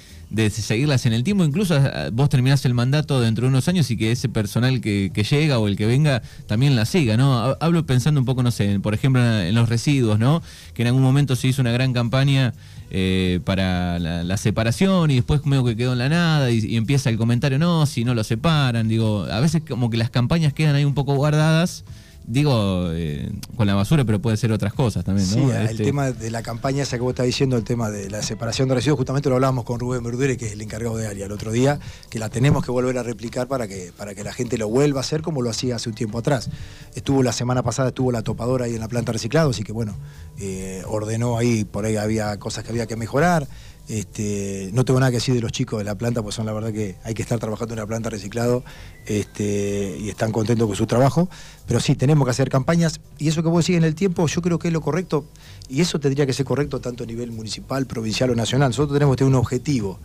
seguirlas 0.49 1.05
en 1.05 1.13
el 1.13 1.23
tiempo. 1.23 1.43
Incluso 1.43 1.75
ah, 1.75 2.09
vos 2.11 2.29
terminás 2.29 2.65
el 2.65 2.73
mandato 2.73 3.21
dentro 3.21 3.43
de 3.43 3.49
unos 3.49 3.67
años 3.67 3.89
y 3.91 3.97
que 3.97 4.11
ese 4.11 4.29
personal 4.29 4.81
que, 4.81 5.11
llega 5.29 5.59
o 5.59 5.67
el 5.67 5.77
que 5.77 5.85
venga 5.85 6.21
también 6.47 6.75
la 6.75 6.85
siga, 6.85 7.17
¿no? 7.17 7.55
Hablo 7.59 7.85
pensando 7.85 8.19
un 8.19 8.25
poco, 8.25 8.43
no 8.43 8.51
sé, 8.51 8.79
por 8.79 8.93
ejemplo, 8.93 9.21
en 9.23 9.55
los 9.55 9.69
residuos, 9.69 10.19
¿no? 10.19 10.41
Que 10.73 10.81
en 10.81 10.87
algún 10.87 11.03
momento 11.03 11.35
se 11.35 11.47
hizo 11.47 11.61
una 11.61 11.71
gran 11.71 11.93
campaña 11.93 12.53
eh, 12.91 13.39
para 13.45 13.99
la, 13.99 14.37
separación 14.37 15.11
y 15.11 15.15
después 15.15 15.45
medio 15.45 15.63
que 15.63 15.75
quedó 15.75 15.93
en 15.93 15.99
la 15.99 16.09
nada 16.09 16.51
y, 16.51 16.59
y, 16.59 16.75
empieza 16.75 17.09
el 17.09 17.17
comentario, 17.17 17.57
no, 17.57 17.85
si 17.85 18.03
no 18.03 18.13
lo 18.13 18.23
separan, 18.23 18.87
digo, 18.87 19.25
a 19.31 19.39
veces 19.39 19.63
como 19.67 19.89
que 19.89 19.97
las 19.97 20.09
campañas 20.09 20.53
quedan 20.53 20.75
ahí 20.75 20.85
un 20.85 20.93
poco 20.93 21.15
guardadas 21.15 21.85
digo, 22.25 22.89
eh, 22.91 23.31
con 23.55 23.67
la 23.67 23.75
basura, 23.75 24.05
pero 24.05 24.21
puede 24.21 24.37
ser 24.37 24.51
otras 24.51 24.73
cosas 24.73 25.03
también, 25.03 25.29
¿no? 25.29 25.35
Sí, 25.35 25.41
el 25.41 25.67
este 25.67 25.83
tema 25.83 26.11
de 26.11 26.31
la 26.31 26.41
campaña 26.41 26.83
esa 26.83 26.97
que 26.97 27.03
vos 27.03 27.11
estás 27.11 27.25
diciendo, 27.25 27.57
el 27.57 27.63
tema 27.63 27.89
de 27.89 28.09
la 28.09 28.21
separación 28.21 28.69
de 28.69 28.75
residuos, 28.75 28.97
justamente 28.97 29.29
lo 29.29 29.35
hablábamos 29.35 29.65
con 29.65 29.79
Rubén 29.79 30.03
Verdure, 30.03 30.37
que 30.37 30.47
es 30.47 30.53
el 30.53 30.61
encargado 30.61 30.97
de 30.97 31.07
área 31.07 31.25
el 31.25 31.31
otro 31.31 31.51
día, 31.51 31.79
que 32.09 32.19
la 32.19 32.29
tenemos 32.29 32.63
que 32.65 32.71
volver 32.71 32.97
a 32.97 33.03
replicar 33.03 33.47
para 33.47 33.67
que, 33.67 33.91
para 33.95 34.15
que 34.15 34.23
la 34.23 34.33
gente 34.33 34.57
lo 34.57 34.69
vuelva 34.69 34.99
a 34.99 35.01
hacer 35.01 35.21
como 35.21 35.41
lo 35.41 35.49
hacía 35.49 35.75
hace 35.75 35.89
un 35.89 35.95
tiempo 35.95 36.17
atrás. 36.17 36.49
Estuvo 36.95 37.23
la 37.23 37.33
semana 37.33 37.63
pasada, 37.63 37.89
estuvo 37.89 38.11
la 38.11 38.21
topadora 38.21 38.65
ahí 38.65 38.75
en 38.75 38.79
la 38.79 38.87
planta 38.87 39.11
reciclado, 39.11 39.49
así 39.49 39.63
que 39.63 39.71
bueno, 39.71 39.95
eh, 40.39 40.83
ordenó 40.87 41.37
ahí, 41.37 41.65
por 41.65 41.85
ahí 41.85 41.97
había 41.97 42.37
cosas 42.39 42.63
que 42.63 42.71
había 42.71 42.85
que 42.85 42.95
mejorar. 42.95 43.47
Este, 43.89 44.69
no 44.71 44.85
tengo 44.85 44.99
nada 45.01 45.11
que 45.11 45.17
decir 45.17 45.35
de 45.35 45.41
los 45.41 45.51
chicos 45.51 45.79
de 45.79 45.83
la 45.83 45.95
planta, 45.95 46.21
pues 46.23 46.35
son 46.35 46.45
la 46.45 46.53
verdad 46.53 46.71
que 46.71 46.95
hay 47.03 47.13
que 47.13 47.21
estar 47.21 47.37
trabajando 47.37 47.73
en 47.73 47.79
la 47.81 47.85
planta 47.85 48.09
reciclado 48.09 48.63
este, 49.05 49.97
y 49.99 50.09
están 50.09 50.31
contentos 50.31 50.67
con 50.67 50.75
su 50.75 50.87
trabajo. 50.87 51.29
Pero 51.67 51.79
sí, 51.81 51.95
tenemos 51.95 52.25
que 52.25 52.31
hacer 52.31 52.49
campañas 52.49 53.01
y 53.17 53.27
eso 53.27 53.43
que 53.43 53.49
vos 53.49 53.65
decís 53.65 53.77
en 53.77 53.83
el 53.83 53.95
tiempo, 53.95 54.25
yo 54.27 54.41
creo 54.41 54.57
que 54.57 54.69
es 54.69 54.73
lo 54.73 54.81
correcto 54.81 55.25
y 55.67 55.81
eso 55.81 55.99
tendría 55.99 56.25
que 56.25 56.33
ser 56.33 56.45
correcto 56.45 56.79
tanto 56.79 57.03
a 57.03 57.07
nivel 57.07 57.31
municipal, 57.31 57.85
provincial 57.85 58.29
o 58.29 58.35
nacional. 58.35 58.69
Nosotros 58.69 58.95
tenemos 58.95 59.15
que 59.15 59.19
tener 59.19 59.33
un 59.33 59.39
objetivo, 59.39 59.99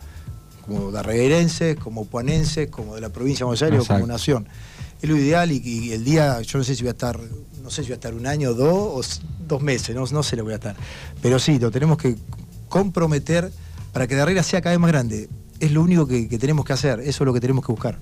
como 0.65 0.91
darreguerenses, 0.91 1.77
como 1.77 2.05
puanenses, 2.05 2.69
como 2.69 2.95
de 2.95 3.01
la 3.01 3.09
provincia 3.09 3.39
de 3.39 3.45
Buenos 3.45 3.61
Aires 3.61 3.81
o 3.81 3.87
como 3.87 4.07
nación. 4.07 4.47
Es 5.01 5.09
lo 5.09 5.15
ideal 5.15 5.51
y, 5.53 5.93
el 5.93 6.03
día, 6.03 6.41
yo 6.41 6.57
no 6.57 6.65
sé 6.65 6.75
si 6.75 6.83
voy 6.83 6.89
a 6.89 6.91
estar, 6.91 7.17
no 7.63 7.69
sé 7.69 7.83
si 7.83 7.87
voy 7.87 7.93
a 7.93 7.95
estar 7.95 8.13
un 8.13 8.27
año, 8.27 8.53
dos 8.53 9.19
o 9.19 9.21
dos 9.47 9.61
meses, 9.61 9.95
no, 9.95 10.05
no 10.11 10.21
sé 10.21 10.35
lo 10.35 10.43
voy 10.43 10.51
a 10.51 10.57
estar. 10.57 10.75
Pero 11.21 11.39
sí, 11.39 11.57
lo 11.57 11.71
tenemos 11.71 11.97
que 11.97 12.17
comprometer 12.67 13.51
para 13.91 14.07
que 14.07 14.15
Darrera 14.15 14.43
sea 14.43 14.61
cada 14.61 14.73
vez 14.75 14.79
más 14.79 14.91
grande. 14.91 15.29
Es 15.59 15.71
lo 15.71 15.81
único 15.81 16.07
que, 16.07 16.25
tenemos 16.37 16.65
que 16.65 16.73
hacer, 16.73 16.99
eso 17.01 17.23
es 17.23 17.25
lo 17.25 17.33
que 17.33 17.41
tenemos 17.41 17.65
que 17.65 17.71
buscar. 17.71 17.97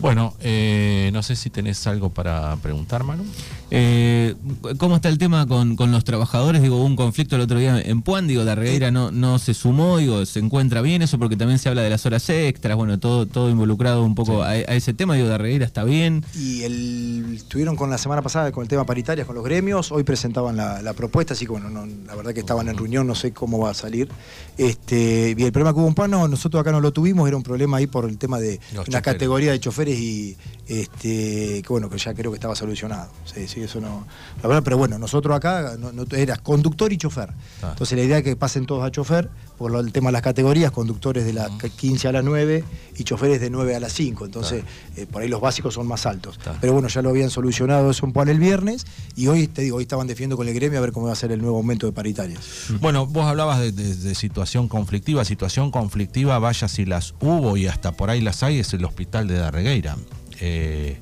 Bueno, 0.00 0.34
eh, 0.40 1.10
no 1.12 1.22
sé 1.22 1.36
si 1.36 1.50
tenés 1.50 1.86
algo 1.86 2.10
para 2.10 2.56
preguntar, 2.56 3.04
Manu. 3.04 3.24
Eh, 3.70 4.34
¿Cómo 4.78 4.96
está 4.96 5.08
el 5.08 5.18
tema 5.18 5.46
con, 5.46 5.76
los 5.76 6.04
trabajadores? 6.04 6.62
Digo, 6.62 6.76
hubo 6.76 6.84
un 6.84 6.96
conflicto 6.96 7.36
el 7.36 7.42
otro 7.42 7.58
día 7.58 7.80
en 7.80 8.02
Puan, 8.02 8.26
digo, 8.26 8.44
Darreira 8.44 8.90
no, 8.90 9.10
no 9.10 9.38
se 9.38 9.52
sumó, 9.52 9.98
digo, 9.98 10.24
se 10.24 10.38
encuentra 10.38 10.80
bien 10.80 11.02
eso 11.02 11.18
porque 11.18 11.36
también 11.36 11.58
se 11.58 11.68
habla 11.68 11.82
de 11.82 11.90
las 11.90 12.06
horas 12.06 12.28
extras, 12.30 12.76
bueno, 12.76 12.98
todo, 12.98 13.26
todo 13.26 13.50
involucrado 13.50 14.02
un 14.04 14.14
poco 14.14 14.42
a, 14.42 14.56
ese 14.56 14.94
tema, 14.94 15.14
digo, 15.14 15.28
Darreira 15.28 15.66
está 15.66 15.84
bien. 15.84 16.24
Y 16.34 16.62
el, 16.62 17.34
estuvieron 17.36 17.76
con 17.76 17.90
la 17.90 17.98
semana 17.98 18.22
pasada 18.22 18.52
con 18.52 18.62
el 18.62 18.68
tema 18.68 18.84
paritarias 18.84 19.26
con 19.26 19.36
los 19.36 19.44
gremios, 19.44 19.92
hoy 19.92 20.02
presentaban 20.02 20.56
la, 20.56 20.92
propuesta, 20.94 21.34
así 21.34 21.44
que 21.44 21.52
bueno, 21.52 21.86
la 22.06 22.14
verdad 22.14 22.32
que 22.32 22.40
estaban 22.40 22.68
en 22.68 22.76
reunión, 22.76 23.06
no 23.06 23.14
sé 23.14 23.32
cómo 23.32 23.58
va 23.58 23.70
a 23.70 23.74
salir. 23.74 24.08
Este, 24.56 25.34
y 25.36 25.42
el 25.44 25.52
problema 25.52 25.74
que 25.74 25.80
hubo 25.80 25.88
en 25.88 25.94
Puan, 25.94 26.10
no, 26.10 26.26
nosotros 26.26 26.60
acá 26.60 26.72
no 26.72 26.80
lo 26.80 26.92
tuvimos, 26.92 27.28
era 27.28 27.36
un 27.36 27.42
problema 27.42 27.76
ahí 27.76 27.86
por 27.86 28.06
el 28.06 28.16
tema 28.16 28.40
de 28.40 28.58
una 28.86 29.02
categoría 29.02 29.52
de 29.52 29.60
choferes 29.60 29.67
y 29.88 30.36
este, 30.66 31.62
que 31.62 31.68
bueno, 31.68 31.88
que 31.88 31.98
ya 31.98 32.14
creo 32.14 32.30
que 32.30 32.36
estaba 32.36 32.54
solucionado. 32.54 33.10
Sí, 33.24 33.46
sí 33.48 33.62
eso 33.62 33.80
no. 33.80 34.06
La 34.42 34.48
verdad, 34.48 34.62
pero 34.64 34.78
bueno, 34.78 34.98
nosotros 34.98 35.36
acá 35.36 35.76
no, 35.78 36.04
eras 36.16 36.40
conductor 36.40 36.92
y 36.92 36.98
chofer. 36.98 37.30
Ah. 37.62 37.70
Entonces 37.70 37.96
la 37.96 38.04
idea 38.04 38.18
es 38.18 38.24
que 38.24 38.36
pasen 38.36 38.66
todos 38.66 38.84
a 38.84 38.90
chofer, 38.90 39.30
por 39.58 39.74
el 39.74 39.92
tema 39.92 40.08
de 40.08 40.12
las 40.12 40.22
categorías, 40.22 40.70
conductores 40.70 41.24
de 41.24 41.32
las 41.32 41.50
15 41.50 42.08
a 42.08 42.12
las 42.12 42.24
9 42.24 42.64
y 42.96 43.04
choferes 43.04 43.40
de 43.40 43.50
9 43.50 43.74
a 43.74 43.80
las 43.80 43.92
5. 43.92 44.24
Entonces, 44.24 44.62
eh, 44.96 45.06
por 45.10 45.22
ahí 45.22 45.28
los 45.28 45.40
básicos 45.40 45.74
son 45.74 45.86
más 45.86 46.06
altos. 46.06 46.38
Pero 46.60 46.72
bueno, 46.72 46.88
ya 46.88 47.02
lo 47.02 47.10
habían 47.10 47.28
solucionado 47.28 47.90
eso 47.90 48.06
en 48.14 48.28
el 48.28 48.38
viernes 48.38 48.86
y 49.16 49.26
hoy, 49.26 49.48
te 49.48 49.62
digo, 49.62 49.78
hoy 49.78 49.82
estaban 49.82 50.06
defendiendo 50.06 50.36
con 50.36 50.46
el 50.48 50.54
gremio 50.54 50.78
a 50.78 50.82
ver 50.82 50.92
cómo 50.92 51.06
va 51.06 51.12
a 51.12 51.16
ser 51.16 51.32
el 51.32 51.40
nuevo 51.42 51.56
aumento 51.56 51.86
de 51.86 51.92
paritarias. 51.92 52.40
Bueno, 52.80 53.06
vos 53.06 53.26
hablabas 53.26 53.60
de, 53.60 54.14
situación 54.14 54.68
conflictiva. 54.68 55.24
Situación 55.24 55.70
conflictiva, 55.70 56.38
vaya 56.38 56.68
si 56.68 56.84
las 56.84 57.14
hubo 57.20 57.56
y 57.56 57.66
hasta 57.66 57.92
por 57.92 58.10
ahí 58.10 58.20
las 58.20 58.42
hay, 58.42 58.60
es 58.60 58.72
el 58.74 58.84
hospital 58.84 59.26
de 59.26 59.38
Darregueira. 59.38 59.96
Eh, 60.40 60.98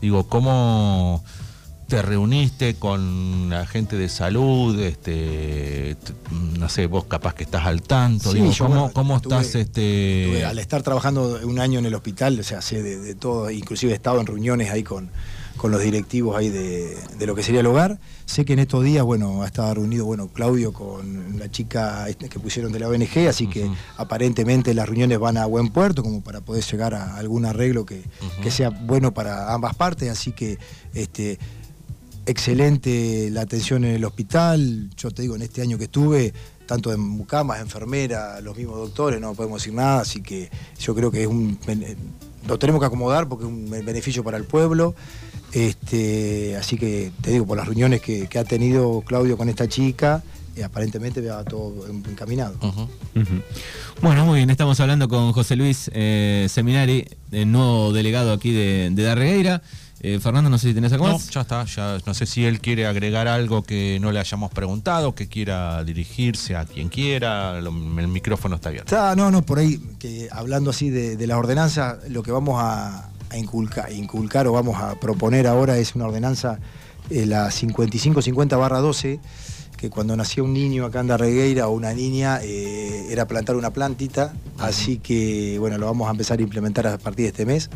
digo, 0.00 0.28
¿cómo 0.28 1.24
te 1.88 2.02
reuniste 2.02 2.74
con 2.74 3.48
la 3.48 3.64
gente 3.64 3.96
de 3.96 4.08
salud, 4.08 4.78
este, 4.80 5.96
no 6.58 6.68
sé, 6.68 6.86
vos 6.86 7.04
capaz 7.04 7.34
que 7.34 7.44
estás 7.44 7.64
al 7.64 7.82
tanto, 7.82 8.32
¿cómo, 8.92 9.16
estás? 9.16 9.54
este... 9.54 10.44
al 10.44 10.58
estar 10.58 10.82
trabajando 10.82 11.38
un 11.44 11.60
año 11.60 11.78
en 11.78 11.86
el 11.86 11.94
hospital, 11.94 12.38
o 12.40 12.42
sea, 12.42 12.60
sé 12.60 12.82
de, 12.82 13.14
todo, 13.14 13.50
inclusive 13.52 13.92
he 13.92 13.94
estado 13.94 14.20
en 14.20 14.26
reuniones 14.26 14.70
ahí 14.70 14.82
con, 14.82 15.10
con 15.56 15.70
los 15.70 15.80
directivos 15.80 16.36
ahí 16.36 16.48
de, 16.48 16.96
lo 17.24 17.36
que 17.36 17.44
sería 17.44 17.60
el 17.60 17.66
hogar. 17.66 18.00
Sé 18.24 18.44
que 18.44 18.54
en 18.54 18.58
estos 18.58 18.82
días, 18.82 19.04
bueno, 19.04 19.44
ha 19.44 19.46
estado 19.46 19.74
reunido, 19.74 20.04
bueno, 20.04 20.26
Claudio 20.26 20.72
con 20.72 21.38
la 21.38 21.48
chica 21.52 22.08
este, 22.08 22.28
que 22.28 22.40
pusieron 22.40 22.72
de 22.72 22.80
la 22.80 22.88
ONG, 22.88 23.28
así 23.28 23.46
que 23.46 23.70
aparentemente 23.96 24.74
las 24.74 24.88
reuniones 24.88 25.20
van 25.20 25.36
a 25.36 25.46
buen 25.46 25.68
puerto, 25.68 26.02
como 26.02 26.20
para 26.20 26.40
poder 26.40 26.64
llegar 26.64 26.94
a 26.94 27.16
algún 27.16 27.44
arreglo 27.44 27.86
que, 27.86 28.02
que 28.42 28.50
sea 28.50 28.70
bueno 28.70 29.14
para 29.14 29.54
ambas 29.54 29.76
partes, 29.76 30.10
así 30.10 30.32
que 30.32 30.58
este 30.92 31.38
excelente 32.26 33.30
la 33.30 33.42
atención 33.42 33.84
en 33.84 33.94
el 33.94 34.04
hospital. 34.04 34.90
Yo 34.96 35.10
te 35.10 35.22
digo, 35.22 35.36
en 35.36 35.42
este 35.42 35.62
año 35.62 35.78
que 35.78 35.84
estuve, 35.84 36.34
tanto 36.66 36.92
en 36.92 37.00
mucamas, 37.00 37.60
enfermera, 37.60 38.40
los 38.40 38.56
mismos 38.56 38.76
doctores, 38.76 39.20
no 39.20 39.34
podemos 39.34 39.62
decir 39.62 39.74
nada, 39.74 40.00
así 40.00 40.20
que 40.20 40.50
yo 40.78 40.94
creo 40.94 41.10
que 41.10 41.22
es 41.22 41.28
un 41.28 41.58
lo 42.46 42.58
tenemos 42.58 42.80
que 42.80 42.86
acomodar 42.86 43.28
porque 43.28 43.44
es 43.44 43.50
un 43.50 43.68
beneficio 43.70 44.22
para 44.22 44.36
el 44.36 44.44
pueblo. 44.44 44.94
Este, 45.52 46.56
así 46.56 46.76
que 46.76 47.12
te 47.22 47.30
digo, 47.30 47.46
por 47.46 47.56
las 47.56 47.66
reuniones 47.66 48.00
que, 48.00 48.28
ha 48.38 48.44
tenido 48.44 49.02
Claudio 49.02 49.36
con 49.36 49.48
esta 49.48 49.68
chica, 49.68 50.22
eh, 50.54 50.64
aparentemente 50.64 51.20
va 51.22 51.44
todo 51.44 51.86
encaminado. 51.88 52.56
Bueno, 54.02 54.26
muy 54.26 54.38
bien, 54.38 54.50
estamos 54.50 54.78
hablando 54.80 55.08
con 55.08 55.32
José 55.32 55.56
Luis 55.56 55.90
eh, 55.94 56.46
Seminari, 56.48 57.08
el 57.32 57.50
nuevo 57.50 57.92
delegado 57.92 58.32
aquí 58.32 58.52
de, 58.52 58.90
de 58.92 59.02
Darregueira. 59.02 59.62
Eh, 60.00 60.20
Fernando, 60.20 60.50
no 60.50 60.58
sé 60.58 60.68
si 60.68 60.74
tenés 60.74 60.92
algo 60.92 61.06
más. 61.06 61.26
No, 61.26 61.30
ya 61.30 61.40
está, 61.40 61.64
ya 61.64 61.98
no 62.04 62.14
sé 62.14 62.26
si 62.26 62.44
él 62.44 62.60
quiere 62.60 62.86
agregar 62.86 63.28
algo 63.28 63.62
que 63.62 63.98
no 64.00 64.12
le 64.12 64.20
hayamos 64.20 64.50
preguntado, 64.50 65.14
que 65.14 65.26
quiera 65.28 65.82
dirigirse 65.84 66.54
a 66.54 66.64
quien 66.66 66.88
quiera, 66.88 67.58
el 67.58 68.08
micrófono 68.08 68.56
está 68.56 68.68
abierto. 68.68 69.16
no, 69.16 69.30
no, 69.30 69.42
por 69.42 69.58
ahí, 69.58 69.80
que 69.98 70.28
hablando 70.30 70.70
así 70.70 70.90
de, 70.90 71.26
la 71.26 71.38
ordenanza, 71.38 71.98
lo 72.08 72.22
que 72.22 72.30
vamos 72.30 72.60
a, 72.62 73.10
inculcar, 73.34 73.90
inculcar, 73.92 74.46
o 74.46 74.52
vamos 74.52 74.80
a 74.80 74.94
proponer 75.00 75.46
ahora 75.46 75.78
es 75.78 75.94
una 75.94 76.06
ordenanza, 76.06 76.58
eh, 77.10 77.26
la 77.26 77.48
5550-12, 77.48 79.18
que 79.76 79.90
cuando 79.90 80.16
nacía 80.16 80.42
un 80.42 80.52
niño 80.52 80.84
acá 80.84 81.00
en 81.00 81.08
Darregueira 81.08 81.68
o 81.68 81.72
una 81.72 81.92
niña 81.92 82.40
eh, 82.42 83.06
era 83.10 83.26
plantar 83.26 83.56
una 83.56 83.70
plantita, 83.70 84.34
así 84.58 84.98
que 84.98 85.56
bueno, 85.58 85.78
lo 85.78 85.86
vamos 85.86 86.08
a 86.08 86.10
empezar 86.10 86.38
a 86.38 86.42
implementar 86.42 86.86
a 86.86 86.98
partir 86.98 87.24
de 87.24 87.28
este 87.30 87.46
mes. 87.46 87.70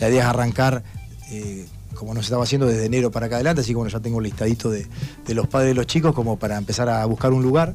La 0.00 0.08
idea 0.08 0.22
es 0.22 0.26
arrancar 0.26 0.82
eh, 1.30 1.66
como 1.94 2.14
nos 2.14 2.24
estaba 2.24 2.42
haciendo 2.42 2.66
desde 2.66 2.86
enero 2.86 3.10
para 3.10 3.26
acá 3.26 3.36
adelante, 3.36 3.60
así 3.60 3.70
que 3.70 3.76
bueno, 3.76 3.90
ya 3.90 4.00
tengo 4.00 4.16
un 4.18 4.24
listadito 4.24 4.70
de, 4.70 4.86
los 5.28 5.46
padres 5.46 5.68
de 5.68 5.74
los 5.74 5.86
chicos 5.86 6.14
como 6.14 6.38
para 6.38 6.56
empezar 6.56 6.88
a 6.88 7.04
buscar 7.06 7.32
un 7.32 7.42
lugar, 7.42 7.74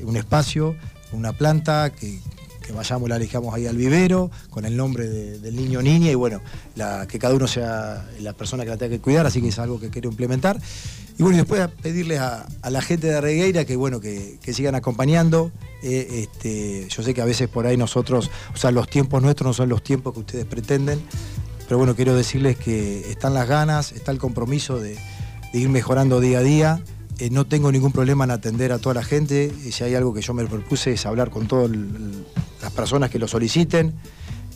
un 0.00 0.16
espacio, 0.16 0.74
una 1.12 1.32
planta, 1.32 1.90
que, 1.90 2.20
vayamos, 2.74 3.08
la 3.08 3.16
elijamos 3.16 3.54
ahí 3.54 3.66
al 3.66 3.76
vivero, 3.76 4.30
con 4.50 4.64
el 4.66 4.76
nombre 4.76 5.08
del 5.08 5.56
niño 5.56 5.78
o 5.78 5.82
niña, 5.82 6.10
y 6.10 6.14
bueno, 6.14 6.40
que 7.08 7.18
cada 7.18 7.34
uno 7.34 7.46
sea 7.46 8.06
la 8.20 8.34
persona 8.34 8.64
que 8.64 8.70
la 8.70 8.76
tenga 8.76 8.96
que 8.96 9.00
cuidar, 9.00 9.26
así 9.26 9.40
que 9.40 9.48
es 9.48 9.58
algo 9.58 9.80
que 9.80 9.88
quiero 9.88 10.10
implementar. 10.10 10.60
Y 11.18 11.22
bueno, 11.24 11.36
y 11.36 11.40
después 11.40 11.66
pedirles 11.82 12.20
a, 12.20 12.46
la 12.70 12.80
gente 12.80 13.08
de 13.08 13.20
Regueira 13.20 13.64
que 13.64 13.74
bueno, 13.74 14.00
que, 14.00 14.38
sigan 14.52 14.76
acompañando. 14.76 15.50
Eh, 15.82 16.26
este, 16.28 16.88
yo 16.88 17.02
sé 17.02 17.12
que 17.12 17.20
a 17.20 17.24
veces 17.24 17.48
por 17.48 17.66
ahí 17.66 17.76
nosotros, 17.76 18.30
o 18.54 18.56
sea, 18.56 18.70
los 18.70 18.88
tiempos 18.88 19.20
nuestros 19.20 19.46
no 19.46 19.52
son 19.52 19.68
los 19.68 19.82
tiempos 19.82 20.14
que 20.14 20.20
ustedes 20.20 20.44
pretenden. 20.44 21.00
Pero 21.68 21.76
bueno, 21.76 21.94
quiero 21.94 22.16
decirles 22.16 22.56
que 22.56 23.10
están 23.10 23.34
las 23.34 23.46
ganas, 23.46 23.92
está 23.92 24.10
el 24.10 24.18
compromiso 24.18 24.80
de, 24.80 24.96
ir 25.52 25.68
mejorando 25.68 26.18
día 26.18 26.38
a 26.38 26.42
día. 26.42 26.80
Eh, 27.18 27.28
no 27.30 27.46
tengo 27.46 27.70
ningún 27.70 27.92
problema 27.92 28.24
en 28.24 28.30
atender 28.30 28.72
a 28.72 28.78
toda 28.78 28.94
la 28.94 29.04
gente. 29.04 29.52
Y 29.66 29.72
si 29.72 29.84
hay 29.84 29.94
algo 29.94 30.14
que 30.14 30.22
yo 30.22 30.32
me 30.32 30.46
propuse 30.46 30.92
es 30.92 31.04
hablar 31.04 31.28
con 31.28 31.46
todas 31.46 31.70
las 31.70 32.72
personas 32.72 33.10
que 33.10 33.18
lo 33.18 33.28
soliciten. 33.28 33.92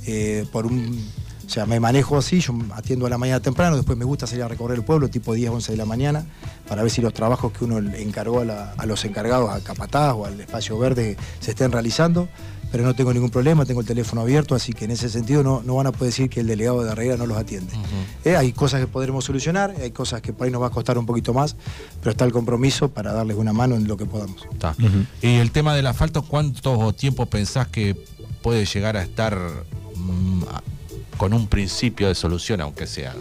Eh, 0.07 0.47
o 0.55 1.51
sea, 1.51 1.67
me 1.67 1.81
manejo 1.81 2.17
así, 2.17 2.41
yo 2.41 2.55
atiendo 2.75 3.05
a 3.05 3.11
la 3.11 3.19
mañana 3.19 3.41
temprano, 3.41 3.77
después 3.77 3.99
me 3.99 4.07
gusta 4.07 4.27
salir 4.27 4.45
a 4.45 4.49
recorrer 4.49 4.79
el 4.79 4.85
pueblo 4.85 5.09
tipo 5.09 5.35
10, 5.35 5.51
11 5.51 5.73
de 5.73 5.77
la 5.77 5.85
mañana, 5.85 6.25
para 6.67 6.83
ver 6.83 6.91
si 6.91 7.03
los 7.03 7.13
trabajos 7.13 7.53
que 7.53 7.65
uno 7.65 7.79
encargó 7.79 8.41
a, 8.41 8.87
los 8.87 9.05
encargados, 9.05 9.51
a 9.51 9.61
Capataz 9.61 10.15
o 10.15 10.25
al 10.25 10.41
espacio 10.41 10.79
verde, 10.79 11.19
se 11.41 11.51
estén 11.51 11.71
realizando 11.71 12.29
pero 12.73 12.85
no 12.85 12.95
tengo 12.95 13.13
ningún 13.13 13.29
problema, 13.29 13.67
tengo 13.67 13.83
el 13.83 13.87
teléfono 13.87 14.23
abierto, 14.23 14.55
así 14.55 14.73
que 14.73 14.87
en 14.87 14.93
ese 14.93 15.11
sentido 15.11 15.43
no, 15.43 15.63
no 15.63 15.75
van 15.75 15.89
a 15.89 15.93
poder 15.93 16.07
decir 16.07 16.31
que 16.31 16.41
el 16.41 16.47
delegado 16.47 16.81
de 16.81 16.87
Darreguera 16.87 17.19
no 17.19 17.27
los 17.27 17.37
atiende. 17.37 17.71
Eh, 18.25 18.35
hay 18.35 18.53
cosas 18.55 18.81
que 18.81 18.87
podremos 18.87 19.27
solucionar, 19.27 19.75
hay 19.79 19.91
cosas 19.91 20.23
que 20.23 20.33
por 20.33 20.47
ahí 20.47 20.51
nos 20.51 20.63
va 20.63 20.69
a 20.69 20.71
costar 20.71 20.97
un 20.97 21.05
poquito 21.05 21.35
más, 21.35 21.55
pero 22.01 22.13
está 22.13 22.25
el 22.25 22.33
compromiso 22.33 22.89
para 22.89 23.13
darles 23.13 23.37
una 23.37 23.53
mano 23.53 23.77
en 23.77 23.87
lo 23.87 23.99
que 23.99 24.07
podamos. 24.07 24.49
Está. 24.51 24.75
Y 25.21 25.35
el 25.35 25.51
tema 25.51 25.75
del 25.75 25.87
asfalto, 25.87 26.23
¿cuánto 26.23 26.95
tiempo 26.95 27.27
pensás 27.27 27.69
que 27.69 27.95
puede 28.41 28.65
llegar 28.65 28.97
a 28.97 29.03
estar 29.03 29.39
mm, 29.95 30.43
con 31.19 31.35
un 31.35 31.49
principio 31.49 32.09
de 32.09 32.15
solución, 32.15 32.63
aunque 32.63 32.87
sea? 32.87 33.15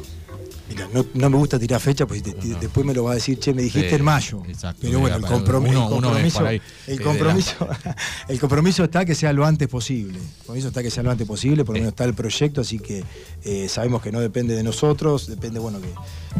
Mira, 0.73 0.87
no, 0.93 1.05
no 1.13 1.29
me 1.29 1.35
gusta 1.37 1.59
tirar 1.59 1.81
fecha, 1.81 2.05
pues 2.07 2.23
te- 2.23 2.31
te- 2.33 2.47
No. 2.47 2.59
después 2.59 2.85
me 2.85 2.93
lo 2.93 3.03
va 3.03 3.11
a 3.11 3.15
decir, 3.15 3.37
che, 3.39 3.53
me 3.53 3.61
dijiste 3.61 3.89
Sí, 3.89 3.95
en 3.95 4.03
mayo. 4.03 4.41
exacto. 4.47 4.79
Pero 4.81 4.99
bueno, 4.99 5.17
el, 5.17 5.23
uno- 5.23 5.31
compromiso, 5.31 6.45
ahí, 6.45 6.61
el 6.87 7.01
compromiso, 7.01 7.67
el 8.29 8.39
compromiso 8.39 8.83
está 8.85 9.03
que 9.03 9.13
sea 9.13 9.33
lo 9.33 9.45
antes 9.45 9.67
posible. 9.67 10.17
El 10.19 10.25
compromiso 10.37 10.67
está 10.69 10.81
que 10.81 10.89
sea 10.91 11.03
lo 11.03 11.11
antes 11.11 11.27
posible, 11.27 11.65
por 11.65 11.75
lo 11.75 11.79
menos 11.81 11.91
está 11.91 12.05
el 12.05 12.13
proyecto, 12.13 12.61
así 12.61 12.79
que 12.79 13.03
eh, 13.43 13.67
sabemos 13.67 14.01
que 14.01 14.11
no 14.11 14.19
depende 14.21 14.55
de 14.55 14.63
nosotros, 14.63 15.27
depende, 15.27 15.59
bueno, 15.59 15.79
que, 15.81 15.89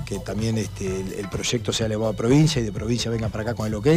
que 0.06 0.20
también 0.20 0.58
este, 0.58 0.86
el, 1.02 1.14
el 1.14 1.30
proyecto 1.30 1.74
sea 1.74 1.88
elevado 1.88 2.12
a 2.12 2.16
provincia 2.16 2.62
y 2.62 2.64
de 2.66 2.72
provincia 2.72 3.12
venga 3.12 3.28
para 3.30 3.44
acá 3.44 3.54
con 3.54 3.68
el 3.68 3.76
ok. 3.76 3.88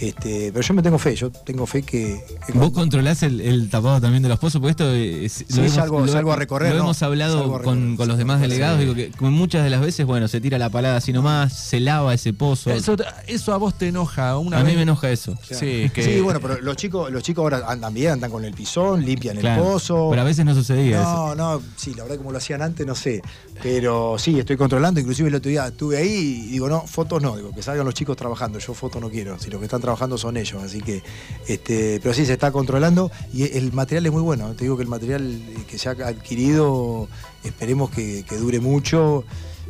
Este, 0.00 0.50
pero 0.52 0.62
yo 0.66 0.74
me 0.74 0.82
tengo 0.82 0.98
fe, 0.98 1.14
yo 1.14 1.30
tengo 1.30 1.64
fe 1.66 1.82
que. 1.82 2.24
que 2.46 2.52
Vos 2.54 2.72
controlás 2.72 3.22
el, 3.22 3.40
el 3.40 3.70
tapado 3.70 4.00
también 4.00 4.22
de 4.22 4.28
los 4.28 4.38
pozos, 4.38 4.60
porque 4.60 4.70
esto 4.72 4.92
es, 4.92 5.32
Sí, 5.48 5.68
salgo- 5.68 6.06
salgo 6.08 6.32
a 6.32 6.36
recorrer, 6.36 6.70
Lo 6.72 6.78
¿no? 6.78 6.84
hemos 6.84 7.02
hablado 7.02 7.38
a 7.38 7.42
recorrer, 7.44 7.64
con, 7.64 7.96
con 7.96 8.08
los 8.08 8.18
demás 8.18 8.40
delegados, 8.40 8.80
digo 8.80 8.94
que 8.94 9.10
con 9.12 9.32
muchas 9.32 9.62
de 9.62 9.70
las 9.72 9.80
veces, 9.80 10.06
bueno, 10.06 10.28
se 10.28 10.40
tira 10.40 10.56
la 10.58 10.70
palada 10.70 10.96
así 10.98 11.12
nomás, 11.12 11.52
se 11.52 11.80
lava 11.80 12.14
ese 12.14 12.32
pozo. 12.32 12.70
Eso, 12.70 12.94
eso 13.26 13.52
a 13.52 13.56
vos 13.56 13.76
te 13.76 13.88
enoja 13.88 14.38
una 14.38 14.58
a 14.60 14.64
mí 14.64 14.76
me 14.76 14.82
enoja 14.82 15.10
eso. 15.10 15.36
Sí, 15.42 15.90
que- 15.92 16.02
Sí, 16.04 16.20
bueno, 16.20 16.38
pero 16.40 16.60
los 16.60 16.76
chicos, 16.76 17.10
los 17.10 17.22
chicos 17.22 17.42
ahora 17.42 17.64
andan 17.66 17.92
bien, 17.92 18.12
andan 18.12 18.30
con 18.30 18.44
el 18.44 18.54
pisón, 18.54 19.04
limpian 19.04 19.36
Claro, 19.38 19.62
el 19.64 19.68
pozo. 19.68 20.08
Pero 20.10 20.22
a 20.22 20.24
veces 20.24 20.44
no 20.44 20.54
sucedía 20.54 21.00
eso. 21.02 21.10
No, 21.12 21.34
no, 21.34 21.62
sí, 21.76 21.94
la 21.94 22.04
verdad 22.04 22.18
como 22.18 22.30
lo 22.30 22.38
hacían 22.38 22.62
antes, 22.62 22.86
no 22.86 22.94
sé. 22.94 23.20
Pero 23.62 24.16
sí, 24.18 24.38
estoy 24.38 24.56
controlando. 24.56 25.00
Inclusive 25.00 25.28
el 25.28 25.34
otro 25.34 25.48
día 25.50 25.66
estuve 25.66 25.96
ahí 25.96 26.44
y 26.46 26.50
digo, 26.52 26.68
no, 26.68 26.82
fotos 26.86 27.22
no, 27.22 27.36
digo, 27.36 27.52
que 27.52 27.62
salgan 27.62 27.84
los 27.84 27.94
chicos 27.94 28.16
trabajando. 28.16 28.58
Yo 28.58 28.74
fotos 28.74 29.00
no 29.00 29.08
quiero, 29.10 29.38
si 29.38 29.50
los 29.50 29.58
que 29.60 29.66
están 29.66 29.80
trabajando 29.80 30.18
son 30.18 30.36
ellos. 30.36 30.62
Así 30.62 30.80
que, 30.80 31.02
este, 31.48 31.98
pero 32.02 32.14
sí, 32.14 32.26
se 32.26 32.34
está 32.34 32.52
controlando 32.52 33.10
y 33.32 33.44
el 33.56 33.72
material 33.72 34.06
es 34.06 34.12
muy 34.12 34.22
bueno. 34.22 34.52
Te 34.54 34.64
digo 34.64 34.76
que 34.76 34.82
el 34.82 34.88
material 34.88 35.40
que 35.68 35.78
se 35.78 35.88
ha 35.88 35.92
adquirido, 35.92 37.08
esperemos 37.44 37.90
que, 37.90 38.24
que 38.28 38.36
dure 38.36 38.60
mucho. 38.60 39.24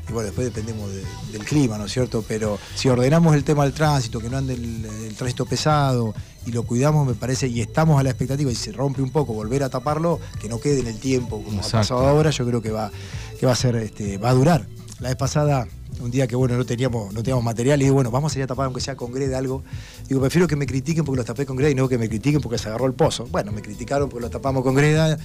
Y 0.09 0.13
bueno, 0.13 0.27
después 0.27 0.47
dependemos 0.47 0.91
de- 0.91 1.05
del 1.33 1.45
clima, 1.45 1.79
¿no 1.79 1.87
es 1.87 1.93
cierto? 1.93 2.25
Pero 2.27 2.59
si 2.75 2.89
ordenamos 2.89 3.35
el 3.37 3.45
tema 3.45 3.63
del 3.65 3.73
tránsito, 3.73 4.19
que 4.21 4.29
no 4.29 4.37
ande 4.37 4.55
el, 4.55 4.85
el 5.07 5.15
tránsito 5.15 5.47
pesado 5.47 6.13
y 6.45 6.51
lo 6.51 6.65
cuidamos, 6.65 7.07
me 7.07 7.15
parece, 7.15 7.47
y 7.47 7.61
estamos 7.61 8.01
a 8.01 8.03
la 8.03 8.11
expectativa, 8.11 8.51
y 8.51 8.55
se 8.57 8.73
rompe 8.73 9.01
un 9.01 9.11
poco, 9.11 9.33
volver 9.33 9.63
a 9.63 9.69
taparlo, 9.71 10.19
que 10.41 10.49
no 10.49 10.59
quede 10.59 10.81
en 10.81 10.89
el 10.89 10.99
tiempo, 10.99 11.43
como 11.43 11.59
Exacto. 11.59 11.77
ha 11.77 11.81
pasado 11.81 12.09
ahora, 12.09 12.31
yo 12.31 12.45
creo 12.47 12.61
que 12.61 12.73
va, 12.73 12.91
que 13.39 13.47
va 13.47 13.53
a 13.53 13.57
ser, 13.57 13.77
este, 13.77 14.19
va 14.19 14.31
a 14.31 14.35
durar. 14.35 14.67
La 14.99 15.09
vez 15.09 15.17
pasada, 15.17 15.69
un 16.01 16.11
día 16.11 16.27
que 16.27 16.35
bueno, 16.35 16.57
no 16.57 16.65
teníamos, 16.65 17.15
no 17.15 17.23
teníamos 17.23 17.45
material, 17.45 17.81
y 17.81 17.85
digo, 17.85 17.95
bueno, 17.95 18.11
vamos 18.11 18.35
a 18.35 18.39
ir 18.39 18.43
a 18.43 18.49
tapar 18.49 18.67
aunque 18.67 18.81
sea 18.81 18.97
con 18.97 19.13
greda 19.13 19.39
algo. 19.39 19.63
Digo, 20.09 20.21
prefiero 20.21 20.49
que 20.49 20.57
me 20.57 20.67
critiquen 20.67 21.05
porque 21.05 21.19
los 21.19 21.27
tapé 21.27 21.47
con 21.47 21.57
greda 21.57 21.71
y 21.71 21.75
no 21.77 21.89
que 21.89 21.97
me 21.99 22.09
critiquen 22.09 22.41
porque 22.41 22.59
se 22.59 22.69
agarró 22.69 22.87
el 22.87 22.95
pozo. 22.95 23.27
Bueno, 23.31 23.53
me 23.53 23.63
criticaron 23.63 24.09
porque 24.09 24.23
lo 24.25 24.31
tapamos 24.31 24.65
con 24.65 24.75
greda, 24.75 25.17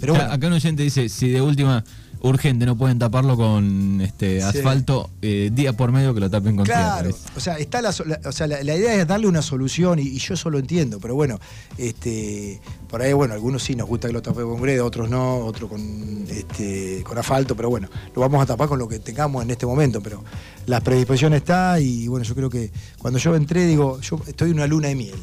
pero 0.00 0.14
bueno. 0.14 0.24
Acá- 0.28 0.34
Acá 0.36 0.46
un 0.46 0.52
oyente 0.54 0.82
dice, 0.82 1.08
si 1.10 1.28
de 1.28 1.40
última, 1.42 1.84
urgente, 2.24 2.64
no 2.66 2.76
pueden 2.76 2.98
taparlo 2.98 3.36
con 3.36 4.00
este 4.00 4.40
Sí. 4.40 4.58
asfalto, 4.58 5.10
eh, 5.22 5.50
día 5.52 5.72
por 5.76 5.90
medio 5.92 6.14
que 6.14 6.20
lo 6.20 6.30
tapen 6.30 6.54
con 6.56 6.64
tierra, 6.64 6.80
Claro, 7.00 7.08
¿ves? 7.08 7.16
o 7.36 7.40
sea, 7.40 7.58
está 7.58 7.82
la, 7.82 7.90
o 7.90 8.32
sea, 8.32 8.46
la, 8.46 8.62
la 8.62 8.76
idea 8.76 8.94
es 8.94 9.06
darle 9.06 9.26
una 9.26 9.42
solución 9.42 9.98
y, 9.98 10.02
y 10.02 10.18
yo 10.18 10.34
eso 10.34 10.48
lo 10.48 10.58
entiendo, 10.60 11.00
pero 11.00 11.14
bueno, 11.16 11.38
este, 11.78 12.60
por 12.88 13.02
ahí, 13.02 13.12
bueno, 13.12 13.34
algunos 13.34 13.62
sí 13.64 13.74
nos 13.74 13.88
gusta 13.88 14.06
que 14.08 14.14
lo 14.14 14.22
tapemos 14.22 14.52
con 14.54 14.62
greda, 14.62 14.84
otros 14.84 15.10
no, 15.10 15.38
otros 15.38 15.68
con, 15.68 16.26
este, 16.30 17.02
con 17.04 17.18
asfalto, 17.18 17.56
pero 17.56 17.68
bueno, 17.70 17.88
lo 18.14 18.20
vamos 18.22 18.40
a 18.42 18.46
tapar 18.46 18.68
con 18.68 18.78
lo 18.78 18.86
que 18.88 18.98
tengamos 19.00 19.42
en 19.42 19.50
este 19.50 19.66
momento, 19.66 20.00
pero 20.00 20.22
la 20.66 20.80
predisposición 20.80 21.34
está 21.34 21.80
y 21.80 22.06
bueno, 22.08 22.24
yo 22.24 22.34
creo 22.36 22.48
que 22.50 22.70
cuando 22.98 23.18
yo 23.18 23.34
entré, 23.34 23.66
digo, 23.66 24.00
yo 24.00 24.20
estoy 24.26 24.50
en 24.50 24.56
una 24.56 24.66
luna 24.68 24.88
de 24.88 24.94
miel. 24.94 25.16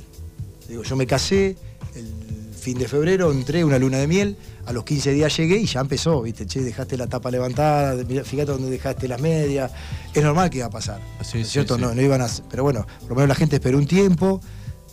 Digo, 0.68 0.84
yo 0.84 0.96
me 0.96 1.08
casé 1.08 1.56
el 1.96 2.54
fin 2.60 2.78
de 2.78 2.88
febrero, 2.88 3.32
entré 3.32 3.64
una 3.64 3.80
luna 3.80 3.98
de 3.98 4.08
miel, 4.08 4.38
a 4.70 4.74
los 4.74 4.84
15 4.84 5.14
días 5.14 5.36
llegué 5.36 5.58
y 5.58 5.66
ya 5.66 5.80
empezó, 5.82 6.22
viste, 6.22 6.46
che, 6.46 6.62
dejaste 6.62 6.96
la 6.96 7.08
tapa 7.08 7.32
levantada, 7.32 7.96
fíjate 8.24 8.52
dónde 8.52 8.70
dejaste 8.70 9.08
las 9.08 9.20
medias, 9.20 9.72
es 10.14 10.24
normal 10.24 10.52
que 10.52 10.58
iba 10.60 10.68
a 10.68 10.70
pasar, 10.70 11.00
Sí, 11.24 11.38
¿no 11.38 11.42
es 11.42 11.48
sí, 11.48 11.54
cierto? 11.54 11.76
sí. 11.76 11.82
No, 11.82 11.96
no 11.96 12.02
iban 12.02 12.22
a, 12.22 12.28
pero 12.52 12.62
bueno, 12.62 12.86
por 13.02 13.10
lo 13.10 13.16
menos 13.16 13.30
la 13.30 13.36
gente 13.36 13.56
esperó 13.56 13.80
un 13.80 13.88
tiempo, 13.88 14.40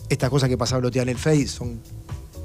estas 0.09 0.31
cosas 0.31 0.49
que 0.49 0.57
pasaban 0.57 0.89
en 0.93 1.09
el 1.09 1.17
Face 1.19 1.47
son 1.47 1.79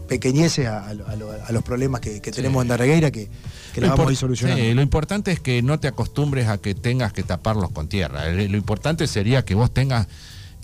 pequeñeces 0.08 0.66
a, 0.66 0.86
a 0.88 0.92
lo- 0.94 1.08
a 1.08 1.16
lo- 1.16 1.32
a 1.32 1.52
los 1.52 1.62
problemas 1.62 2.02
que, 2.02 2.20
que 2.20 2.32
tenemos 2.32 2.60
en 2.60 2.68
Darregueira 2.68 3.10
que, 3.10 3.30
que 3.72 3.80
las 3.80 3.90
vamos 3.90 4.08
a 4.08 4.10
ir 4.12 4.18
solucionando. 4.18 4.62
sí, 4.62 4.74
lo 4.74 4.82
importante 4.82 5.32
es 5.32 5.40
que 5.40 5.62
no 5.62 5.80
te 5.80 5.88
acostumbres 5.88 6.48
a 6.48 6.58
que 6.58 6.74
tengas 6.74 7.14
que 7.14 7.22
taparlos 7.22 7.70
con 7.70 7.88
tierra. 7.88 8.28
Eh, 8.28 8.46
Lo 8.48 8.58
importante 8.58 9.06
sería 9.06 9.42
que 9.46 9.54
vos 9.54 9.72
tengas 9.72 10.08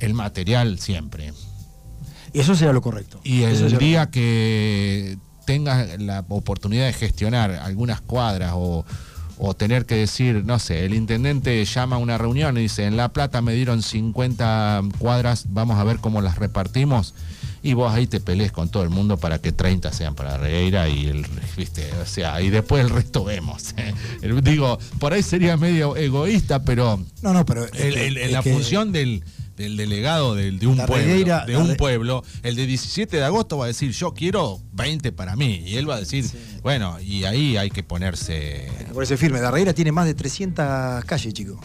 el 0.00 0.12
material 0.12 0.78
siempre. 0.78 1.33
Y 2.35 2.40
eso 2.40 2.54
sería 2.54 2.74
lo 2.74 2.83
correcto. 2.83 3.20
Y 3.24 3.44
el 3.44 3.78
día 3.78 4.11
que 4.11 5.16
tengas 5.48 5.98
la 5.98 6.26
oportunidad 6.28 6.84
de 6.84 6.92
gestionar 6.92 7.50
algunas 7.52 8.02
cuadras 8.02 8.52
o, 8.54 8.84
o 9.38 9.54
tener 9.54 9.87
que 9.87 9.94
decir, 9.94 10.44
no 10.44 10.58
sé, 10.58 10.84
el 10.84 10.92
intendente 10.92 11.64
llama 11.64 11.96
a 11.96 11.98
una 11.98 12.18
reunión 12.18 12.58
y 12.58 12.61
dice, 12.61 12.84
en 12.84 12.98
La 12.98 13.08
Plata 13.14 13.40
me 13.40 13.54
dieron 13.54 13.82
50 13.82 14.82
cuadras, 14.98 15.46
vamos 15.48 15.78
a 15.78 15.84
ver 15.84 16.00
cómo 16.00 16.20
las 16.20 16.37
repartimos. 16.37 17.14
Y 17.62 17.72
vos 17.72 17.90
ahí 17.94 18.06
te 18.06 18.20
pelees 18.20 18.52
con 18.52 18.68
todo 18.68 18.82
el 18.82 18.90
mundo 18.90 19.16
para 19.16 19.38
que 19.40 19.50
30 19.50 19.90
sean 19.90 20.14
para 20.14 20.37
Regueira 20.37 20.87
y 20.90 21.06
el, 21.06 21.26
viste, 21.56 21.90
o 22.02 22.04
sea, 22.04 22.42
y 22.42 22.50
después 22.50 22.84
el 22.84 22.90
resto 22.90 23.24
vemos. 23.24 23.74
Digo, 24.42 24.78
por 24.98 25.14
ahí 25.14 25.22
sería 25.22 25.56
medio 25.56 25.96
egoísta, 25.96 26.62
pero 26.62 27.02
No, 27.22 27.32
no, 27.32 27.46
pero... 27.46 27.64
el- 27.72 28.18
el- 28.18 28.32
la 28.32 28.42
que- 28.42 28.52
función 28.52 28.92
del, 28.92 29.24
del 29.59 29.77
delegado 29.77 30.35
del- 30.35 30.59
de 30.59 30.66
un 30.66 30.77
pueblo, 30.87 31.40
de 31.47 31.57
un 31.57 31.77
pueblo, 31.77 32.23
el 32.42 32.57
de 32.57 32.64
17 32.66 33.16
de 33.18 33.25
agosto 33.25 33.59
va 33.59 33.64
a 33.64 33.68
decir, 33.68 33.90
yo 33.92 34.14
quiero 34.14 34.61
20 34.73 35.12
para 35.12 35.37
mí. 35.37 35.62
Y 35.66 35.77
él 35.77 35.90
va 35.90 35.97
a 35.97 36.01
decir, 36.01 36.25
bueno, 36.62 36.99
y 37.01 37.25
ahí 37.25 37.57
hay 37.57 37.68
que 37.71 37.83
ponerse... 37.83 38.68
Por 38.94 39.03
ese 39.03 39.16
firme, 39.16 39.40
Darreira 39.40 39.75
tiene 39.75 39.92
más 39.92 40.07
de 40.07 40.14
300 40.14 41.05
calles, 41.05 41.35
chicos. 41.35 41.59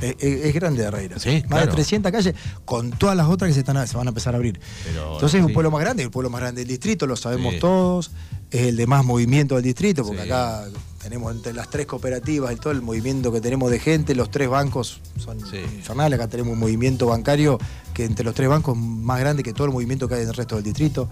Es, 0.00 0.16
es- 0.18 0.44
es 0.46 0.54
grande 0.54 0.82
Darreira. 0.82 1.18
Sí, 1.18 1.42
más 1.42 1.60
claro. 1.60 1.66
de 1.66 1.72
300 1.72 2.12
calles, 2.12 2.34
con 2.64 2.90
todas 2.90 3.16
las 3.16 3.26
otras 3.28 3.48
que 3.48 3.54
se, 3.54 3.60
están, 3.60 3.86
se 3.86 3.96
van 3.96 4.06
a 4.06 4.10
empezar 4.10 4.34
a 4.34 4.36
abrir. 4.36 4.60
Pero, 4.84 5.14
Entonces 5.14 5.38
es 5.38 5.42
un 5.42 5.48
sí. 5.48 5.54
pueblo 5.54 5.70
más 5.70 5.80
grande, 5.80 6.02
el 6.02 6.10
pueblo 6.10 6.30
más 6.30 6.40
grande 6.40 6.60
del 6.62 6.68
distrito, 6.68 7.06
lo 7.06 7.16
sabemos 7.16 7.58
todos. 7.58 8.10
Es 8.50 8.62
el 8.68 8.76
de 8.76 8.86
más 8.86 9.04
movimiento 9.04 9.54
del 9.56 9.64
distrito, 9.64 10.04
porque 10.04 10.22
acá 10.22 10.64
tenemos 11.04 11.34
entre 11.34 11.52
las 11.52 11.68
tres 11.68 11.84
cooperativas 11.86 12.50
y 12.54 12.56
todo 12.56 12.72
el 12.72 12.80
movimiento 12.80 13.30
que 13.30 13.42
tenemos 13.42 13.70
de 13.70 13.78
gente, 13.78 14.14
los 14.14 14.30
tres 14.30 14.48
bancos 14.48 15.00
son 15.22 15.38
Sí. 15.38 15.58
infernales. 15.58 16.18
Acá 16.18 16.28
tenemos 16.28 16.54
un 16.54 16.58
movimiento 16.58 17.06
bancario 17.06 17.58
que 17.92 18.06
entre 18.06 18.24
los 18.24 18.34
tres 18.34 18.48
bancos 18.48 18.74
más 18.78 19.20
grande 19.20 19.42
que 19.42 19.52
todo 19.52 19.66
el 19.66 19.72
movimiento 19.74 20.08
que 20.08 20.14
hay 20.14 20.22
en 20.22 20.28
el 20.28 20.34
resto 20.34 20.54
del 20.54 20.64
distrito. 20.64 21.10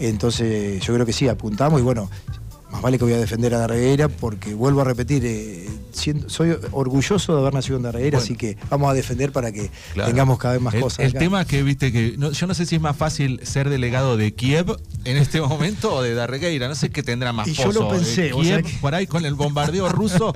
Entonces 0.00 0.82
yo 0.84 0.92
creo 0.92 1.06
que 1.06 1.12
sí, 1.12 1.28
apuntamos 1.28 1.78
y 1.80 1.84
bueno, 1.84 2.10
más 2.70 2.82
vale 2.82 2.98
que 2.98 3.04
voy 3.04 3.14
a 3.14 3.18
defender 3.18 3.54
a 3.54 3.58
Darreguera 3.58 4.08
porque 4.08 4.52
vuelvo 4.54 4.80
a 4.82 4.84
repetir, 4.84 5.22
eh, 5.24 5.68
siendo- 5.92 6.28
soy 6.28 6.54
orgulloso 6.72 7.34
de 7.34 7.40
haber 7.40 7.54
nacido 7.54 7.76
en 7.78 7.82
Darreguera, 7.84 8.18
Bueno. 8.18 8.24
así 8.24 8.36
que 8.36 8.56
vamos 8.68 8.90
a 8.90 8.94
defender 8.94 9.32
para 9.32 9.50
que 9.52 9.70
Claro. 9.94 10.10
tengamos 10.10 10.38
cada 10.38 10.54
vez 10.54 10.62
más 10.62 10.74
el, 10.74 10.80
cosas. 10.82 10.98
El 11.00 11.10
acá. 11.10 11.18
tema 11.18 11.44
que 11.46 11.62
viste 11.62 11.90
que 11.92 12.16
no- 12.18 12.30
yo 12.32 12.46
no 12.46 12.54
sé 12.54 12.66
si 12.66 12.74
es 12.76 12.80
más 12.80 12.96
fácil 12.96 13.40
ser 13.42 13.68
delegado 13.70 14.16
de 14.16 14.34
Kiev 14.34 14.76
en 15.04 15.16
este 15.16 15.40
momento 15.40 15.94
o 15.94 16.02
de 16.02 16.14
Darregueira, 16.14 16.68
no 16.68 16.74
sé 16.74 16.90
qué 16.90 17.02
tendrá 17.02 17.32
más 17.32 17.48
Y 17.48 17.52
yo 17.54 17.72
lo 17.72 17.88
pensé, 17.88 18.30
Kiev, 18.32 18.62
que- 18.64 18.76
por 18.80 18.94
ahí 18.94 19.06
con 19.06 19.24
el 19.24 19.34
bombardeo 19.34 19.88
ruso 19.88 20.34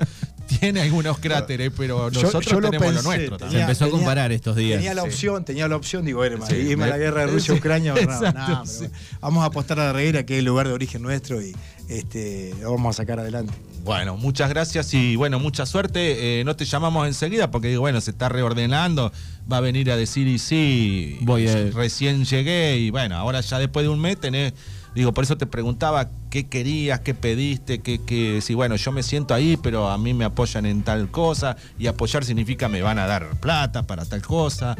tiene 0.63 0.81
algunos 0.81 1.17
cráteres, 1.19 1.71
pero 1.77 2.09
nosotros 2.09 2.45
yo 2.45 2.57
tenemos 2.61 2.73
lo 2.73 2.79
pensé, 2.79 3.03
nuestro 3.03 3.35
Se 3.35 3.39
también. 3.39 3.61
empezó 3.61 3.85
a 3.85 3.89
comparar 3.89 4.31
estos 4.31 4.55
días. 4.55 4.77
Tenía 4.79 4.93
la 4.93 5.01
Sí. 5.03 5.07
opción, 5.09 5.45
tenía 5.45 5.67
la 5.67 5.75
opción, 5.75 6.05
digo, 6.05 6.25
irme, 6.25 6.45
Sí, 6.47 6.55
irme 6.55 6.85
a 6.85 6.87
la 6.87 6.97
guerra 6.97 7.21
de 7.21 7.27
sí, 7.27 7.33
Rusia-Ucrania. 7.33 7.93
no, 7.93 8.01
no, 8.31 8.65
sí. 8.65 8.79
bueno, 8.79 8.93
vamos 9.21 9.43
a 9.43 9.45
apostar 9.47 9.79
a 9.79 9.85
la 9.85 9.93
reguera, 9.93 10.25
que 10.25 10.33
es 10.35 10.39
el 10.39 10.45
lugar 10.45 10.67
de 10.67 10.73
origen 10.73 11.01
nuestro, 11.01 11.41
y 11.41 11.53
este, 11.89 12.53
lo 12.61 12.71
vamos 12.71 12.95
a 12.95 13.01
sacar 13.03 13.19
adelante. 13.19 13.53
Bueno, 13.83 14.15
muchas 14.15 14.47
gracias 14.49 14.93
y 14.93 15.17
bueno, 15.17 15.39
mucha 15.39 15.65
suerte. 15.65 16.39
Eh, 16.39 16.43
no 16.45 16.55
te 16.55 16.63
llamamos 16.63 17.05
enseguida 17.05 17.51
porque 17.51 17.67
digo, 17.67 17.81
bueno, 17.81 17.99
se 17.99 18.11
está 18.11 18.29
reordenando, 18.29 19.11
va 19.51 19.57
a 19.57 19.61
venir 19.61 19.91
a 19.91 19.97
decir 19.97 20.25
y 20.27 20.39
sí, 20.39 21.17
Voy 21.21 21.47
a- 21.49 21.65
recién 21.71 22.23
llegué 22.23 22.77
y 22.77 22.89
bueno, 22.91 23.17
ahora 23.17 23.41
ya 23.41 23.59
después 23.59 23.83
de 23.83 23.89
un 23.89 23.99
mes 23.99 24.17
tenés, 24.17 24.53
digo, 24.95 25.13
por 25.13 25.23
eso 25.23 25.37
te 25.37 25.45
preguntaba 25.45 26.09
qué 26.29 26.47
querías, 26.47 26.99
qué 27.01 27.13
pediste, 27.13 27.79
qué, 27.79 27.99
qué, 27.99 28.41
si 28.41 28.53
bueno, 28.53 28.75
yo 28.75 28.91
me 28.91 29.03
siento 29.03 29.33
ahí, 29.33 29.57
pero 29.61 29.89
a 29.89 29.97
mí 29.97 30.13
me 30.13 30.25
apoyan 30.25 30.65
en 30.65 30.83
tal 30.83 31.09
cosa 31.09 31.55
y 31.77 31.87
apoyar 31.87 32.25
significa 32.25 32.69
me 32.69 32.81
van 32.81 32.99
a 32.99 33.07
dar 33.07 33.39
plata 33.39 33.83
para 33.83 34.05
tal 34.05 34.21
cosa. 34.21 34.75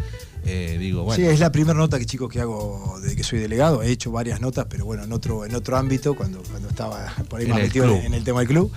Eh, 0.45 0.77
digo, 0.77 1.03
bueno. 1.03 1.23
Sí, 1.23 1.29
es 1.29 1.39
la 1.39 1.51
primera 1.51 1.77
nota 1.77 1.97
que 1.97 2.05
chicos 2.05 2.29
que 2.29 2.41
hago 2.41 2.99
de 3.01 3.15
que 3.15 3.23
soy 3.23 3.39
delegado. 3.39 3.81
He 3.81 3.89
hecho 3.89 4.11
varias 4.11 4.41
notas, 4.41 4.65
pero 4.69 4.85
bueno, 4.85 5.03
en 5.03 5.13
otro, 5.13 5.45
en 5.45 5.55
otro 5.55 5.77
ámbito, 5.77 6.15
cuando, 6.15 6.43
cuando 6.43 6.69
estaba 6.69 7.13
por 7.29 7.39
ahí 7.39 7.45
En 7.45 7.51
más 7.51 7.61
metido 7.61 7.85
club. 7.85 8.01
en 8.03 8.13
el 8.13 8.23
tema 8.23 8.39
del 8.39 8.49
club. 8.49 8.71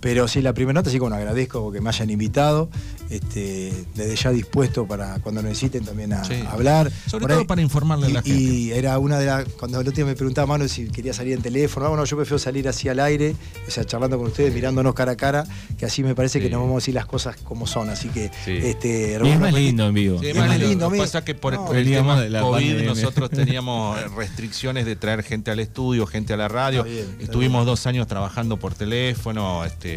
Pero 0.00 0.26
sí, 0.28 0.40
la 0.40 0.54
primera 0.54 0.80
nota, 0.80 0.90
sí, 0.90 0.98
bueno, 0.98 1.16
agradezco 1.16 1.70
que 1.70 1.80
me 1.80 1.90
hayan 1.90 2.08
invitado. 2.10 2.70
Este, 3.10 3.72
desde 3.96 4.14
ya 4.16 4.30
dispuesto 4.30 4.86
para 4.86 5.18
cuando 5.18 5.42
necesiten 5.42 5.84
también 5.84 6.12
a, 6.12 6.24
Sí. 6.24 6.34
a 6.46 6.52
hablar. 6.52 6.90
Sobre 7.08 7.22
Por 7.22 7.30
todo 7.30 7.40
ahí- 7.40 7.46
para 7.46 7.60
informarle 7.60 8.06
a 8.06 8.10
y, 8.10 8.12
la 8.12 8.22
gente. 8.22 8.40
y 8.40 8.70
era 8.70 8.98
una 8.98 9.18
de 9.18 9.26
las. 9.26 9.44
Cuando 9.58 9.80
el 9.80 9.88
otro 9.88 9.96
día 9.96 10.04
me 10.06 10.14
preguntaba 10.14 10.46
Manu 10.46 10.68
si 10.68 10.88
quería 10.88 11.12
salir 11.12 11.32
en 11.34 11.42
teléfono, 11.42 11.86
ah, 11.86 11.88
bueno, 11.88 12.04
yo 12.04 12.16
prefiero 12.16 12.38
salir 12.38 12.68
así 12.68 12.88
al 12.88 13.00
aire, 13.00 13.34
o 13.66 13.70
sea, 13.70 13.84
charlando 13.84 14.16
con 14.16 14.28
ustedes, 14.28 14.54
mirándonos 14.54 14.94
cara 14.94 15.12
a 15.12 15.16
cara, 15.16 15.44
que 15.76 15.86
así 15.86 16.04
me 16.04 16.14
parece 16.14 16.38
Sí. 16.38 16.44
que 16.44 16.50
nos 16.50 16.60
vamos 16.60 16.74
a 16.74 16.76
decir 16.76 16.94
las 16.94 17.06
cosas 17.06 17.36
como 17.42 17.66
son. 17.66 17.90
Así 17.90 18.08
que, 18.10 18.30
Sí. 18.44 18.52
este, 18.62 19.18
Y 19.24 19.28
es 19.28 19.40
más 19.40 19.50
repetí- 19.52 19.54
lindo 19.56 19.86
en 19.88 19.94
vivo. 19.94 20.18
Sí, 20.20 20.28
Es 20.28 20.36
más 20.36 20.46
más 20.46 20.56
lindo. 20.58 20.68
lindo, 20.70 20.84
Lo 20.86 20.92
que 20.92 20.98
a 20.98 21.02
pasa 21.02 21.18
es 21.18 21.24
que 21.24 21.34
por, 21.34 21.52
no, 21.54 21.66
por 21.66 21.76
el 21.76 21.84
tema 21.90 22.20
de 22.20 22.30
la 22.30 22.40
COVID 22.42 22.64
pandemia. 22.64 22.88
nosotros 22.90 23.30
teníamos 23.30 24.14
restricciones 24.14 24.86
de 24.86 24.94
traer 24.94 25.24
gente 25.24 25.50
al 25.50 25.58
estudio, 25.58 26.06
gente 26.06 26.32
a 26.32 26.36
la 26.36 26.46
radio. 26.46 26.80
Está 26.84 26.92
bien, 26.92 27.06
está 27.10 27.24
Estuvimos 27.24 27.66
dos 27.66 27.86
años 27.86 28.06
trabajando 28.06 28.56
por 28.56 28.74
teléfono, 28.74 29.64
este, 29.64 29.89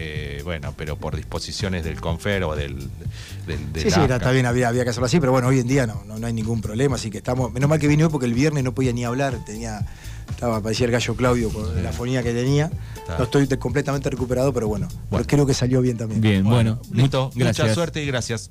bueno, 0.44 0.74
pero 0.78 0.98
por 0.98 1.16
disposiciones 1.16 1.84
del 1.84 2.00
Confer 2.02 2.44
o 2.44 2.56
del, 2.56 2.78
del, 3.48 3.74
del 3.74 3.84
Sí, 3.84 3.92
sí, 3.92 4.00
era- 4.02 4.16
está 4.18 4.32
bien, 4.32 4.46
había, 4.46 4.68
había 4.70 4.84
que 4.84 4.90
hacerlo 4.92 5.06
así, 5.06 5.20
pero 5.20 5.32
bueno, 5.32 5.48
hoy 5.48 5.60
en 5.60 5.68
día 5.68 5.88
no, 5.88 6.04
no, 6.06 6.18
no 6.20 6.28
hay 6.28 6.34
ningún 6.34 6.62
problema, 6.62 6.96
así 6.96 7.10
que 7.10 7.18
estamos. 7.20 7.52
Menos 7.54 7.70
mal 7.70 7.80
que 7.80 7.88
vine 7.88 8.04
hoy 8.06 8.10
porque 8.12 8.26
el 8.26 8.34
viernes 8.34 8.64
no 8.64 8.74
podía 8.74 8.94
ni 8.94 9.04
hablar, 9.06 9.38
tenía. 9.46 9.86
Estaba, 10.30 10.62
parecía 10.62 10.86
el 10.86 10.92
gallo 10.94 11.16
Claudio 11.16 11.50
con 11.50 11.84
la 11.84 11.92
fonía 11.92 12.24
que 12.24 12.34
tenía. 12.34 12.72
Está. 12.96 13.18
No 13.18 13.24
estoy 13.26 13.46
completamente 13.58 14.10
recuperado, 14.10 14.54
pero 14.54 14.68
bueno, 14.70 14.88
Bueno. 15.10 15.26
creo 15.28 15.46
que 15.46 15.54
salió 15.54 15.82
bien 15.82 15.98
también. 15.98 16.22
Bien, 16.22 16.44
bueno, 16.46 16.80
listo. 16.94 17.30
gracias. 17.36 17.66
Mucha 17.68 17.74
suerte 17.76 18.02
y 18.02 18.08
gracias. 18.08 18.50